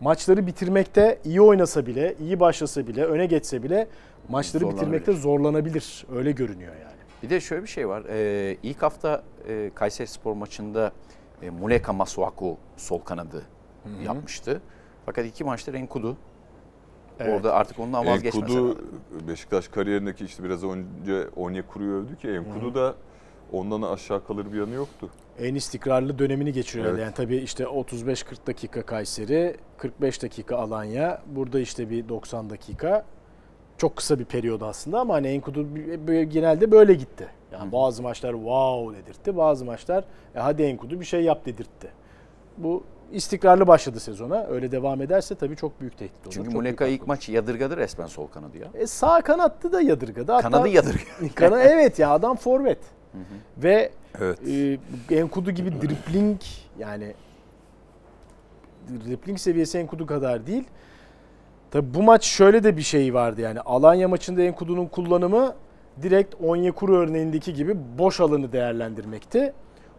maçları 0.00 0.46
bitirmekte 0.46 1.18
iyi 1.24 1.40
oynasa 1.40 1.86
bile, 1.86 2.14
iyi 2.20 2.40
başlasa 2.40 2.86
bile, 2.86 3.04
öne 3.04 3.26
geçse 3.26 3.62
bile 3.62 3.88
maçları 4.28 4.60
Zorlanabilir. 4.60 4.82
bitirmekte 4.82 5.12
zorlanabilir. 5.12 6.06
Öyle 6.16 6.32
görünüyor 6.32 6.72
yani. 6.74 6.98
Bir 7.22 7.30
de 7.30 7.40
şöyle 7.40 7.62
bir 7.62 7.68
şey 7.68 7.88
var. 7.88 8.02
Ee, 8.08 8.56
ilk 8.62 8.82
hafta 8.82 9.22
e, 9.48 9.70
Kayseri 9.74 10.06
Spor 10.06 10.32
maçında 10.32 10.92
e, 11.42 11.50
Muleka 11.50 11.92
Masuaku 11.92 12.56
sol 12.76 12.98
kanadı 12.98 13.42
yapmıştı. 14.04 14.60
Fakat 15.06 15.26
iki 15.26 15.44
maçta 15.44 15.72
Enkudu. 15.72 16.16
Evet. 17.20 17.34
Orada 17.34 17.54
artık 17.54 17.78
ondan 17.78 18.06
vazgeçmesi 18.06 18.52
Enkudu. 18.52 18.78
Beşiktaş 19.28 19.68
kariyerindeki 19.68 20.24
işte 20.24 20.44
biraz 20.44 20.64
önce 20.64 21.28
Onyekuru'yu 21.36 21.92
övdü 21.92 22.16
ki 22.16 22.28
Enkudu 22.28 22.74
da 22.74 22.94
ondan 23.52 23.82
aşağı 23.82 24.26
kalır 24.26 24.52
bir 24.52 24.58
yanı 24.58 24.74
yoktu. 24.74 25.08
En 25.38 25.54
istikrarlı 25.54 26.18
dönemini 26.18 26.52
geçiriyor. 26.52 26.90
Evet. 26.90 27.00
Yani 27.00 27.14
tabii 27.14 27.36
işte 27.36 27.64
35-40 27.64 28.46
dakika 28.46 28.82
Kayseri, 28.82 29.56
45 29.78 30.22
dakika 30.22 30.56
Alanya. 30.56 31.22
Burada 31.26 31.60
işte 31.60 31.90
bir 31.90 32.08
90 32.08 32.50
dakika. 32.50 33.04
Çok 33.78 33.96
kısa 33.96 34.18
bir 34.18 34.24
periyod 34.24 34.60
aslında 34.60 35.00
ama 35.00 35.14
hani 35.14 35.28
Enkudu 35.28 35.66
genelde 36.06 36.70
böyle 36.70 36.94
gitti. 36.94 37.28
Yani 37.52 37.72
bazı 37.72 38.02
maçlar 38.02 38.32
wow 38.32 39.02
dedirtti, 39.02 39.36
bazı 39.36 39.64
maçlar 39.64 40.04
e 40.34 40.38
hadi 40.38 40.62
Enkudu 40.62 41.00
bir 41.00 41.04
şey 41.04 41.22
yap 41.22 41.46
dedirtti. 41.46 41.88
Bu 42.56 42.84
istikrarlı 43.12 43.66
başladı 43.66 44.00
sezona. 44.00 44.46
Öyle 44.46 44.72
devam 44.72 45.02
ederse 45.02 45.34
tabii 45.34 45.56
çok 45.56 45.80
büyük 45.80 45.98
tehdit 45.98 46.26
olur. 46.26 46.34
Çünkü 46.34 46.50
Muleka 46.50 46.86
ilk 46.86 47.06
maç 47.06 47.28
yadırgadı 47.28 47.76
resmen 47.76 48.06
sol 48.06 48.26
kanadı 48.26 48.58
ya. 48.58 48.68
E, 48.74 48.86
sağ 48.86 49.20
kanattı 49.20 49.72
da 49.72 49.80
yadırgadı. 49.80 50.32
Hatta 50.32 50.50
Kanadı 50.50 50.68
yadırgıyor. 50.68 51.06
Kana, 51.34 51.62
evet 51.62 51.98
ya 51.98 52.10
adam 52.10 52.36
forvet. 52.36 52.78
Ve 53.58 53.90
Evet. 54.20 54.38
e, 55.10 55.14
Enkudu 55.16 55.50
gibi 55.50 55.72
dripling 55.82 56.40
yani 56.78 57.14
dripling 59.06 59.38
seviyesi 59.38 59.78
Enkudu 59.78 60.06
kadar 60.06 60.46
değil. 60.46 60.64
Tabi 61.70 61.94
bu 61.94 62.02
maç 62.02 62.24
şöyle 62.24 62.64
de 62.64 62.76
bir 62.76 62.82
şey 62.82 63.14
vardı 63.14 63.40
yani 63.40 63.60
Alanya 63.60 64.08
maçında 64.08 64.42
Enkudu'nun 64.42 64.86
kullanımı 64.86 65.54
direkt 66.02 66.34
Onyekuru 66.42 66.96
örneğindeki 66.96 67.54
gibi 67.54 67.76
boş 67.98 68.20
alanı 68.20 68.52
değerlendirmekti. 68.52 69.52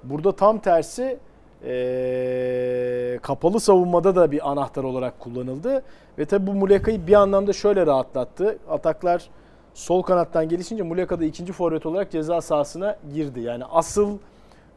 Burada 0.03 0.35
tam 0.35 0.59
tersi 0.59 1.17
e, 1.65 3.19
kapalı 3.21 3.59
savunmada 3.59 4.15
da 4.15 4.31
bir 4.31 4.51
anahtar 4.51 4.83
olarak 4.83 5.19
kullanıldı. 5.19 5.83
Ve 6.17 6.25
tabi 6.25 6.47
bu 6.47 6.53
Muleka'yı 6.53 7.07
bir 7.07 7.13
anlamda 7.13 7.53
şöyle 7.53 7.85
rahatlattı. 7.85 8.57
Ataklar 8.69 9.29
sol 9.73 10.01
kanattan 10.01 10.49
gelişince 10.49 10.83
Muleka 10.83 11.19
da 11.19 11.25
ikinci 11.25 11.53
forvet 11.53 11.85
olarak 11.85 12.11
ceza 12.11 12.41
sahasına 12.41 12.97
girdi. 13.13 13.39
Yani 13.39 13.65
asıl 13.65 14.17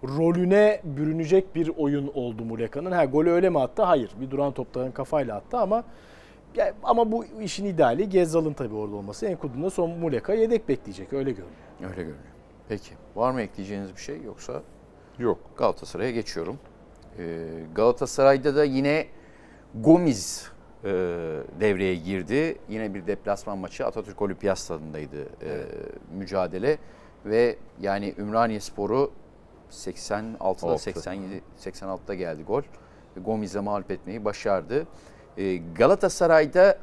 rolüne 0.05 0.81
bürünecek 0.85 1.55
bir 1.55 1.69
oyun 1.77 2.11
oldu 2.15 2.45
Muleka'nın. 2.45 2.93
Ha 2.93 3.05
golü 3.05 3.31
öyle 3.31 3.51
mi 3.51 3.61
attı? 3.61 3.83
Hayır. 3.83 4.11
Bir 4.21 4.31
duran 4.31 4.53
toptan 4.53 4.93
kafayla 4.93 5.37
attı 5.37 5.59
ama 5.59 5.85
ya, 6.57 6.75
ama 6.83 7.13
bu 7.13 7.25
işin 7.25 7.67
ideali 7.67 8.09
Gezzal'ın 8.09 8.53
tabii 8.53 8.75
orada 8.75 8.97
olması. 8.97 9.27
Enkudu'nda 9.27 9.71
son 9.71 9.91
Muleka 9.91 10.35
yedek 10.35 10.69
bekleyecek. 10.69 11.13
Öyle 11.13 11.31
görünüyor. 11.31 11.57
Öyle 11.81 12.03
görünüyor. 12.03 12.33
Peki. 12.69 12.91
Var 13.17 13.31
mı 13.31 13.41
ekleyeceğiniz 13.41 13.97
bir 13.97 14.01
şey 14.01 14.23
yoksa 14.23 14.63
Yok. 15.19 15.39
Galatasaray'a 15.57 16.11
geçiyorum. 16.11 16.59
Ee, 17.19 17.49
Galatasaray'da 17.75 18.57
da 18.57 18.65
yine 18.65 19.07
Gomis 19.75 20.47
e, 20.85 20.89
devreye 21.61 21.95
girdi. 21.95 22.59
Yine 22.69 22.95
bir 22.95 23.07
deplasman 23.07 23.59
maçı 23.59 23.87
Atatürk 23.87 24.23
Olimpiyat 24.23 24.59
Stadı'ndaydı 24.59 25.23
e, 25.23 25.51
mücadele. 26.19 26.79
Ve 27.27 27.57
yani 27.81 28.15
Ümraniye 28.19 28.61
Sporu 28.61 29.11
86'da 29.71 30.37
Altı. 30.41 30.79
87 30.79 31.43
86'da 31.61 32.15
geldi 32.15 32.43
gol. 32.43 32.63
Ve 33.17 33.21
Gomis'e 33.21 33.61
mağlup 33.61 33.91
etmeyi 33.91 34.25
başardı. 34.25 34.87
Ee, 35.39 35.57
Galatasaray'da 35.57 36.79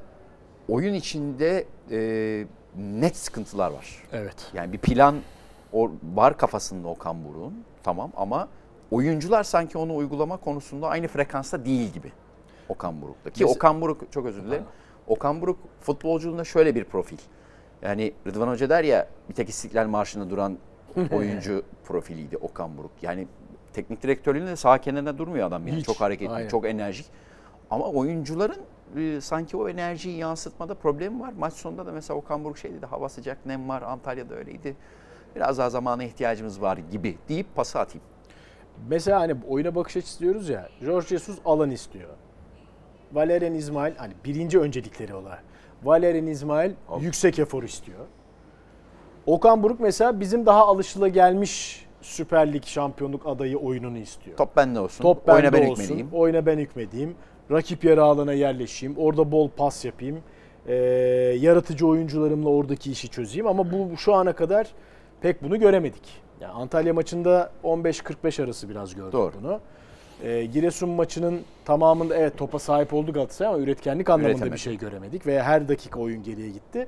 oyun 0.70 0.94
içinde 0.94 1.66
e, 1.92 2.46
net 2.78 3.16
sıkıntılar 3.18 3.72
var. 3.72 4.04
Evet. 4.14 4.36
Yani 4.54 4.74
bir 4.74 4.78
plan 4.78 5.16
o- 5.74 5.92
var 6.16 6.38
kafasında 6.38 6.88
Okan 6.88 7.26
Buruk'un 7.26 7.64
tamam 7.84 8.12
ama 8.16 8.48
oyuncular 8.92 9.44
sanki 9.44 9.78
onu 9.78 9.96
uygulama 9.96 10.38
konusunda 10.38 10.88
aynı 10.88 11.08
frekansta 11.08 11.66
değil 11.66 11.94
gibi 11.94 12.12
Okan 12.70 13.02
Buruk'ta. 13.02 13.30
Ki 13.30 13.44
Mesela- 13.44 13.56
Okan 13.56 13.82
Buruk 13.82 14.12
çok 14.12 14.26
özür 14.26 14.44
dilerim. 14.44 14.64
Okan 15.08 15.42
Buruk 15.42 15.58
futbolculuğunda 15.82 16.44
şöyle 16.44 16.76
bir 16.76 16.84
profil. 16.84 17.18
Yani 17.82 18.14
Rıdvan 18.28 18.48
Hoca 18.48 18.70
der 18.70 18.84
ya 18.84 19.08
bir 19.30 19.34
tek 19.34 19.50
İstiklal 19.50 19.88
Marşı'nda 19.88 20.30
duran 20.30 20.58
oyuncu 21.12 21.64
profiliydi 21.86 22.38
Okan 22.38 22.78
Buruk. 22.78 22.92
Yani 23.02 23.28
teknik 23.74 24.04
direktörlüğünde 24.04 24.48
de 24.50 24.56
sağ 24.56 24.78
kenarında 24.78 25.18
durmuyor 25.18 25.48
adam 25.48 25.68
yani. 25.68 25.78
Hiç, 25.80 25.86
Çok 25.86 26.02
hareketli, 26.02 26.32
aynen. 26.34 26.48
çok 26.50 26.66
enerjik. 26.66 27.06
Ama 27.70 27.86
oyuncuların 27.86 28.62
e, 28.98 29.22
sanki 29.22 29.58
o 29.58 29.70
enerjiyi 29.70 30.18
yansıtmada 30.18 30.76
problemi 30.76 31.20
var. 31.20 31.34
Maç 31.40 31.54
sonunda 31.54 31.86
da 31.86 31.92
mesela 31.92 32.18
Okan 32.18 32.44
Buruk 32.44 32.58
şey 32.58 32.74
dedi, 32.74 32.86
hava 32.86 33.10
sıcak, 33.10 33.46
nem 33.46 33.70
var, 33.70 33.82
Antalya'da 33.82 34.36
öyleydi. 34.36 34.76
Biraz 35.36 35.58
daha 35.58 35.70
zamana 35.70 36.04
ihtiyacımız 36.04 36.62
var 36.62 36.78
gibi 36.78 37.18
deyip 37.30 37.56
pası 37.56 37.80
atayım. 37.80 38.08
Mesela 38.90 39.20
hani 39.20 39.36
oyuna 39.50 39.76
bakış 39.76 39.98
açısı 39.98 40.20
diyoruz 40.20 40.50
ya. 40.50 40.70
Jorge 40.82 41.08
Jesus 41.08 41.40
alan 41.46 41.72
istiyor. 41.72 42.10
Valerian 43.14 43.54
İsmail 43.54 43.96
hani 43.96 44.14
birinci 44.26 44.60
öncelikleri 44.60 45.14
olarak. 45.14 45.44
Valerian 45.84 46.28
İsmail 46.28 46.72
Al. 46.90 47.02
yüksek 47.02 47.40
efor 47.40 47.64
istiyor. 47.64 48.00
Okan 49.26 49.64
Buruk 49.64 49.80
mesela 49.80 50.20
bizim 50.20 50.46
daha 50.46 50.66
alışılagelmiş 50.68 51.86
Süper 52.02 52.54
Lig 52.54 52.64
şampiyonluk 52.64 53.28
adayı 53.28 53.58
oyununu 53.58 53.98
istiyor. 53.98 54.38
Top 54.38 54.56
bende 54.56 54.80
olsun, 54.80 55.04
Top 55.04 55.28
bende 55.28 55.38
oyuna 55.38 55.54
ben 55.54 55.70
olsun, 55.70 55.84
hükmedeyim. 55.84 56.10
oyuna 56.14 56.46
ben 56.46 56.58
hükmedeyim. 56.58 57.16
Rakip 57.52 57.84
yarı 57.84 58.04
alana 58.04 58.34
yerleşeyim, 58.34 58.98
orada 58.98 59.32
bol 59.32 59.50
pas 59.50 59.86
yapayım. 59.86 60.20
e, 60.68 60.74
yaratıcı 61.40 61.88
oyuncularımla 61.88 62.50
oradaki 62.50 62.92
işi 62.92 63.08
çözeyim 63.10 63.48
ama 63.48 63.72
bu 63.72 63.98
şu 63.98 64.14
ana 64.14 64.34
kadar 64.34 64.68
pek 65.22 65.44
bunu 65.44 65.60
göremedik. 65.60 66.22
Yani 66.42 66.54
Antalya 66.54 66.94
maçında 66.94 67.52
15-45 67.64 68.44
arası 68.44 68.70
biraz 68.70 68.96
gördük 68.96 69.14
Doğru. 69.14 69.34
bunu. 69.42 69.60
E, 70.24 70.46
Giresun 70.46 70.90
maçının 70.90 71.42
tamamında 71.66 72.16
evet 72.18 72.38
topa 72.38 72.60
sahip 72.60 72.94
oldu 72.94 73.14
Galatasaray 73.14 73.54
ama 73.54 73.64
üretkenlik 73.64 74.10
anlamında 74.10 74.30
Üretemedi. 74.32 74.54
bir 74.54 74.60
şey 74.60 74.78
göremedik 74.78 75.28
ve 75.28 75.44
her 75.44 75.68
dakika 75.70 76.00
oyun 76.00 76.24
geriye 76.24 76.50
gitti. 76.50 76.88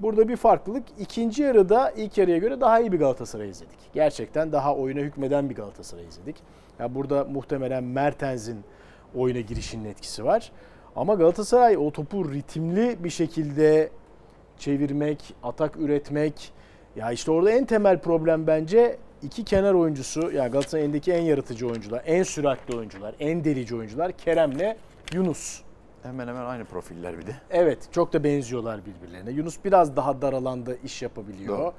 Burada 0.00 0.28
bir 0.28 0.36
farklılık. 0.36 0.82
İkinci 0.98 1.42
yarıda 1.42 1.90
ilk 1.90 2.18
yarıya 2.18 2.38
göre 2.38 2.60
daha 2.60 2.80
iyi 2.80 2.92
bir 2.92 2.98
Galatasaray 2.98 3.50
izledik. 3.50 3.78
Gerçekten 3.94 4.52
daha 4.52 4.74
oyuna 4.74 5.00
hükmeden 5.00 5.50
bir 5.50 5.54
Galatasaray 5.54 6.06
izledik. 6.06 6.36
Ya 6.78 6.94
burada 6.94 7.24
muhtemelen 7.24 7.84
Mertens'in 7.84 8.58
oyuna 9.14 9.40
girişinin 9.40 9.84
etkisi 9.88 10.24
var. 10.24 10.52
Ama 10.96 11.14
Galatasaray 11.14 11.76
o 11.76 11.90
topu 11.90 12.32
ritimli 12.32 13.04
bir 13.04 13.10
şekilde 13.10 13.90
çevirmek, 14.58 15.34
atak 15.42 15.76
üretmek. 15.76 16.52
Ya 16.96 17.12
işte 17.12 17.30
orada 17.30 17.50
en 17.50 17.64
temel 17.64 17.98
problem 18.00 18.46
bence 18.46 18.96
iki 19.22 19.44
kenar 19.44 19.74
oyuncusu. 19.74 20.32
Ya 20.32 20.48
Galatasaray'ın 20.48 20.88
elindeki 20.88 21.12
en 21.12 21.22
yaratıcı 21.22 21.68
oyuncular, 21.68 22.02
en 22.06 22.22
süratli 22.22 22.76
oyuncular, 22.76 23.14
en 23.20 23.44
delici 23.44 23.76
oyuncular 23.76 24.12
Kerem'le 24.12 24.76
Yunus. 25.14 25.60
Hemen 26.02 26.28
hemen 26.28 26.44
aynı 26.44 26.64
profiller 26.64 27.18
bir 27.18 27.26
de. 27.26 27.36
Evet 27.50 27.78
çok 27.92 28.12
da 28.12 28.24
benziyorlar 28.24 28.80
birbirlerine. 28.86 29.30
Yunus 29.30 29.58
biraz 29.64 29.96
daha 29.96 30.22
dar 30.22 30.32
alanda 30.32 30.74
iş 30.76 31.02
yapabiliyor. 31.02 31.58
Doğru. 31.58 31.72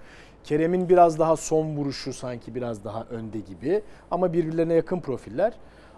Kerem'in 0.44 0.90
biraz 0.90 1.20
daha 1.20 1.36
son 1.36 1.76
vuruşu 1.76 2.14
sanki 2.14 2.56
biraz 2.56 2.84
daha 2.84 3.04
önde 3.04 3.40
gibi. 3.40 3.82
Ama 4.12 4.34
birbirlerine 4.34 4.74
yakın 4.74 5.00
profiller. 5.00 5.54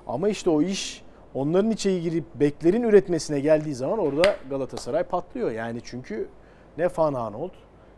Ama 0.07 0.29
işte 0.29 0.49
o 0.49 0.61
iş 0.61 1.03
onların 1.33 1.71
içeri 1.71 2.01
girip 2.01 2.25
beklerin 2.35 2.83
üretmesine 2.83 3.39
geldiği 3.39 3.75
zaman 3.75 3.99
orada 3.99 4.35
Galatasaray 4.49 5.03
patlıyor. 5.03 5.51
Yani 5.51 5.81
çünkü 5.83 6.27
ne 6.77 6.87
Van 6.97 7.13
Aanholt 7.13 7.51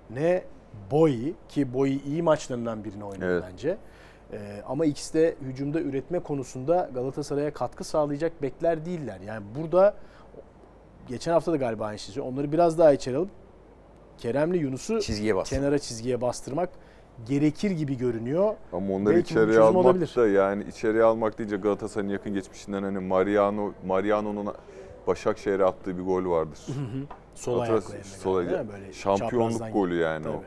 ne 0.10 0.44
Boyi 0.92 1.34
ki 1.50 1.74
Boyi 1.74 2.04
iyi 2.04 2.22
maçlarından 2.22 2.84
birini 2.84 3.04
oynadı 3.04 3.26
Evet. 3.26 3.44
bence. 3.52 3.78
Ee, 4.34 4.62
ama 4.68 4.86
ikisi 4.86 5.14
de 5.14 5.36
hücumda 5.42 5.82
üretme 5.82 6.20
konusunda 6.20 6.90
Galatasaray'a 6.94 7.54
katkı 7.54 7.84
sağlayacak 7.84 8.42
bekler 8.42 8.86
değiller. 8.86 9.20
Yani 9.26 9.46
burada 9.60 9.94
geçen 11.08 11.32
hafta 11.32 11.52
da 11.52 11.56
galiba 11.58 11.86
aynı 11.86 12.00
şey. 12.00 12.24
Onları 12.24 12.52
biraz 12.52 12.78
daha 12.78 12.94
içeri 12.94 13.18
alıp 13.18 13.30
Kerem'le 14.18 14.54
Yunus'u 14.54 15.00
Çizgiye 15.02 15.44
kenara 15.44 15.80
çizgiye 15.80 16.22
bastırmak 16.22 16.70
gerekir 17.28 17.72
gibi 17.72 17.98
görünüyor. 17.98 18.56
Ama 18.74 18.94
onları 18.94 19.16
Belki 19.16 19.32
içeriye 19.34 19.60
almak 19.60 19.86
olabilir. 19.86 20.14
da 20.16 20.28
yani 20.28 20.64
içeriye 20.64 21.04
almak 21.04 21.38
deyince 21.38 21.58
Galatasaray'ın 21.58 22.12
yakın 22.12 22.34
geçmişinden 22.34 22.84
hani 22.84 23.00
Mariano 23.00 23.72
Mariano'nun 23.88 24.54
Başakşehir'e 25.08 25.66
attığı 25.66 25.98
bir 25.98 26.04
gol 26.04 26.26
vardır. 26.32 26.60
Sol 27.36 27.60
ayakla 27.60 27.94
Emre 27.96 28.04
sol 28.04 28.36
ayakla. 28.36 28.64
mi? 28.64 28.70
Böyle 28.74 28.94
Şampiyonluk 28.94 29.74
golü 29.74 29.96
yani 29.96 30.28
o. 30.30 30.44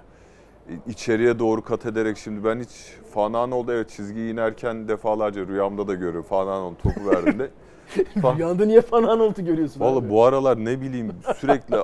İçeriye 0.86 1.38
doğru 1.38 1.62
kat 1.62 1.86
ederek 1.86 2.18
şimdi 2.18 2.44
ben 2.44 2.60
hiç 2.60 2.70
Fanan 3.14 3.50
oldu 3.50 3.72
evet 3.72 3.90
çizgiyi 3.90 4.32
inerken 4.32 4.88
defalarca 4.88 5.46
rüyamda 5.46 5.88
da 5.88 5.94
görüyorum. 5.94 6.22
Fanan 6.22 6.62
oldu 6.62 6.76
topu 6.82 7.10
verdiğinde. 7.10 7.50
Fa- 8.16 8.36
Rüyanda 8.36 8.64
niye 8.64 8.82
Van 8.92 9.02
Aanholt'u 9.02 9.44
görüyorsun? 9.44 9.80
Valla 9.80 10.10
bu 10.10 10.24
aralar 10.24 10.64
ne 10.64 10.80
bileyim 10.80 11.12
sürekli 11.36 11.76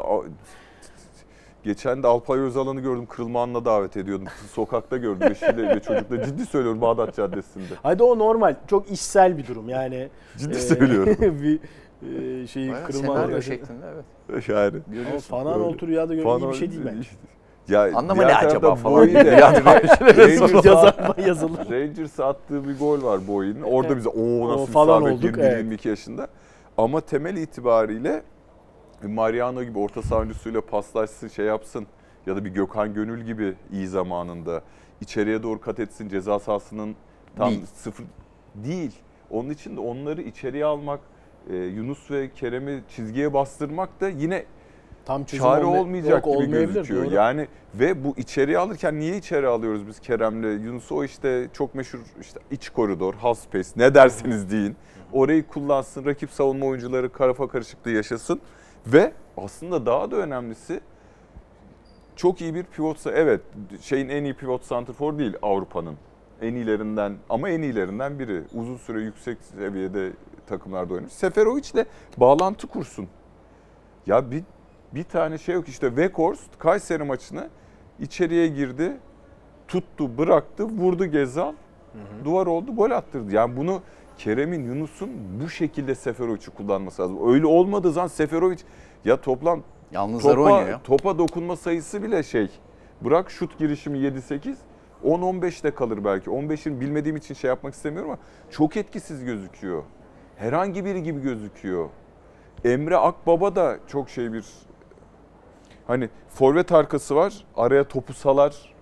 Geçen 1.65 2.03
de 2.03 2.07
Alpay 2.07 2.39
Özalan'ı 2.39 2.81
gördüm. 2.81 3.07
Kırılma 3.07 3.43
Anı'na 3.43 3.65
davet 3.65 3.97
ediyordum. 3.97 4.27
Sokakta 4.53 4.97
gördüm 4.97 5.33
eşiyle 5.33 5.69
ve 5.69 5.81
çocukla. 5.81 6.23
Ciddi 6.25 6.47
söylüyorum 6.47 6.81
Bağdat 6.81 7.17
Caddesi'nde. 7.17 7.75
Hadi 7.83 8.03
o 8.03 8.19
normal. 8.19 8.57
Çok 8.67 8.91
işsel 8.91 9.39
bir 9.39 9.47
durum. 9.47 9.69
Yani 9.69 10.09
Ciddi 10.37 10.57
e, 10.57 10.61
söylüyorum. 10.61 11.17
bir 11.43 11.61
e, 12.43 12.47
şeyi 12.47 12.73
Bayağı 12.73 12.87
kırılma 12.87 13.15
senaryo 13.15 13.43
şeklinde 13.43 13.87
evet. 14.29 14.49
Yani. 14.49 14.81
Ama 15.09 15.39
Van 15.39 15.53
Aanholt'u 15.53 15.87
rüyada 15.87 16.15
görmek 16.15 16.43
iyi 16.43 16.49
bir 16.49 16.55
şey 16.55 16.71
değil 16.71 16.83
bence. 16.85 17.09
Ya 17.71 17.83
Anlamı 17.97 18.23
ne 18.23 18.35
acaba 18.37 18.75
falan. 18.75 18.97
Bowie 19.03 19.15
de- 19.15 19.25
Bir 19.37 19.43
anda 19.43 19.61
Rangers'a- 19.61 20.69
Yazar 20.69 21.17
yazılır. 21.27 21.71
Rangers'a 21.71 22.27
attığı 22.27 22.69
bir 22.69 22.79
gol 22.79 23.03
var 23.03 23.29
Boy'un. 23.29 23.63
Orada 23.63 23.89
Evet. 23.89 23.97
bize 23.97 24.09
o 24.09 24.49
nasıl 24.49 24.63
O 24.63 24.67
bir 24.67 24.73
falan 24.73 25.01
sabit 25.01 25.13
olduk, 25.25 25.37
21-22 25.37 25.89
yaşında. 25.89 26.29
Ama 26.79 27.01
temel 27.01 27.37
itibariyle 27.37 28.23
Mariano 29.03 29.63
gibi 29.65 29.79
orta 29.79 30.03
saha 30.03 30.19
oyuncusuyla 30.19 30.61
paslaşsın 30.61 31.29
şey 31.29 31.47
yapsın 31.47 31.87
ya 32.27 32.37
da 32.37 32.45
bir 32.45 32.51
Gökhan 32.51 32.95
Gönül 32.95 33.25
gibi 33.25 33.55
iyi 33.73 33.87
zamanında 33.87 34.63
içeriye 35.01 35.43
doğru 35.43 35.61
kat 35.61 35.81
etsin 35.81 36.09
ceza 36.09 36.39
sahasının 36.39 36.97
tam 37.37 37.51
Değil. 37.51 37.67
sıfır 37.75 38.05
değil. 38.55 38.93
Onun 39.31 39.51
için 39.51 39.77
de 39.77 39.81
onları 39.81 40.23
içeriye 40.23 40.65
almak 40.65 41.01
e, 41.51 41.57
Yunus 41.57 42.11
ve 42.11 42.31
Kerem'i 42.33 42.83
çizgiye 42.97 43.33
bastırmak 43.35 44.01
da 44.01 44.09
yine 44.09 44.45
Tam 45.11 45.25
çözüm 45.25 45.45
çare 45.45 45.65
olma- 45.65 45.81
olmayacak 45.81 46.27
yok, 46.27 46.41
gibi 46.41 46.51
gözüküyor. 46.51 47.05
doğru. 47.05 47.15
Yani 47.15 47.49
ve 47.75 48.05
bu 48.05 48.15
içeriye 48.17 48.59
alırken 48.59 49.01
niye 49.01 49.17
içeri 49.17 49.47
alıyoruz 49.47 49.87
biz 49.87 50.01
Kerem'le 50.01 50.65
Yunus'u 50.65 50.95
o 50.95 51.05
işte 51.05 51.49
çok 51.53 51.75
meşhur 51.75 51.99
işte 52.21 52.41
iç 52.51 52.69
koridor, 52.69 53.15
half 53.15 53.39
space 53.39 53.69
ne 53.77 53.95
derseniz 53.95 54.51
deyin. 54.51 54.77
Orayı 55.13 55.47
kullansın, 55.47 56.05
rakip 56.05 56.31
savunma 56.31 56.67
oyuncuları 56.67 57.13
karafa 57.13 57.49
karışıklığı 57.49 57.91
yaşasın 57.91 58.41
ve 58.87 59.13
aslında 59.37 59.87
daha 59.87 60.11
da 60.11 60.17
önemlisi 60.17 60.81
çok 62.17 62.41
iyi 62.41 62.55
bir 62.55 62.63
pivotsa 62.65 63.13
evet 63.13 63.41
şeyin 63.81 64.09
en 64.09 64.25
iyi 64.25 64.35
pivot 64.35 64.65
santrfor 64.65 65.19
değil 65.19 65.37
Avrupa'nın. 65.43 65.97
En 66.43 66.55
iyilerinden 66.55 67.17
ama 67.31 67.49
en 67.49 67.63
iyilerinden 67.63 68.19
biri. 68.19 68.43
Uzun 68.55 68.77
süre 68.77 69.01
yüksek 69.01 69.39
seviyede 69.43 70.11
takımlarda 70.47 70.95
oynamış. 70.95 71.13
Seferovic'le 71.13 71.87
bağlantı 72.17 72.67
kursun. 72.67 73.09
Ya 74.07 74.31
bir 74.31 74.43
bir 74.95 75.05
tane 75.05 75.39
şey 75.39 75.55
yok 75.55 75.69
işte 75.69 75.89
Weghorst 75.89 76.59
Kayseri 76.59 77.05
maçını 77.05 77.49
içeriye 78.01 78.47
girdi. 78.47 78.97
Tuttu, 79.69 80.19
bıraktı, 80.19 80.65
vurdu 80.65 81.07
Gezal. 81.07 81.53
Duvar 82.25 82.47
oldu, 82.47 82.77
gol 82.77 82.91
attırdı. 82.91 83.35
Yani 83.35 83.57
bunu 83.57 83.83
Kerem'in, 84.19 84.65
Yunus'un 84.65 85.11
bu 85.45 85.49
şekilde 85.49 85.95
Seferovic'i 85.95 86.51
kullanması 86.51 87.03
lazım. 87.03 87.33
Öyle 87.33 87.47
olmadığı 87.47 87.93
zaman 87.93 88.09
Seferovic 88.09 88.59
ya 89.05 89.21
toplam 89.21 89.63
Yalnızları 89.93 90.37
topa, 90.37 90.53
oynuyor 90.53 90.81
topa 90.85 91.19
dokunma 91.19 91.57
sayısı 91.57 92.03
bile 92.03 92.23
şey. 92.23 92.51
Bırak 93.01 93.31
şut 93.31 93.59
girişimi 93.59 93.99
7-8. 93.99 94.55
10-15'te 95.05 95.71
kalır 95.71 96.05
belki. 96.05 96.31
15'in 96.31 96.81
bilmediğim 96.81 97.17
için 97.17 97.35
şey 97.35 97.49
yapmak 97.49 97.75
istemiyorum 97.75 98.11
ama 98.11 98.19
çok 98.51 98.77
etkisiz 98.77 99.25
gözüküyor. 99.25 99.83
Herhangi 100.37 100.85
biri 100.85 101.03
gibi 101.03 101.23
gözüküyor. 101.23 101.89
Emre 102.65 102.97
Akbaba 102.97 103.57
da 103.57 103.79
çok 103.87 104.11
şey 104.11 104.33
bir 104.33 104.45
hani 105.91 106.09
forvet 106.29 106.73
arkası 106.73 107.17
var. 107.17 107.45
Araya 107.57 107.85
topu 107.89 108.15
salar. 108.15 108.75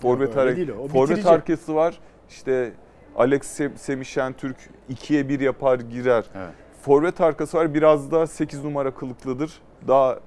Forvet, 0.00 0.36
o 0.78 0.88
forvet 0.88 1.26
arkası 1.26 1.74
var. 1.74 2.00
İşte 2.28 2.72
Alex 3.16 3.60
Sem- 3.60 3.76
Semih 3.76 4.04
Şentürk 4.04 4.56
2'ye 4.90 5.28
1 5.28 5.40
yapar 5.40 5.80
girer. 5.80 6.24
Evet. 6.34 6.50
Forvet 6.82 7.20
arkası 7.20 7.56
var. 7.58 7.74
Biraz 7.74 8.10
daha 8.10 8.26
8 8.26 8.64
numara 8.64 8.94
kılıklıdır. 8.94 9.60
Daha 9.88 10.18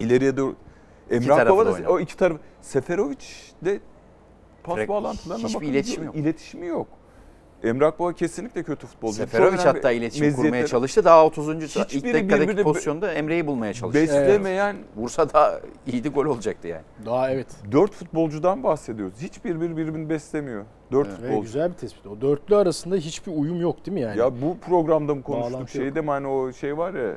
ileriye 0.00 0.36
doğru. 0.36 0.54
Emre 1.10 1.26
tarafı 1.26 1.42
Akbaba 1.42 1.66
da 1.66 1.70
da 1.70 1.74
oynar. 1.74 1.86
o 1.86 2.00
iki 2.00 2.16
taraf. 2.16 2.36
Seferovic 2.60 3.24
de 3.64 3.80
pas 4.62 4.76
Direkt 4.76 4.90
bağlantılarına 4.90 5.44
hiçbir 5.44 5.54
bakın, 5.54 5.66
iletişimi 5.66 6.06
yok. 6.06 6.16
İletişimi 6.16 6.66
yok. 6.66 6.86
Emre 7.64 7.86
Akbaba 7.86 8.12
kesinlikle 8.12 8.62
kötü 8.62 8.86
futbolcu. 8.86 9.14
Seferovic 9.14 9.58
hatta 9.58 9.92
iletişim 9.92 10.26
kurmaya 10.30 10.42
meziyetleri. 10.50 10.70
çalıştı. 10.70 11.04
Daha 11.04 11.26
30. 11.26 11.48
ilk 11.48 11.62
Hiçbiri 11.62 12.14
dakikadaki 12.14 12.48
birbirine- 12.48 12.62
pozisyonda 12.62 13.12
Emre'yi 13.12 13.46
bulmaya 13.46 13.74
çalıştı. 13.74 14.00
Beslemeyen 14.02 14.76
Vursa 14.96 15.32
daha 15.32 15.60
iyiydi 15.86 16.08
gol 16.08 16.26
olacaktı 16.26 16.68
yani. 16.68 16.82
Daha 17.06 17.30
evet. 17.30 17.46
dört 17.72 17.92
futbolcudan 17.92 18.62
bahsediyoruz. 18.62 19.14
Hiçbir 19.20 19.60
bir 19.60 19.76
birbirini 19.76 20.08
beslemiyor. 20.08 20.64
Dört 20.92 21.08
Evet. 21.08 21.18
Ve 21.22 21.26
futbolcu. 21.26 21.42
güzel 21.42 21.68
bir 21.70 21.74
tespit. 21.76 22.06
O 22.06 22.20
dörtlü 22.20 22.56
arasında 22.56 22.96
hiçbir 22.96 23.32
uyum 23.36 23.60
yok 23.60 23.86
değil 23.86 23.94
mi 23.94 24.00
yani? 24.00 24.18
Ya 24.18 24.42
bu 24.42 24.56
programda 24.58 25.14
mı 25.14 25.22
konuştuk? 25.22 25.52
Bağlantı 25.52 25.78
yok. 25.78 25.84
Şeyde 25.86 26.00
mi 26.00 26.10
hani 26.10 26.26
o 26.26 26.52
şey 26.52 26.78
var 26.78 26.94
ya 26.94 27.12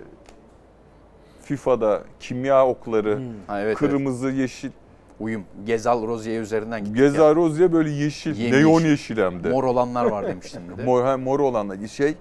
FIFA'da 1.41 2.01
kimya 2.19 2.67
okları, 2.67 3.17
Hmm. 3.17 3.23
Ha, 3.47 3.61
evet, 3.61 3.65
evet. 3.67 3.77
kırmızı, 3.77 4.29
yeşil. 4.29 4.71
Uyum. 5.19 5.43
Gezal 5.65 6.07
Rozier 6.07 6.41
üzerinden 6.41 6.79
gittik. 6.79 6.97
Geza 6.97 7.35
Rozya 7.35 7.73
böyle 7.73 7.89
yeşil, 7.89 8.35
Yemyeşil. 8.35 8.65
neon 8.65 8.81
yeşil 8.81 9.17
hem 9.17 9.43
de. 9.43 9.49
Mor 9.49 9.63
olanlar 9.63 10.05
var 10.05 10.27
demiştim 10.27 10.61
de. 10.77 10.83
Mor, 10.83 11.03
ha, 11.03 11.17
mor 11.17 11.39
olanlar 11.39 11.87
şey 11.87 12.15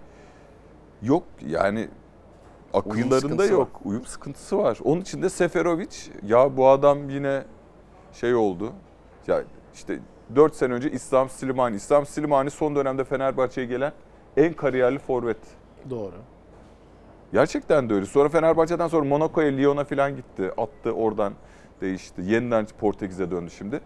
yok 1.02 1.22
yani 1.46 1.88
akıllarında 2.74 3.20
sıkıntısı 3.20 3.52
yok. 3.52 3.80
Uyum 3.84 4.04
sıkıntısı 4.06 4.58
var. 4.58 4.78
Onun 4.84 5.00
için 5.00 5.22
de 5.22 5.28
Seferovic 5.28 5.96
ya 6.22 6.56
bu 6.56 6.68
adam 6.68 7.10
yine 7.10 7.42
şey 8.12 8.34
oldu. 8.34 8.72
Ya 9.26 9.42
işte 9.74 9.98
4 10.36 10.54
sene 10.54 10.72
önce 10.72 10.90
İslam 10.90 11.28
Slimani. 11.28 11.76
İslam 11.76 12.06
Slimani 12.06 12.50
son 12.50 12.76
dönemde 12.76 13.04
Fenerbahçe'ye 13.04 13.66
gelen 13.66 13.92
en 14.36 14.52
kariyerli 14.52 14.98
forvet. 14.98 15.38
Doğru. 15.90 16.14
Gerçekten 17.32 17.90
de 17.90 17.94
öyle. 17.94 18.06
Sonra 18.06 18.28
Fenerbahçe'den 18.28 18.88
sonra 18.88 19.04
Monaco'ya, 19.04 19.50
Lyon'a 19.50 19.84
falan 19.84 20.16
gitti. 20.16 20.50
Attı 20.56 20.92
oradan 20.92 21.32
değişti. 21.80 22.22
Yeniden 22.24 22.66
Portekiz'e 22.78 23.30
döndü 23.30 23.50
şimdi. 23.50 23.80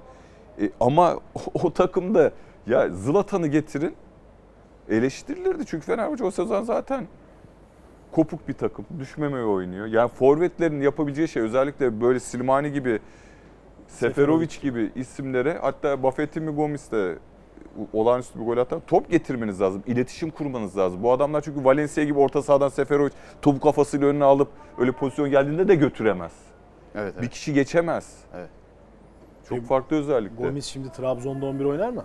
E, 0.60 0.70
ama 0.80 1.14
o, 1.34 1.40
o 1.54 1.72
takımda 1.72 2.32
ya 2.66 2.88
Zlatan'ı 2.88 3.46
getirin 3.46 3.94
eleştirilirdi. 4.88 5.66
Çünkü 5.66 5.86
Fenerbahçe 5.86 6.24
o 6.24 6.30
sezon 6.30 6.62
zaten 6.62 7.06
kopuk 8.12 8.48
bir 8.48 8.54
takım. 8.54 8.86
Düşmemeye 8.98 9.44
oynuyor. 9.44 9.86
Yani 9.86 10.08
forvetlerin 10.08 10.80
yapabileceği 10.80 11.28
şey 11.28 11.42
özellikle 11.42 12.00
böyle 12.00 12.20
Silmani 12.20 12.72
gibi 12.72 12.98
Seferovic 13.88 14.60
gibi 14.62 14.90
isimlere 14.94 15.58
hatta 15.62 16.02
Buffett'in 16.02 16.56
Gomis 16.56 16.92
de 16.92 17.18
olağanüstü 17.92 18.40
bir 18.40 18.44
gol 18.44 18.56
atar. 18.56 18.80
Top 18.86 19.10
getirmeniz 19.10 19.60
lazım. 19.60 19.82
iletişim 19.86 20.30
kurmanız 20.30 20.78
lazım. 20.78 21.02
Bu 21.02 21.12
adamlar 21.12 21.40
çünkü 21.40 21.64
Valencia 21.64 22.04
gibi 22.04 22.18
orta 22.18 22.42
sahadan 22.42 22.68
Seferovic 22.68 23.12
topu 23.42 23.60
kafasıyla 23.60 24.06
önüne 24.06 24.24
alıp 24.24 24.48
öyle 24.78 24.92
pozisyon 24.92 25.30
geldiğinde 25.30 25.68
de 25.68 25.74
götüremez. 25.74 26.32
Evet, 26.98 27.12
evet. 27.14 27.22
Bir 27.22 27.28
kişi 27.28 27.52
geçemez. 27.54 28.16
Evet. 28.34 28.48
Çok 29.48 29.64
farklı 29.66 29.96
özellikle. 29.96 30.44
Gomis 30.44 30.66
şimdi 30.66 30.92
Trabzon'da 30.92 31.46
11 31.46 31.64
oynar 31.64 31.88
mı? 31.88 32.04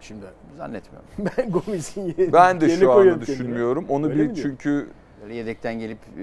Şimdi 0.00 0.24
Zannetmiyorum. 0.58 1.08
ben 1.38 1.50
Gomis'in 1.50 2.02
ye- 2.18 2.32
Ben 2.32 2.60
de 2.60 2.76
şu 2.76 2.92
anda 2.92 3.20
düşünmüyorum. 3.20 3.86
Onu 3.88 4.06
Öyle 4.06 4.30
bir 4.30 4.34
çünkü 4.34 4.88
Böyle 5.22 5.34
yedekten 5.34 5.78
gelip 5.78 5.98
e, 6.18 6.22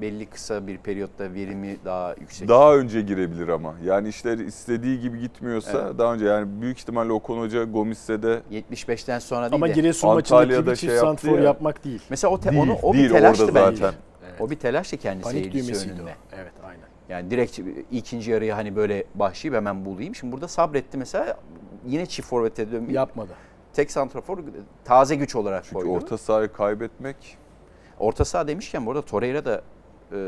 belli 0.00 0.26
kısa 0.26 0.66
bir 0.66 0.78
periyotta 0.78 1.34
verimi 1.34 1.76
daha 1.84 2.14
yüksek. 2.20 2.48
daha 2.48 2.76
önce 2.76 3.00
girebilir 3.00 3.48
ama. 3.48 3.74
Yani 3.84 4.08
işler 4.08 4.38
istediği 4.38 5.00
gibi 5.00 5.20
gitmiyorsa 5.20 5.82
Evet. 5.86 5.98
daha 5.98 6.14
önce 6.14 6.24
yani 6.26 6.60
büyük 6.62 6.78
ihtimalle 6.78 7.12
Okan 7.12 7.34
Hoca 7.38 7.64
Gomis'e 7.64 8.22
de 8.22 8.40
75'ten 8.50 9.18
sonra 9.18 9.42
değil 9.42 9.54
Ama 9.54 9.68
de. 9.68 9.72
Giresun 9.72 10.08
Antalya'da 10.08 10.44
maçındaki 10.46 10.70
bir 10.70 10.76
şey 10.76 10.88
çift 10.88 11.02
yaptı 11.04 11.22
santfor 11.22 11.38
ya. 11.38 11.44
yapmak 11.44 11.84
değil. 11.84 12.02
Mesela 12.10 12.30
o, 12.34 12.40
te- 12.40 12.50
değil, 12.50 12.62
onu, 12.62 12.74
o 12.82 12.92
değil 12.92 13.04
bir 13.04 13.10
telaştı 13.10 13.44
orada 13.44 13.54
bence. 13.54 13.76
zaten. 13.76 13.98
O 14.40 14.50
bir 14.50 14.56
telaştı 14.56 14.96
kendi 14.96 15.22
Panik 15.22 15.38
seyircisi 15.38 15.66
düğmesiydi 15.68 15.92
önünde. 15.92 16.02
o. 16.10 16.36
Evet 16.40 16.52
aynen. 16.64 16.91
Yani 17.08 17.30
direkt 17.30 17.60
ikinci 17.92 18.30
yarıya 18.30 18.56
hani 18.56 18.76
böyle 18.76 19.04
başlayıp 19.14 19.56
hemen 19.56 19.84
bulayım. 19.84 20.14
Şimdi 20.14 20.32
burada 20.32 20.48
sabretti 20.48 20.98
mesela 20.98 21.36
yine 21.86 22.06
çift 22.06 22.28
forvete 22.28 22.72
dönmüş. 22.72 22.94
Yapmadı. 22.94 23.32
Tek 23.72 23.90
santrafor 23.90 24.38
taze 24.84 25.14
güç 25.14 25.36
olarak 25.36 25.64
Çünkü 25.64 25.74
koydu. 25.74 25.90
orta 25.90 26.18
sahayı 26.18 26.52
kaybetmek 26.52 27.38
Orta 27.98 28.24
saha 28.24 28.48
demişken 28.48 28.86
bu 28.86 28.90
arada 28.90 29.02
Torreira 29.02 29.44
da 29.44 29.62
e, 30.12 30.18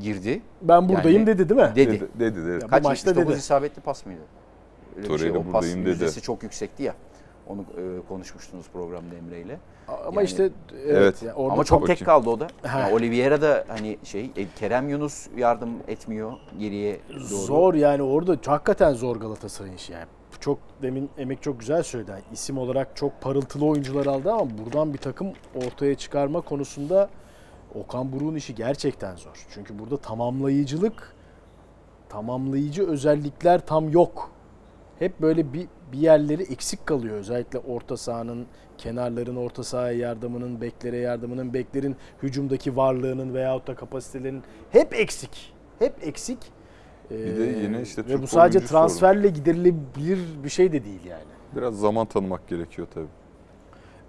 girdi. 0.00 0.42
Ben 0.62 0.88
buradayım 0.88 1.18
Yani- 1.18 1.26
dedi 1.26 1.48
değil 1.48 1.60
mi? 1.60 1.72
Dedi. 1.76 1.92
dedi. 1.92 2.08
dedi, 2.20 2.46
dedi. 2.46 2.62
Ya 2.62 2.68
Kaç 2.68 2.84
maçta 2.84 3.10
79 3.10 3.32
dedi. 3.32 3.38
isabetli 3.38 3.82
pas 3.82 4.06
mıydı? 4.06 4.20
Öyle 4.96 5.02
bir 5.02 5.08
şey. 5.08 5.16
Torreira 5.18 5.38
O 5.38 5.42
pas 5.44 5.52
buradayım 5.54 5.80
dedi. 5.80 5.88
yüzdesi 5.88 6.20
çok 6.20 6.42
yüksekti 6.42 6.82
ya. 6.82 6.94
Onu 7.48 7.60
e, 7.60 8.06
konuşmuştunuz 8.08 8.66
programda 8.72 9.14
Emre 9.14 9.40
ile. 9.40 9.58
Ama 9.88 10.20
Yani- 10.20 10.24
işte 10.24 10.50
evet, 10.74 10.96
Evet. 10.96 11.22
ya 11.22 11.34
orada 11.34 11.52
Ama 11.52 11.64
çok 11.64 11.86
tek 11.86 12.04
kaldı 12.04 12.30
o 12.30 12.40
da. 12.40 12.46
Ha. 12.62 12.80
Yani 12.80 12.94
Oliveira 12.94 13.42
da 13.42 13.64
hani 13.68 13.98
şey 14.04 14.30
e, 14.36 14.46
Kerem 14.56 14.88
Yunus 14.88 15.26
yardım 15.36 15.70
etmiyor 15.88 16.32
geriye 16.58 17.00
doğru. 17.10 17.20
Zor 17.20 17.74
yani 17.74 18.02
orada 18.02 18.36
hakikaten 18.46 18.92
zor 18.92 19.16
Galatasaray'ın 19.16 19.76
işi 19.76 19.92
yani. 19.92 20.06
Çok 20.40 20.58
demin 20.82 21.10
Emek 21.18 21.42
çok 21.42 21.60
güzel 21.60 21.82
söyledi. 21.82 22.10
Yani 22.10 22.22
isim 22.32 22.58
olarak 22.58 22.96
çok 22.96 23.20
parıltılı 23.20 23.66
oyuncular 23.66 24.06
aldı 24.06 24.32
ama 24.32 24.46
buradan 24.58 24.92
bir 24.92 24.98
takım 24.98 25.32
ortaya 25.66 25.94
çıkarma 25.94 26.40
konusunda 26.40 27.08
Okan 27.74 28.12
Buruk'un 28.12 28.34
işi 28.34 28.54
gerçekten 28.54 29.16
zor. 29.16 29.46
Çünkü 29.54 29.78
burada 29.78 29.96
tamamlayıcılık, 29.96 31.14
tamamlayıcı 32.08 32.86
özellikler 32.86 33.66
tam 33.66 33.90
yok. 33.90 34.30
Hep 35.04 35.20
böyle 35.20 35.52
bir, 35.52 35.68
bir 35.92 35.98
yerleri 35.98 36.42
eksik 36.42 36.86
kalıyor. 36.86 37.16
Özellikle 37.16 37.58
orta 37.58 37.96
sahanın, 37.96 38.46
kenarların 38.78 39.36
orta 39.36 39.64
sahaya 39.64 39.98
yardımının, 39.98 40.60
beklere 40.60 40.96
yardımının, 40.96 41.54
beklerin 41.54 41.96
hücumdaki 42.22 42.76
varlığının 42.76 43.34
veyahut 43.34 43.66
da 43.66 43.74
kapasitelerinin 43.74 44.42
hep 44.70 44.94
eksik. 44.94 45.54
Hep 45.78 45.94
eksik. 46.02 46.38
Bir 47.10 47.16
de 47.36 47.58
Ee, 47.58 47.62
yine 47.62 47.82
işte 47.82 48.04
ve 48.04 48.08
Türk 48.08 48.22
bu 48.22 48.26
sadece 48.26 48.66
transferle 48.66 49.28
giderilebilir 49.28 50.18
bir 50.44 50.48
şey 50.48 50.72
de 50.72 50.84
değil 50.84 51.04
yani. 51.04 51.24
Biraz 51.56 51.78
zaman 51.78 52.06
tanımak 52.06 52.48
gerekiyor 52.48 52.88
tabii. 52.94 53.06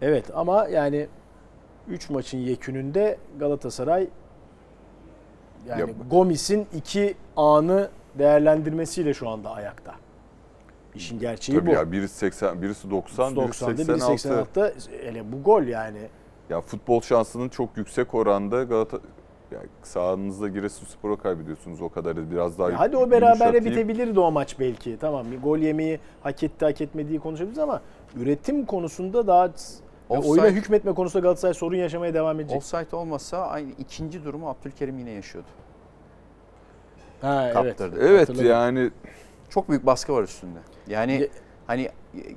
Evet 0.01 0.25
ama 0.35 0.67
yani 0.67 1.07
3 1.87 2.09
maçın 2.09 2.37
yekününde 2.37 3.17
Galatasaray 3.39 4.07
yani 5.67 5.79
Ya- 5.79 5.87
Gomis'in 6.11 6.67
iki 6.75 7.15
anı 7.37 7.89
değerlendirmesiyle 8.19 9.13
şu 9.13 9.29
anda 9.29 9.49
ayakta. 9.51 10.04
İşin 10.95 11.19
gerçeği 11.19 11.59
Tabii 11.59 11.69
bu. 11.69 11.73
ya 11.73 11.91
birisi 11.91 12.15
80, 12.17 12.61
birisi 12.61 12.89
90, 12.91 13.35
birisi 13.35 13.65
90'da 13.65 13.71
biri 13.77 13.85
86. 14.01 14.27
86'da 14.59 14.73
hele 15.03 15.31
bu 15.31 15.43
gol 15.43 15.63
yani. 15.63 15.99
Ya 16.49 16.61
futbol 16.61 17.01
şansının 17.01 17.49
çok 17.49 17.77
yüksek 17.77 18.13
oranda 18.15 18.63
Galata 18.63 18.97
ya 19.51 19.59
sahanızda 19.83 20.47
Giresunspor'a 20.47 21.15
kaybediyorsunuz 21.15 21.81
o 21.81 21.89
kadarı 21.89 22.31
biraz 22.31 22.59
daha 22.59 22.71
Ya 22.71 22.79
hadi 22.79 22.97
o 22.97 23.11
berabere 23.11 23.65
bitebilirdi 23.65 24.19
o 24.19 24.31
maç 24.31 24.59
belki. 24.59 24.97
Tamam 25.01 25.31
bir 25.31 25.41
gol 25.41 25.57
yemeyi 25.57 25.99
hak 26.23 26.43
etti 26.43 26.65
hak 26.65 26.81
etmediği 26.81 27.19
konuşabiliriz 27.19 27.59
ama 27.59 27.81
üretim 28.15 28.65
konusunda 28.65 29.27
daha 29.27 29.45
Offside- 30.09 30.27
oyuna 30.29 30.47
hükmetme 30.47 30.93
konusunda 30.93 31.21
Galatasaray 31.23 31.53
sorun 31.53 31.75
yaşamaya 31.75 32.13
devam 32.13 32.39
edecek. 32.39 32.57
Offside 32.57 32.95
olmasa 32.95 33.37
aynı 33.47 33.71
ikinci 33.79 34.23
durumu 34.25 34.49
Abdülkerim 34.49 34.99
yine 34.99 35.11
yaşıyordu. 35.11 35.47
Ha 37.21 37.43
evet. 37.43 37.53
kaptırdı. 37.53 37.97
Evet 38.01 38.21
Hatırladım. 38.21 38.45
yani 38.49 38.91
Çok 39.49 39.69
büyük 39.69 39.85
baskı 39.85 40.13
var 40.13 40.23
üstünde. 40.23 40.59
Yani 40.87 41.11
Ge- 41.13 41.29
hani 41.67 41.89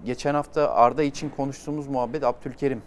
geçen 0.05 0.35
hafta 0.35 0.71
Arda 0.75 1.03
için 1.03 1.31
konuştuğumuz 1.37 1.89
muhabbet 1.89 2.25
Abdülkerim 2.25 2.83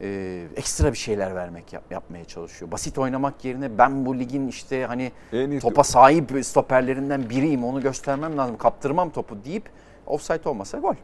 e, 0.00 0.42
ekstra 0.56 0.92
bir 0.92 0.98
şeyler 0.98 1.34
vermek 1.34 1.72
yap- 1.72 1.90
yapmaya 1.92 2.24
çalışıyor. 2.24 2.70
Basit 2.72 2.98
oynamak 2.98 3.44
yerine 3.44 3.78
ben 3.78 4.06
bu 4.06 4.18
ligin 4.18 4.48
işte 4.48 4.86
hani 4.86 5.12
en 5.32 5.58
topa 5.58 5.84
sahip 5.84 6.44
stoperlerinden 6.44 7.30
biriyim 7.30 7.64
onu 7.64 7.80
göstermem 7.82 8.38
lazım 8.38 8.58
kaptırmam 8.58 9.10
topu 9.10 9.44
deyip 9.44 9.70
offside 10.06 10.48
olmasa 10.48 10.78
gol. 10.78 10.94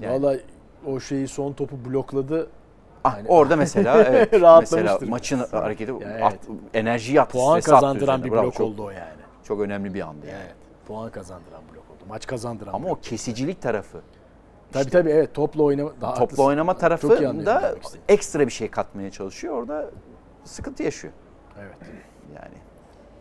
Yani, 0.00 0.22
Valla 0.22 0.36
o 0.86 1.00
şeyi 1.00 1.28
son 1.28 1.52
topu 1.52 1.76
blokladı. 1.84 2.50
ah, 3.04 3.16
yani- 3.16 3.28
orada 3.28 3.56
mesela 3.56 4.02
evet 4.02 4.32
mesela 4.60 4.98
maçın 5.08 5.38
hareketi 5.50 5.92
Yani 5.92 6.24
at, 6.24 6.32
evet. 6.32 6.60
enerjiyi 6.74 7.20
attı. 7.20 7.32
Puan 7.32 7.60
kazandıran 7.60 8.24
bir 8.24 8.30
Bravo, 8.32 8.42
blok 8.44 8.54
çok, 8.54 8.66
oldu 8.66 8.84
o 8.84 8.90
yani. 8.90 9.20
Çok 9.44 9.60
önemli 9.60 9.94
bir 9.94 10.00
andı 10.00 10.26
yani. 10.26 10.38
Evet. 10.44 10.54
Puan 10.90 11.10
kazandıran 11.10 11.62
blok 11.74 11.84
oldu. 11.90 12.04
Maç 12.08 12.26
kazandıran 12.26 12.72
Ama 12.74 12.88
blok. 12.88 12.98
o 12.98 13.00
kesicilik 13.00 13.62
tarafı 13.62 14.00
Tabii 14.72 14.90
tabii 14.90 15.10
evet 15.10 15.34
topla 15.34 15.62
oynama. 15.62 15.90
Daha 16.00 16.10
topla 16.10 16.22
haklısın. 16.22 16.44
oynama 16.44 16.80
demek 16.80 17.84
istediğini. 17.84 18.04
ekstra 18.08 18.46
bir 18.46 18.52
şey 18.52 18.70
katmaya 18.70 19.10
çalışıyor. 19.10 19.54
Orada 19.54 19.90
sıkıntı 20.44 20.82
yaşıyor. 20.82 21.12
Evet. 21.60 21.76
Yani 22.34 22.54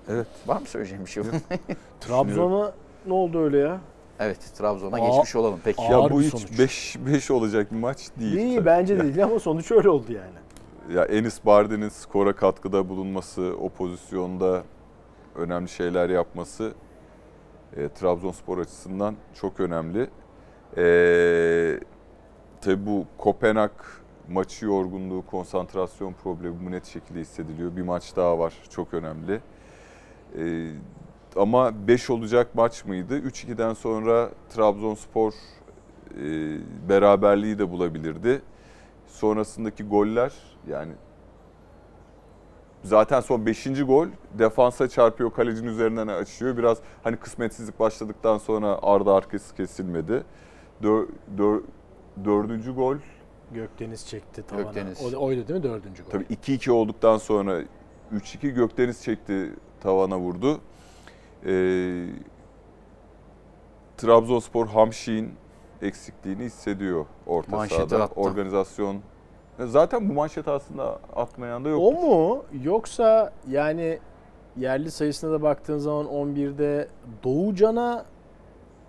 Evet. 0.10 0.28
var 0.48 0.60
mı 0.62 0.66
söyleyeceğim 0.68 1.06
bir 1.06 1.10
şey? 1.10 1.24
Trabzon'a 2.00 2.72
ne 3.06 3.14
oldu 3.14 3.44
öyle 3.44 3.58
ya? 3.58 3.80
evet 4.20 4.40
Trabzon'a 4.58 4.96
Aa, 4.96 5.00
geçmiş 5.00 5.36
olalım 5.36 5.60
peki. 5.64 5.84
Ya 5.84 6.10
bu 6.10 6.22
hiç 6.22 6.32
sonuç. 6.32 6.60
5 6.60 6.98
5 7.06 7.32
olacak 7.32 7.72
bir 7.72 7.78
maç 7.78 8.10
değil. 8.20 8.34
İyi 8.38 8.56
tabii. 8.56 8.66
bence 8.66 8.94
Ya- 8.94 9.00
de 9.00 9.04
değil 9.04 9.24
ama 9.24 9.40
sonuç 9.40 9.72
öyle 9.72 9.90
oldu 9.90 10.14
yani. 10.14 10.96
Ya 10.98 11.06
Enis 11.06 11.46
Bardi'nin 11.46 11.90
skora 11.90 12.36
katkıda 12.36 12.90
bulunması, 12.90 13.54
o 13.62 13.70
pozisyonda 13.70 14.64
önemli 15.36 15.70
şeyler 15.70 16.10
yapması 16.10 16.74
e, 17.78 17.90
Trabzonspor 17.90 18.58
açısından 18.58 19.16
çok 19.34 19.60
önemli. 19.60 20.10
E, 20.78 21.80
tabii 22.62 22.86
bu 22.86 23.06
Kopenhag 23.18 23.72
maçı 24.30 24.66
yorgunluğu, 24.66 25.26
konsantrasyon 25.26 26.14
problemi 26.14 26.66
bu 26.66 26.72
net 26.72 26.86
şekilde 26.86 27.20
hissediliyor. 27.20 27.76
Bir 27.76 27.82
maç 27.82 28.16
daha 28.16 28.40
var, 28.40 28.54
çok 28.70 28.94
önemli. 28.94 29.42
E, 30.38 30.72
ama 31.36 31.88
5 31.88 32.10
olacak 32.10 32.56
maç 32.56 32.86
mıydı? 32.86 33.20
3-2'den 33.20 33.74
sonra 33.74 34.30
Trabzonspor 34.50 35.34
e, 35.34 36.58
beraberliği 36.90 37.60
de 37.60 37.72
bulabilirdi. 37.72 38.42
Sonrasındaki 39.08 39.84
goller 39.84 40.34
yani 40.68 40.92
zaten 42.84 43.20
son 43.22 43.46
5. 43.46 43.86
gol 43.86 44.08
defansa 44.34 44.90
çarpıyor 44.90 45.32
kalecinin 45.34 45.68
üzerinden 45.68 46.08
açıyor. 46.08 46.58
Biraz 46.58 46.78
hani 47.04 47.18
kısmetsizlik 47.18 47.80
başladıktan 47.80 48.38
sonra 48.38 48.80
ardı 48.82 49.14
arkası 49.14 49.56
kesilmedi. 49.56 50.24
Dör, 50.84 51.08
dör, 51.38 51.62
dördüncü 52.26 52.76
gol 52.76 52.96
Gökdeniz 53.52 54.08
çekti 54.08 54.44
tavana. 54.48 54.64
Gökdeniz. 54.64 55.14
O, 55.16 55.26
oydu 55.26 55.48
değil 55.48 55.60
mi 55.60 55.64
dördüncü 55.64 56.04
gol? 56.04 56.12
tabii 56.12 56.24
2-2 56.24 56.72
olduktan 56.72 57.18
sonra 57.18 57.62
3-2 58.14 58.50
Gökdeniz 58.50 59.04
çekti 59.04 59.54
tavana 59.82 60.20
vurdu. 60.20 60.60
Ee, 61.46 62.06
Trabzonspor 63.98 64.68
Hamşik'in 64.68 65.34
eksikliğini 65.82 66.44
hissediyor 66.44 67.06
orta 67.28 67.56
Manşeti 67.56 67.90
sahada. 67.90 68.04
attı. 68.04 68.20
Organizasyon. 68.20 69.02
Zaten 69.68 70.10
bu 70.10 70.14
manşet 70.14 70.48
aslında 70.48 71.00
atmayan 71.16 71.66
da 71.66 71.70
yok. 71.70 71.82
O 71.84 71.92
mu? 71.92 72.44
Yoksa 72.64 73.34
yani 73.50 74.00
yerli 74.58 74.92
sayısına 74.92 75.32
da 75.32 75.42
baktığın 75.42 75.78
zaman 75.78 76.06
11'de 76.06 76.88
Doğucan'a 77.24 78.06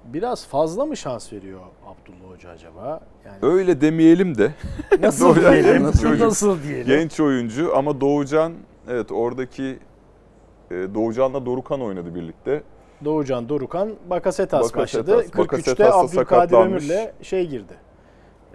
biraz 0.05 0.47
fazla 0.47 0.87
mı 0.87 0.97
şans 0.97 1.33
veriyor 1.33 1.61
Abdullah 1.87 2.35
Hoca 2.35 2.51
acaba? 2.51 3.01
Yani 3.27 3.37
Öyle 3.43 3.81
demeyelim 3.81 4.39
de 4.39 4.53
nasıl 5.01 5.27
Doğucan 5.27 5.53
diyelim? 5.53 5.83
genç 5.83 6.01
çocuk. 6.01 6.27
Nasıl 6.27 6.63
diyelim? 6.63 6.87
genç 6.87 7.21
oyuncu 7.21 7.77
ama 7.77 8.01
Doğucan 8.01 8.53
evet 8.89 9.13
oradaki 9.13 9.79
e, 10.71 10.75
Doğucan'la 10.95 11.47
Dorukan 11.47 11.83
oynadı 11.83 12.15
birlikte. 12.15 12.63
Doğucan, 13.05 13.49
Dorukan, 13.49 13.91
Bakasetas, 14.11 14.63
Bakasetas. 14.75 15.09
başladı. 15.09 15.27
43'te 15.33 15.39
Bakasetas 15.39 15.95
Abdülkadir. 15.95 16.57
Ömür'le 16.57 17.13
şey 17.23 17.47
girdi. 17.47 17.73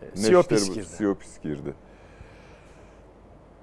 E, 0.02 0.06
Neşter- 0.06 0.16
Siopis 0.18 0.74
girdi. 0.74 0.86
Siopis 0.86 1.42
girdi. 1.42 1.74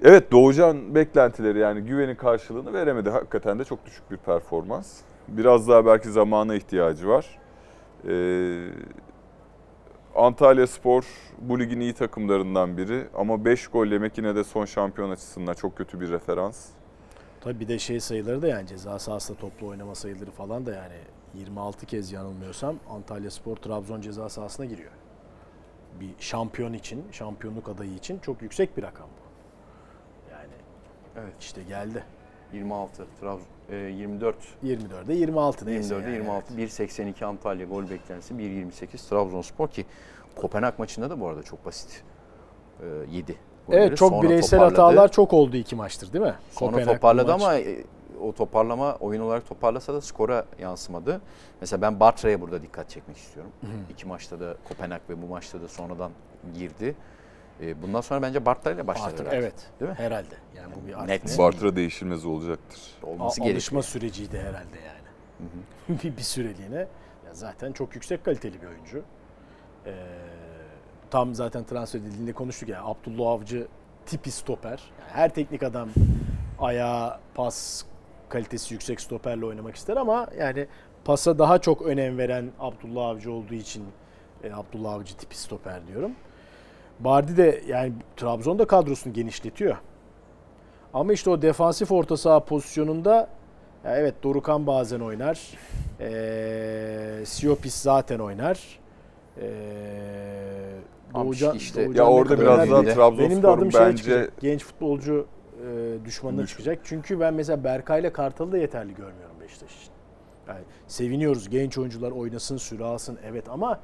Evet 0.04 0.32
Doğucan 0.32 0.94
beklentileri 0.94 1.58
yani 1.58 1.80
güvenin 1.80 2.14
karşılığını 2.14 2.72
veremedi. 2.72 3.10
Hakikaten 3.10 3.58
de 3.58 3.64
çok 3.64 3.86
düşük 3.86 4.10
bir 4.10 4.16
performans. 4.16 5.00
Biraz 5.28 5.68
daha 5.68 5.86
belki 5.86 6.10
zamana 6.10 6.54
ihtiyacı 6.54 7.08
var. 7.08 7.38
Ee, 8.08 8.68
Antalya 10.14 10.66
Spor 10.66 11.04
bu 11.38 11.60
ligin 11.60 11.80
iyi 11.80 11.92
takımlarından 11.92 12.76
biri 12.76 13.06
ama 13.14 13.44
5 13.44 13.66
gol 13.66 13.86
yemek 13.86 14.18
yine 14.18 14.36
de 14.36 14.44
son 14.44 14.64
şampiyon 14.64 15.10
açısından 15.10 15.54
çok 15.54 15.76
kötü 15.76 16.00
bir 16.00 16.10
referans. 16.10 16.66
Tabii 17.40 17.60
bir 17.60 17.68
de 17.68 17.78
şey 17.78 18.00
sayıları 18.00 18.42
da 18.42 18.48
yani 18.48 18.66
ceza 18.66 18.98
sahasında 18.98 19.38
toplu 19.38 19.66
oynama 19.66 19.94
sayıları 19.94 20.30
falan 20.30 20.66
da 20.66 20.72
yani 20.72 20.96
26 21.34 21.86
kez 21.86 22.12
yanılmıyorsam 22.12 22.76
Antalya 22.90 23.30
Spor 23.30 23.56
Trabzon 23.56 24.00
ceza 24.00 24.28
sahasına 24.28 24.66
giriyor. 24.66 24.92
Bir 26.00 26.10
şampiyon 26.18 26.72
için, 26.72 27.04
şampiyonluk 27.12 27.68
adayı 27.68 27.94
için 27.94 28.18
çok 28.18 28.42
yüksek 28.42 28.76
bir 28.76 28.82
rakam 28.82 29.08
bu. 29.18 29.21
Evet. 31.16 31.32
işte 31.40 31.62
geldi. 31.62 32.04
26 32.52 33.06
Trabzon 33.20 33.46
e, 33.70 33.76
24 33.76 34.36
24'e 34.64 35.14
26 35.14 35.66
neyse 35.66 35.94
24'e 35.94 36.02
yani. 36.04 36.14
26 36.14 36.54
1.82 36.54 37.24
Antalya 37.24 37.66
gol 37.66 37.90
beklentisi 37.90 38.34
1.28 38.34 39.08
Trabzonspor 39.08 39.68
ki 39.68 39.86
Kopenhag 40.36 40.78
maçında 40.78 41.10
da 41.10 41.20
bu 41.20 41.28
arada 41.28 41.42
çok 41.42 41.66
basit 41.66 42.02
e, 42.80 42.86
yedi. 43.10 43.36
golleri. 43.66 43.82
Evet 43.82 43.98
çok 43.98 44.08
Sonra 44.10 44.22
bireysel 44.22 44.58
toparladı. 44.58 44.80
hatalar 44.82 45.12
çok 45.12 45.32
oldu 45.32 45.56
iki 45.56 45.76
maçtır 45.76 46.12
değil 46.12 46.24
mi? 46.24 46.34
Sonra 46.50 46.70
Kopenhag 46.70 46.94
toparladı 46.94 47.32
ama 47.32 47.54
e, 47.58 47.84
o 48.20 48.32
toparlama 48.32 48.94
oyun 49.00 49.20
olarak 49.20 49.48
toparlasa 49.48 49.94
da 49.94 50.00
skora 50.00 50.44
yansımadı. 50.60 51.20
Mesela 51.60 51.82
ben 51.82 52.00
Bartra'ya 52.00 52.40
burada 52.40 52.62
dikkat 52.62 52.90
çekmek 52.90 53.16
istiyorum. 53.16 53.52
İki 53.90 54.08
maçta 54.08 54.40
da 54.40 54.56
Kopenhag 54.68 55.00
ve 55.08 55.22
bu 55.22 55.26
maçta 55.26 55.60
da 55.60 55.68
sonradan 55.68 56.10
girdi. 56.54 56.94
E, 57.60 57.82
bundan 57.82 58.00
sonra 58.00 58.22
bence 58.22 58.46
Bartra 58.46 58.70
ile 58.70 58.86
başlar 58.86 59.12
herhalde. 59.12 59.36
evet. 59.36 59.54
Değil 59.80 59.90
mi? 59.90 59.96
Herhalde. 59.98 60.34
Yani 60.56 60.74
bu 60.82 60.86
bir 60.88 60.92
artık 60.94 61.08
Net. 61.08 61.24
ne? 61.32 61.38
Bartra 61.38 61.76
değişilmez 61.76 62.24
olacaktır. 62.24 62.80
Olması 63.02 63.24
A- 63.24 63.28
gerekiyor. 63.34 63.54
alışma 63.54 63.82
süreciydi 63.82 64.38
herhalde 64.38 64.78
yani. 64.86 65.98
bir, 66.02 66.16
bir 66.16 66.22
süreliğine. 66.22 66.78
Ya 67.26 67.34
zaten 67.34 67.72
çok 67.72 67.94
yüksek 67.94 68.24
kaliteli 68.24 68.62
bir 68.62 68.66
oyuncu. 68.66 69.02
Ee, 69.86 69.92
tam 71.10 71.34
zaten 71.34 71.64
transfer 71.64 71.98
edildiğinde 72.00 72.32
konuştuk 72.32 72.68
ya. 72.68 72.84
Abdullah 72.84 73.30
Avcı 73.30 73.66
tipi 74.06 74.30
stoper. 74.30 74.82
Yani 75.00 75.10
her 75.12 75.34
teknik 75.34 75.62
adam 75.62 75.88
ayağı, 76.60 77.18
pas 77.34 77.84
kalitesi 78.28 78.74
yüksek 78.74 79.00
stoperle 79.00 79.46
oynamak 79.46 79.76
ister 79.76 79.96
ama 79.96 80.26
yani 80.38 80.66
pasa 81.04 81.38
daha 81.38 81.58
çok 81.58 81.82
önem 81.82 82.18
veren 82.18 82.50
Abdullah 82.60 83.06
Avcı 83.06 83.32
olduğu 83.32 83.54
için 83.54 83.84
e, 84.44 84.52
Abdullah 84.52 84.92
Avcı 84.92 85.16
tipi 85.16 85.38
stoper 85.38 85.86
diyorum. 85.86 86.12
Bardi 87.00 87.36
de 87.36 87.62
yani 87.68 87.92
Trabzon'da 88.16 88.64
kadrosunu 88.66 89.12
genişletiyor. 89.12 89.76
Ama 90.94 91.12
işte 91.12 91.30
o 91.30 91.42
defansif 91.42 91.92
orta 91.92 92.16
saha 92.16 92.44
pozisyonunda 92.44 93.28
ya 93.84 93.96
evet 93.96 94.14
Dorukan 94.22 94.66
bazen 94.66 95.00
oynar. 95.00 95.40
Ee, 96.00 97.22
Siopis 97.24 97.74
zaten 97.74 98.18
oynar. 98.18 98.78
Ee, 99.40 99.48
Ama 101.14 101.30
işte- 101.30 101.86
Doğucan 101.86 102.04
Ya 102.04 102.10
orada 102.10 102.40
biraz 102.40 102.70
daha 102.70 102.82
Trabzonspor'un 102.82 103.70
şey 103.70 103.80
bence 103.80 104.02
çıkacak. 104.02 104.40
Genç 104.40 104.64
futbolcu 104.64 105.26
e, 105.66 106.04
düşmanına 106.04 106.42
Düş- 106.42 106.50
çıkacak. 106.50 106.78
Çünkü 106.84 107.20
ben 107.20 107.34
mesela 107.34 107.64
Berkay 107.64 108.00
ile 108.00 108.12
Kartal'ı 108.12 108.52
da 108.52 108.58
yeterli 108.58 108.94
görmüyorum 108.94 109.36
Beşiktaş 109.40 109.76
için. 109.76 109.92
Yani 110.48 110.60
seviniyoruz 110.86 111.48
genç 111.48 111.78
oyuncular 111.78 112.10
oynasın, 112.10 112.56
süre 112.56 112.84
alsın 112.84 113.18
evet 113.30 113.48
ama 113.48 113.80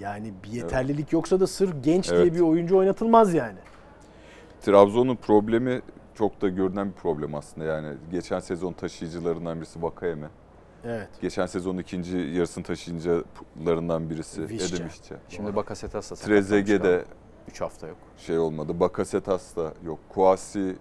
yani 0.00 0.32
bir 0.44 0.48
yeterlilik 0.48 1.12
yoksa 1.12 1.40
da 1.40 1.46
sırf 1.46 1.84
genç 1.84 2.10
diye 2.10 2.20
Evet. 2.20 2.34
bir 2.34 2.40
oyuncu 2.40 2.76
oynatılmaz 2.78 3.34
yani. 3.34 3.58
Trabzon'un 4.60 5.16
problemi 5.16 5.82
çok 6.14 6.40
da 6.42 6.48
görünen 6.48 6.88
bir 6.88 6.92
problem 6.94 7.34
aslında 7.34 7.66
yani. 7.66 7.94
Geçen 8.10 8.40
sezon 8.40 8.72
taşıyıcılarından 8.72 9.56
birisi 9.60 9.82
Vakayeme. 9.82 10.28
Evet. 10.84 11.08
Geçen 11.20 11.46
sezon 11.46 11.76
ikinci 11.78 12.16
yarısını 12.18 12.64
taşıyıcılarından 12.64 14.10
birisi. 14.10 14.42
Edin 14.42 14.54
Visca. 14.84 15.16
Şimdi 15.28 15.56
Bakasetas 15.56 16.10
da 16.10 16.14
Trezeguet 16.14 16.82
de 16.84 17.04
3 17.50 17.60
hafta 17.60 17.86
yok. 17.88 17.96
şey 18.16 18.38
olmadı. 18.38 18.80
Bakasetas 18.80 19.56
da 19.56 19.72
yok. 19.84 19.98
Kouassi 20.08 20.76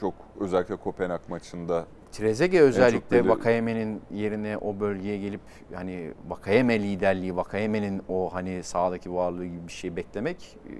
çok 0.00 0.14
özellikle 0.40 0.76
Kopenhag 0.76 1.20
maçında 1.28 1.86
Trezeguet 2.12 2.62
özellikle 2.62 3.28
Vakayeme'nin 3.28 4.00
yerine 4.10 4.58
o 4.58 4.80
bölgeye 4.80 5.18
gelip 5.18 5.40
hani 5.74 6.12
Vakayeme 6.28 6.82
liderliği, 6.82 7.36
Vakayeme'nin 7.36 8.02
o 8.08 8.34
hani 8.34 8.62
sahadaki 8.62 9.14
varlığı 9.14 9.46
gibi 9.46 9.66
bir 9.66 9.72
şey 9.72 9.96
beklemek 9.96 10.56
e, 10.68 10.72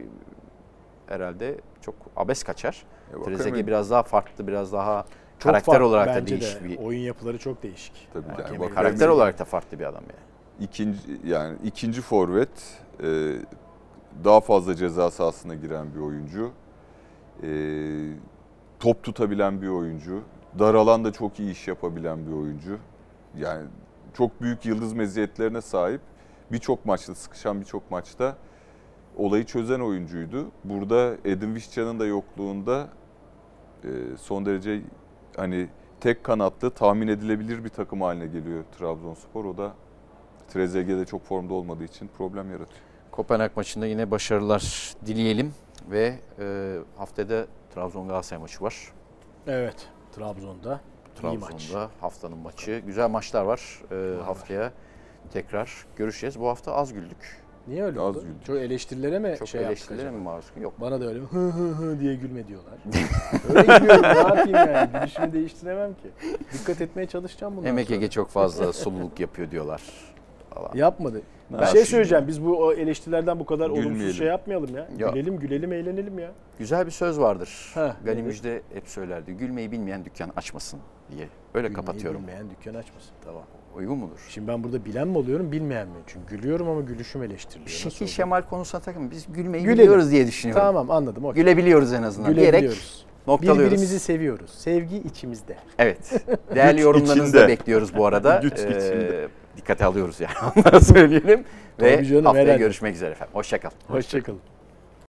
herhalde 1.13 1.61
çok 1.81 1.95
abes 2.17 2.43
kaçar. 2.43 2.85
e, 3.13 3.17
Vakayeme- 3.17 3.25
Trezeguet 3.25 3.67
biraz 3.67 3.91
daha 3.91 4.03
farklı, 4.03 4.47
biraz 4.47 4.73
daha 4.73 5.03
Çok 5.39 5.43
karakter 5.53 5.73
farklı 5.73 5.87
olarak 5.87 6.15
da 6.17 6.27
değişik 6.27 6.61
de. 6.65 6.69
bir 6.69 6.79
Oyun 6.79 7.01
yapıları 7.01 7.39
çok 7.39 7.63
değişik. 7.63 8.09
Tabii 8.13 8.29
yani 8.49 8.61
bak- 8.61 8.75
karakter 8.75 9.07
Vakayeme- 9.07 9.11
olarak 9.11 9.39
da 9.39 9.45
farklı 9.45 9.79
bir 9.79 9.85
adam 9.85 10.03
yani. 10.05 10.65
ikinci 10.67 10.99
yani 11.25 11.57
ikinci 11.65 12.01
forvet 12.03 12.79
e, 13.03 13.33
daha 14.25 14.41
fazla 14.41 14.77
ceza 14.77 15.11
sahasına 15.11 15.55
giren 15.55 15.95
bir 15.95 16.01
oyuncu. 16.01 16.51
E, 17.43 17.49
top 18.81 19.03
tutabilen 19.03 19.63
bir 19.63 19.69
oyuncu. 19.69 20.23
Dar 20.59 20.75
alanda 20.75 21.13
çok 21.13 21.41
iyi 21.41 21.53
iş 21.53 21.69
yapabilen 21.69 22.27
bir 22.27 22.33
oyuncu. 22.33 22.79
Yani 23.39 23.67
çok 24.15 24.41
büyük 24.41 24.67
yıldız 24.67 24.93
meziyetlerine 24.93 25.61
sahip. 25.61 26.01
Birçok 26.53 26.87
maçta 26.87 27.15
sıkışan 27.15 27.61
birçok 27.61 27.91
maçta 27.91 28.37
olayı 29.17 29.45
çözen 29.45 29.81
oyuncuydu. 29.81 30.51
Burada 30.65 31.15
Edin 31.25 31.55
Visca'nın 31.55 32.01
da 32.01 32.07
yokluğunda 32.07 32.89
e, 33.85 33.89
son 34.21 34.47
derece 34.47 34.81
hani 35.37 35.69
tek 36.01 36.25
kanatlı 36.25 36.71
tahmin 36.71 37.09
edilebilir 37.09 37.65
bir 37.65 37.69
takım 37.69 38.01
haline 38.01 38.27
geliyor 38.27 38.65
Trabzonspor. 38.79 39.45
O 39.45 39.57
da 39.57 39.73
Trezeguet'de 40.49 41.05
çok 41.05 41.25
formda 41.25 41.55
olmadığı 41.55 41.85
için 41.85 42.11
problem 42.19 42.51
yaratıyor. 42.51 42.81
Kopenhag 43.11 43.51
maçında 43.57 43.87
yine 43.87 44.11
başarılar 44.11 44.95
dileyelim 45.07 45.55
ve 45.91 46.19
e, 46.39 46.77
haftada 46.97 47.47
Trabzon 47.75 48.09
Galatasaray 48.09 48.43
maçı 48.43 48.65
var. 48.65 48.93
Evet. 49.47 49.92
Trabzon'da. 50.13 50.81
İyi 51.23 51.39
maç. 51.39 51.51
Trabzon'da 51.51 51.91
haftanın 52.01 52.39
maçı. 52.39 52.83
Güzel 52.87 53.09
maçlar 53.11 53.43
var. 53.43 53.83
E, 53.93 54.23
haftaya 54.23 54.73
tekrar 55.33 55.87
görüşeceğiz. 55.97 56.41
Bu 56.41 56.49
hafta 56.49 56.75
az 56.75 56.93
güldük. 56.93 57.43
Niye 57.69 57.85
öyle 57.85 58.01
Az 58.01 58.07
oldu? 58.17 58.21
güldük. 58.27 58.45
Çok 58.45 58.57
eleştirilere 58.57 59.19
mi 59.19 59.35
Çok 59.39 59.49
şey 59.49 59.65
eleştirilere 59.65 60.11
mi 60.11 60.19
maruz? 60.19 60.45
Yok. 60.61 60.75
Bana 60.81 61.01
da 61.01 61.07
öyle 61.07 61.19
hı 61.21 61.49
hı 61.49 61.69
hı 61.71 62.01
diye 62.01 62.15
gülme 62.15 62.49
diyorlar. 62.49 62.75
öyle 63.49 63.79
gülüyorum 63.79 64.03
ne 64.03 64.19
yapayım 64.19 64.55
yani 64.75 64.91
gülüşümü 64.93 65.33
değiştiremem 65.33 65.95
ki. 65.95 66.11
Dikkat 66.53 66.81
etmeye 66.81 67.07
çalışacağım 67.07 67.57
bundan 67.57 67.69
Emek 67.69 67.87
sonra. 67.87 67.97
Ege 67.97 68.11
çok 68.11 68.29
fazla 68.29 68.73
sululuk 68.73 69.21
yapıyor 69.21 69.51
diyorlar. 69.51 69.83
Falan. 70.55 70.71
Yapmadı. 70.75 71.23
Bir 71.61 71.67
şey 71.67 71.85
söyleyeceğim. 71.85 72.25
Biz 72.29 72.45
bu 72.45 72.65
o 72.67 72.73
eleştirilerden 72.73 73.41
bu 73.41 73.47
kadar 73.47 73.67
olumsuz 73.71 73.85
Gülmeyelim. 73.91 74.15
şey 74.15 74.27
yapmayalım 74.27 74.77
ya. 74.77 74.89
Yok. 74.99 75.15
Gülelim 75.15 75.39
gülelim 75.39 75.73
eğlenelim 75.73 76.19
ya. 76.19 76.31
Güzel 76.59 76.87
bir 76.87 76.91
söz 76.91 77.21
vardır. 77.21 77.71
Heh, 77.75 77.91
Gani? 78.05 78.23
Müjde 78.23 78.63
hep 78.75 78.89
söylerdi. 78.89 79.33
Gülmeyi 79.33 79.73
bilmeyen 79.73 80.05
dükkan 80.05 80.31
açmasın 80.37 80.81
diye. 81.17 81.29
Öyle 81.55 81.69
Gülmeyi 81.69 81.87
kapatıyorum. 81.87 82.21
Bilmeyen 82.21 82.51
dükkan 82.51 82.75
açmasın. 82.75 83.11
Tamam. 83.25 83.43
Uygun 83.77 83.99
mudur? 83.99 84.27
Şimdi 84.29 84.49
ben 84.49 84.65
burada 84.65 84.85
bilen 84.85 85.09
mi 85.09 85.19
oluyorum 85.19 85.53
bilmeyen 85.53 85.89
mi? 85.89 85.95
Çünkü 86.07 86.37
gülüyorum 86.37 86.69
ama 86.69 86.81
gülüşüm 86.81 87.23
eleştiriliyor. 87.23 87.69
Şekil 87.71 88.07
şemal 88.07 88.43
konusuna 88.43 88.81
takım. 88.81 89.11
Biz 89.11 89.27
gülmeyi 89.33 89.65
Gülelim. 89.65 89.79
biliyoruz 89.83 90.11
diye 90.11 90.27
düşünüyorum. 90.27 90.63
Tamam 90.67 90.91
anladım. 90.91 91.25
okey. 91.25 91.43
Gülebiliyoruz 91.43 91.93
en 91.93 92.03
azından. 92.03 92.35
Diyerek 92.35 92.51
Gülebiliyoruz. 92.53 93.07
noktalıyoruz. 93.27 93.61
Birbirimizi 93.63 94.01
seviyoruz. 94.01 94.51
Sevgi 94.51 94.97
içimizde. 94.97 95.57
Evet. 95.79 96.25
Değerli 96.55 96.81
yorumlarınızı 96.81 97.33
da 97.39 97.49
bekliyoruz 97.49 97.97
bu 97.97 98.07
arada. 98.07 98.37
Güç 98.43 98.53
Ee, 98.59 98.63
içinde. 98.69 99.29
Dikkate 99.57 99.85
alıyoruz 99.85 100.21
yani. 100.21 100.35
Onları 100.57 100.81
söyleyelim. 100.85 101.45
Ve 101.81 101.97
haftaya 101.97 102.45
herhalde. 102.45 102.59
görüşmek 102.59 102.95
üzere 102.95 103.11
efendim. 103.11 103.35
Hoşçakal. 103.35 103.71
Hoşçakalın. 103.89 104.41